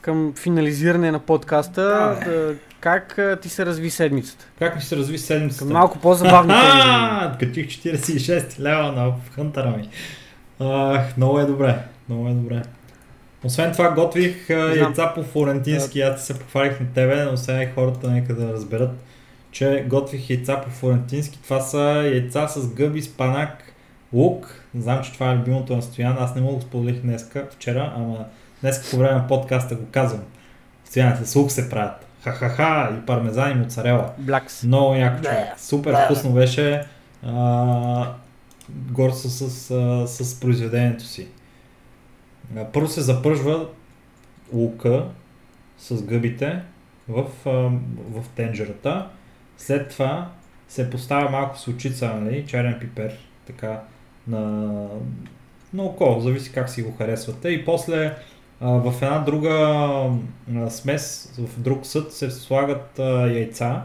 [0.00, 1.82] към финализиране на подкаста.
[1.82, 2.30] Да.
[2.30, 4.46] Да, как а, ти се разви седмицата?
[4.58, 5.64] как ми се разви седмицата?
[5.64, 5.98] Към малко.
[6.48, 9.88] А, качих 46 лева на хънтъра ми.
[10.60, 11.78] Ах, много е добре.
[12.08, 12.62] Много е добре.
[13.44, 17.68] Освен това готвих а, яйца по флорентински, аз се похвалих на тебе, но сега и
[17.74, 18.90] хората нека да разберат,
[19.58, 21.42] че готвих яйца по флорентински.
[21.42, 21.78] Това са
[22.14, 23.72] яйца с гъби, спанак,
[24.12, 24.64] лук.
[24.74, 26.16] Знам, че това е любимото на Стоян.
[26.20, 28.24] Аз не мога да го споделих днеска, вчера, ама
[28.60, 30.22] днес по време на подкаста го казвам.
[30.84, 32.06] Стоян, с лук се правят.
[32.22, 34.10] Ха-ха-ха и пармезан и моцарела.
[34.18, 34.62] Блякс.
[34.62, 35.46] Много яко човек.
[35.56, 36.84] Супер вкусно беше.
[37.22, 38.12] А,
[38.70, 39.50] горд съм с,
[40.08, 41.28] с, с произведението си.
[42.56, 43.66] А, Първо се запържва
[44.52, 45.04] лука
[45.78, 46.62] с гъбите
[47.08, 47.50] в, а,
[48.20, 49.08] в тенджерата.
[49.58, 50.30] След това
[50.68, 53.82] се поставя малко сочица, нали, черен пипер, така
[54.28, 54.40] на,
[55.74, 57.48] на око, зависи как си го харесвате.
[57.48, 58.16] И после
[58.60, 60.10] в една друга
[60.68, 62.98] смес, в друг съд се слагат
[63.34, 63.82] яйца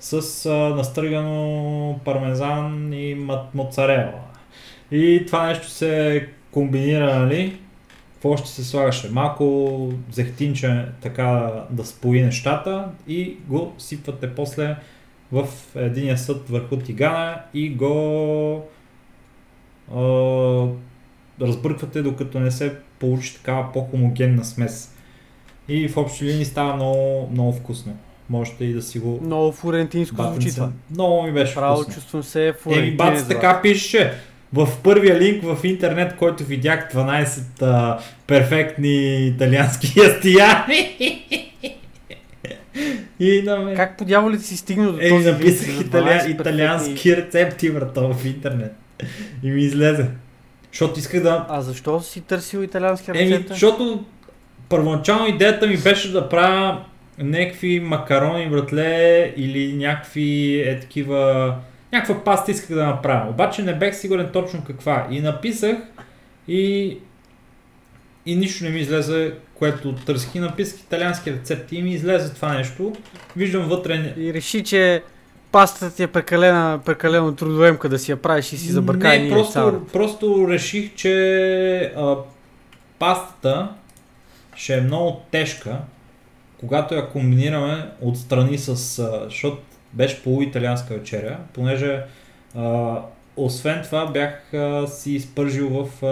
[0.00, 4.20] с а, настъргано пармезан и ма- моцарела.
[4.90, 7.60] И това нещо се комбинира, нали?
[8.24, 9.08] Какво ще се слагаше?
[9.08, 14.76] Малко зехтинче така да спои нещата и го сипвате после
[15.32, 18.62] в единия съд върху тигана и го
[19.94, 20.00] а,
[21.40, 24.94] разбърквате докато не се получи такава по-хомогенна смес.
[25.68, 27.96] И в общи линии става много, много вкусно.
[28.30, 30.70] Можете и да си го Много флорентинско звучи това.
[30.90, 31.94] Много ми беше Право вкусно.
[31.94, 32.96] чувствам се Еми, флорентинец.
[32.96, 33.28] бац, брат.
[33.28, 34.14] така пише.
[34.54, 41.24] В първия линк в интернет, който видях 12 а, перфектни италиански ястияни.
[43.20, 43.74] И на ме...
[43.74, 46.20] Как по дяволите си стигнал до Еми, този написах италия...
[46.20, 48.72] 12 италиански рецепти, брато, в интернет.
[49.42, 50.06] И ми излезе.
[50.72, 51.46] Защото исках да...
[51.48, 53.52] А защо си търсил италиански Еми, рецепта?
[53.52, 54.04] защото
[54.68, 56.84] първоначално идеята ми беше да правя
[57.18, 61.54] някакви макарони, братле, или някакви е такива...
[61.94, 63.30] Някаква паста исках да направя.
[63.30, 65.06] Обаче не бех сигурен точно каква.
[65.10, 65.76] И написах
[66.48, 66.98] и
[68.26, 70.34] и нищо не ми излезе, което търсих.
[70.34, 72.92] И написах италиански рецепти и ми излезе това нещо.
[73.36, 74.14] Виждам вътре...
[74.16, 75.02] И реши, че
[75.52, 79.86] пастата ти е прекалена, прекалено трудоемка да си я правиш и си забъркай Не, просто,
[79.92, 82.16] просто реших, че а,
[82.98, 83.68] пастата
[84.56, 85.78] ще е много тежка,
[86.60, 88.68] когато я комбинираме отстрани с...
[88.98, 89.58] А, защото
[89.94, 92.02] беше полуиталианска вечеря, понеже
[92.56, 92.96] а,
[93.36, 96.08] освен това бях а, си изпържил в, а,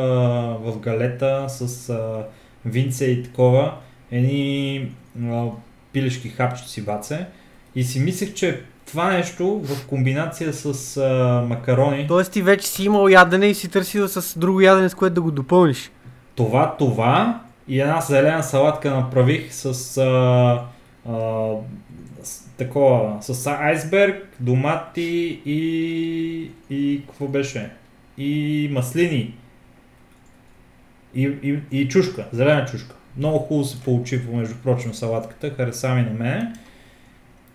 [0.70, 2.26] в галета с а,
[2.64, 3.74] винце и такова,
[4.10, 4.88] едни
[5.24, 5.46] а,
[5.92, 7.26] пилешки хапчета си баце
[7.74, 12.06] и си мислех, че това нещо в комбинация с а, макарони.
[12.09, 15.22] Тоест ти вече си имал ядене и си търсил с друго ядене, с което да
[15.22, 15.90] го допълниш.
[16.34, 20.64] Това, това и една зелена салатка направих с а,
[21.12, 21.48] а,
[22.56, 27.70] такова, с айсберг, домати и, и какво беше?
[28.18, 29.34] И маслини.
[31.14, 32.94] И, и, и чушка, зелена чушка.
[33.16, 36.52] Много хубаво се получи, между прочим, салатката, хареса ми на мене.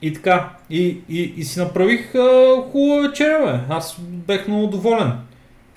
[0.01, 3.73] И така, и, и, и си направих а, хубава вечеря, бе.
[3.73, 5.13] Аз бех много доволен.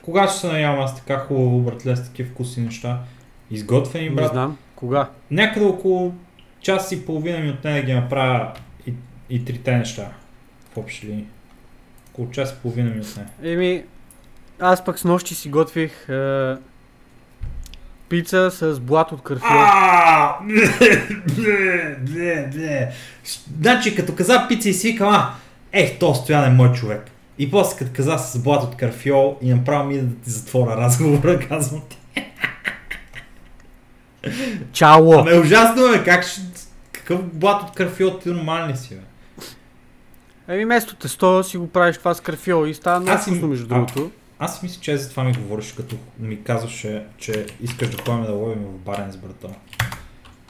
[0.03, 2.99] Кога ще се наявам аз така хубаво, братле, с такива вкусни неща?
[3.51, 4.23] Изготвени, брат.
[4.23, 4.59] Не знам.
[4.75, 5.09] Кога?
[5.31, 6.13] Някъде около
[6.61, 8.53] час и половина ми отне да ги направя
[9.31, 10.09] и, трите неща.
[10.75, 11.27] В общи линии.
[12.13, 13.27] Около час и половина ми отне.
[13.43, 13.85] Еми,
[14.61, 16.57] аз пък с нощи си готвих е,
[18.09, 19.23] пица с блат от
[22.55, 22.93] не.
[23.61, 25.35] Значи, като каза пица и свика, а,
[25.73, 27.11] ех, то стоян е мой човек.
[27.39, 31.39] И после като каза с блат от карфиол и направо ми да ти затворя разговора,
[31.49, 31.99] казвам ти.
[34.73, 35.13] Чао!
[35.13, 36.41] Ами ужасно е, как ще...
[36.93, 39.01] Какъв блат от карфиол ти нормални си, бе?
[40.51, 43.69] Еми, вместо тесто си го правиш това с карфиол и става много вкусно, между а,
[43.69, 44.11] другото.
[44.39, 48.25] Аз си мисля, че за това ми говориш, като ми казваше, че искаш да ходим
[48.25, 49.49] да ловим в барен с брата.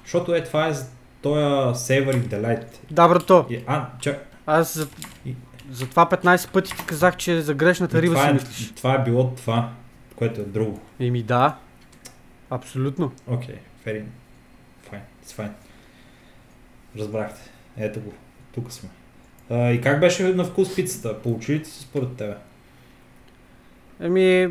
[0.04, 0.86] Защото е, това е за
[1.22, 1.40] този
[1.84, 2.64] Savory Delight.
[2.90, 4.88] Да, брато, И, а, чак, аз за,
[5.26, 5.34] И-
[5.70, 8.72] за това 15 пъти ти казах, че за грешната риба това, си е, мислиш.
[8.72, 9.70] това е било това,
[10.16, 10.80] което е друго.
[11.00, 11.56] Еми да,
[12.50, 13.12] абсолютно.
[13.26, 14.06] Окей, okay, fair enough.
[14.92, 15.52] Fine, it's fine.
[16.98, 17.40] Разбрахте.
[17.76, 18.12] Ето го.
[18.54, 18.88] Тук сме.
[19.50, 21.18] А, и как беше на вкус пицата?
[21.22, 22.34] Получи ли се според тебе?
[24.00, 24.48] Еми,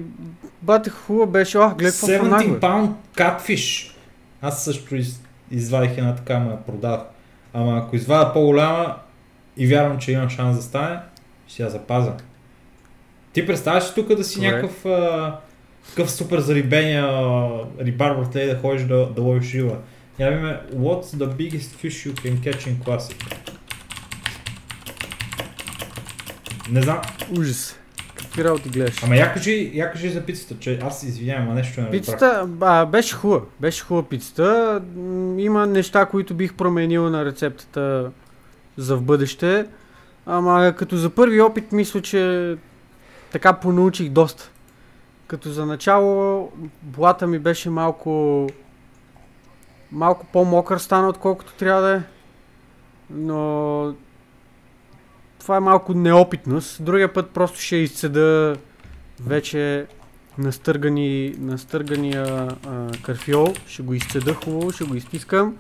[0.62, 2.60] бате хубаво беше, ах, гледай какво фанах, 17 бе.
[2.60, 3.94] pound catfish.
[4.42, 5.22] Аз също из,
[5.52, 7.00] извадих една така, ама я продах.
[7.54, 8.96] Ама ако извада по-голяма
[9.58, 11.00] и вярвам, че имам шанс да стане,
[11.48, 12.14] ще я запазя.
[13.34, 14.48] Ти представяш ли тук да си Добре.
[14.52, 15.38] някакъв а,
[15.90, 17.08] такъв супер зарибения
[17.80, 19.78] рибар братле да ходиш да, да ловиш риба?
[20.20, 23.36] Я ме, what's the biggest fish you can catch in classic?
[26.72, 27.02] Не знам.
[27.40, 27.80] Ужас.
[28.16, 29.04] Какви работи гледаш?
[29.04, 31.92] Ама я кажи, я кажи за пицата, че аз извинявам, а нещо не.
[31.92, 33.46] Пицата, а, беше хубава.
[33.60, 34.82] Беше хубава пицата.
[35.38, 38.12] Има неща, които бих променил на рецептата
[38.78, 39.66] за в бъдеще.
[40.26, 42.56] Ама като за първи опит мисля, че
[43.32, 44.52] така понаучих доста.
[45.28, 46.52] Като за начало
[46.82, 48.48] блата ми беше малко
[49.92, 52.02] малко по-мокър стана, отколкото трябва да е.
[53.10, 53.94] Но
[55.50, 56.84] това е малко неопитност.
[56.84, 58.56] Другия път просто ще изцеда
[59.26, 59.88] вече
[60.38, 63.54] настъргани, настъргания а, карфиол.
[63.68, 65.58] Ще го изцеда хубаво, ще го изтискам.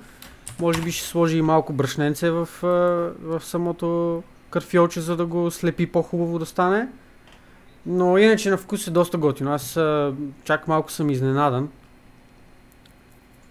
[0.59, 2.67] Може би ще сложи и малко брашненце в, а,
[3.27, 6.87] в самото карфиолче, за да го слепи по-хубаво да стане.
[7.85, 9.53] Но иначе на вкус е доста готино.
[9.53, 10.13] Аз а,
[10.43, 11.69] чак малко съм изненадан.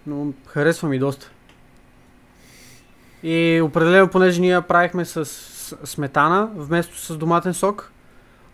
[0.07, 1.31] Но харесва ми доста.
[3.23, 5.48] И определено, понеже ние правихме с
[5.83, 7.91] сметана, вместо с доматен сок,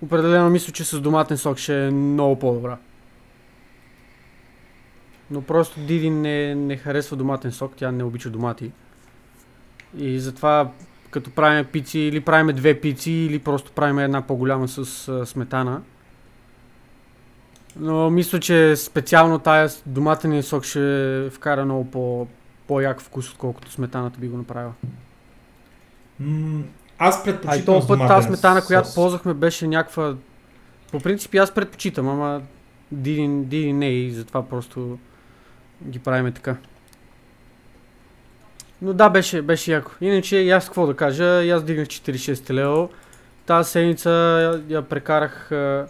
[0.02, 2.78] определено мисля, че с доматен сок ще е много по-добра.
[5.32, 8.72] Но просто Диди не, не харесва доматен сок, тя не обича домати.
[9.98, 10.72] И затова
[11.12, 15.82] като правим пици, или правим две пици, или просто правим една по-голяма с а, сметана.
[17.76, 22.28] Но мисля, че специално тая с доматения сок ще вкара много по,
[22.68, 24.74] по-як вкус, отколкото сметаната би го направила.
[26.20, 26.64] М,
[27.00, 30.16] аз предпочитам този с път тази сметана, която ползвахме, беше някаква...
[30.92, 32.42] По принцип аз предпочитам, ама
[32.92, 34.98] Диди, Диди не и затова просто
[35.88, 36.56] ги правиме така.
[38.82, 39.92] Но да, беше, беше яко.
[40.02, 42.88] Иначе и аз какво да кажа, и аз дигнах 46 лева.
[43.46, 45.88] Тази седмица я, я прекарах а,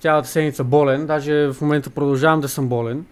[0.00, 3.04] цялата седмица болен, даже в момента продължавам да съм болен.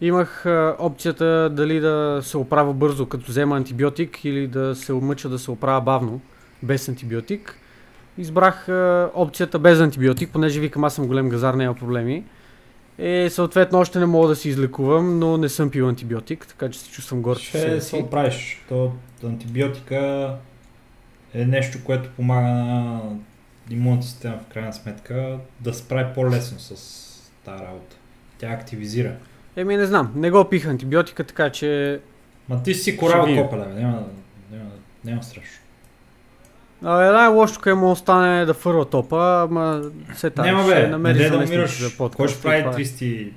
[0.00, 5.28] Имах а, опцията дали да се оправя бързо, като взема антибиотик, или да се мъча
[5.28, 6.20] да се оправя бавно,
[6.62, 7.58] без антибиотик.
[8.18, 12.24] Избрах а, опцията без антибиотик, понеже викам аз съм голем газар, няма проблеми.
[12.98, 16.78] Е, съответно още не мога да се излекувам, но не съм пил антибиотик, така че
[16.78, 17.38] се чувствам горд.
[17.38, 18.64] Ще се оправиш.
[18.68, 18.92] То
[19.24, 20.34] антибиотика
[21.34, 23.00] е нещо, което помага на
[23.70, 27.96] имунната система в крайна сметка да се справи по-лесно с тази работа.
[28.38, 29.16] Тя активизира.
[29.56, 32.00] Еми не знам, не го пих антибиотика, така че
[32.48, 33.80] Ма ти си копа, бе.
[33.80, 34.06] Няма,
[34.52, 34.70] няма,
[35.04, 35.61] няма страшно.
[36.84, 39.82] А, е, най-лошото, което му остане да фърва топа, ама
[40.14, 40.44] се там.
[40.46, 41.80] няма бе, не намери да умираш.
[41.80, 42.16] за подкаст.
[42.16, 42.74] Кой ще прави това е.
[42.74, 43.32] 300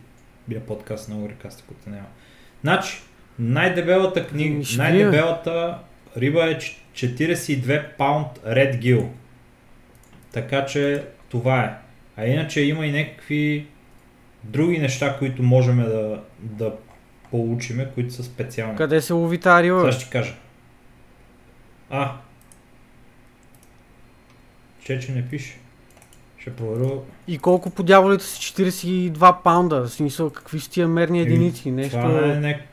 [0.48, 2.08] бия подкаст на Орикаста, който няма.
[2.62, 3.02] Значи,
[3.40, 5.78] най-дебелата книга, Ами, най-дебелата
[6.18, 9.08] риба е ч- 42 паунд Red Gill.
[10.32, 11.74] Така че това е.
[12.18, 13.68] А иначе има и някакви
[14.44, 16.74] други неща, които можем да, да
[17.32, 18.76] получиме, които са специални.
[18.78, 19.80] Къде се лови тази риба?
[19.80, 20.34] Сега ще кажа.
[21.90, 22.12] А.
[24.86, 25.58] Че, че не пише.
[26.38, 27.00] Ще проверя.
[27.28, 29.82] И колко по дяволите са 42 паунда?
[29.82, 31.72] В смисъл, какви са тия мерни единици?
[31.72, 31.98] Нещо...
[31.98, 32.66] Това е не...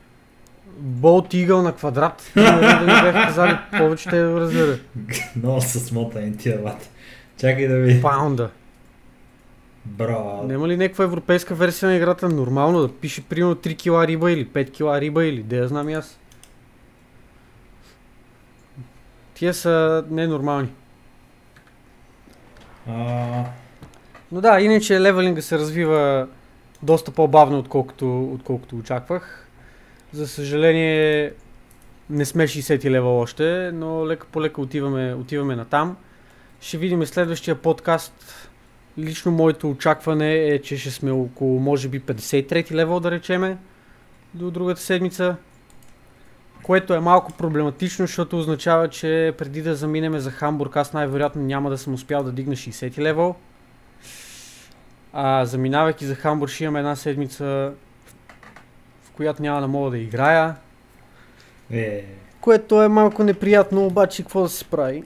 [0.78, 2.32] Болт игъл на квадрат.
[2.34, 4.24] да ни бяха казали повече те.
[5.36, 6.90] Много смотани тия бат.
[7.36, 8.02] Чакай да видя.
[8.02, 8.50] Паунда.
[9.84, 10.46] Браво.
[10.46, 14.46] Няма ли някаква европейска версия на играта нормално да пише примерно 3 кила риба или
[14.46, 16.18] 5 кила риба или да я знам и аз?
[19.34, 20.68] Тия са ненормални.
[22.88, 23.44] А,
[24.32, 26.28] Но да, иначе левелинга се развива
[26.82, 29.48] доста по-бавно, отколкото, отколкото очаквах.
[30.12, 31.32] За съжаление,
[32.10, 35.96] не сме 60 лева още, но лека по лека отиваме, отиваме на там.
[36.60, 38.48] Ще видим следващия подкаст.
[38.98, 43.58] Лично моето очакване е, че ще сме около, може би, 53 левел, да речеме,
[44.34, 45.36] до другата седмица.
[46.62, 51.70] Което е малко проблематично, защото означава, че преди да заминеме за Хамбург, аз най-вероятно няма
[51.70, 53.34] да съм успял да дигна 60 левел.
[55.12, 57.72] А заминавайки за Хамбург ще имам една седмица,
[59.04, 60.56] в която няма да мога да играя.
[61.70, 62.04] е,
[62.40, 65.04] Което е малко неприятно, обаче какво да се прави?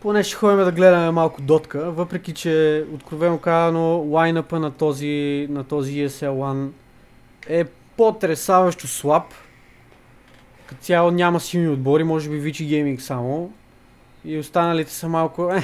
[0.00, 5.64] Поне ще ходим да гледаме малко дотка, въпреки че откровено казано лайнъпа на този, на
[5.64, 6.68] този ESL One
[7.48, 7.64] е
[7.96, 9.24] потресаващо слаб.
[10.66, 13.52] Като цяло няма силни отбори, може би Вичи Gaming само.
[14.24, 15.62] И останалите са малко е,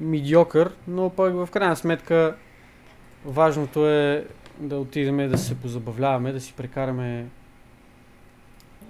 [0.00, 2.36] медиокър, но пък в крайна сметка
[3.24, 4.26] важното е
[4.58, 7.26] да отидем да се позабавляваме, да си прекараме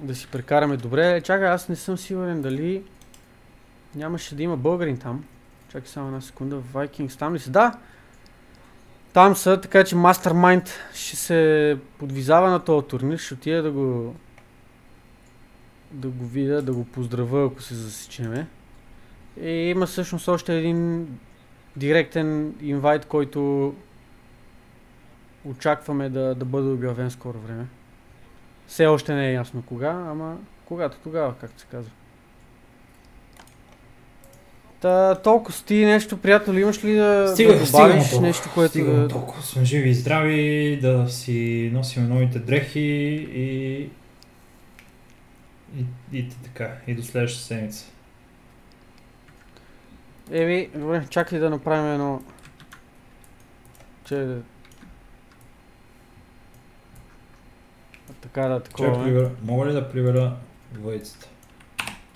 [0.00, 1.20] да си прекараме добре.
[1.20, 2.82] Чакай, аз не съм сигурен дали
[3.94, 5.24] нямаше да има българин там.
[5.68, 6.56] Чакай само една секунда.
[6.74, 7.50] Vikings там ли са?
[7.50, 7.78] Да!
[9.12, 13.18] Там са, така че Mastermind ще се подвизава на този турнир.
[13.18, 14.14] Ще отида да го
[15.92, 18.46] да го видя, да го поздравя, ако се засечеме.
[19.42, 21.08] И има всъщност още един
[21.76, 23.74] директен инвайт, който
[25.44, 27.66] очакваме да, да бъде обявен скоро време.
[28.66, 31.90] Все още не е ясно кога, ама когато тогава, както се казва.
[34.80, 38.26] Та, толкова с ти нещо, приятел, имаш ли да, Стига, да стига добавиш толкова.
[38.26, 39.08] нещо, което Стигаме да...
[39.08, 39.42] толкова.
[39.42, 42.80] Сме живи и здрави, да си носим новите дрехи
[43.34, 43.88] и...
[45.76, 45.84] И,
[46.18, 47.86] и така, и до следващата седмица.
[50.30, 52.22] Еми, добре, чакай да направим едно...
[54.04, 54.36] Че...
[58.20, 59.00] Така да, Чакай, такова.
[59.00, 59.04] е.
[59.04, 59.30] прибера.
[59.42, 60.36] Мога ли да прибера
[60.78, 61.28] въйцата?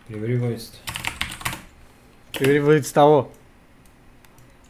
[0.08, 0.78] Прибери въйцата.
[2.38, 3.30] Прибери въдите стало.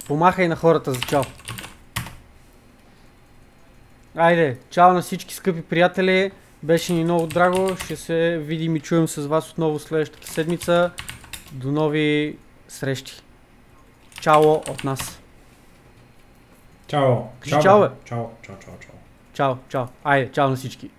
[0.06, 1.22] Помахай на хората за чао.
[4.16, 6.32] Айде, чао на всички скъпи приятели.
[6.62, 7.76] Беше ни много драго.
[7.84, 10.90] Ще се видим и чуем с вас отново следващата седмица.
[11.52, 12.38] До нови
[12.68, 13.22] срещи.
[14.20, 15.20] Чао от нас.
[16.86, 17.16] Чао!
[17.40, 17.88] Кажи чао, бе.
[18.04, 18.94] Чао, чао, чао, чао.
[19.32, 19.86] Чао, чао.
[20.04, 20.90] Айде, чао на всички.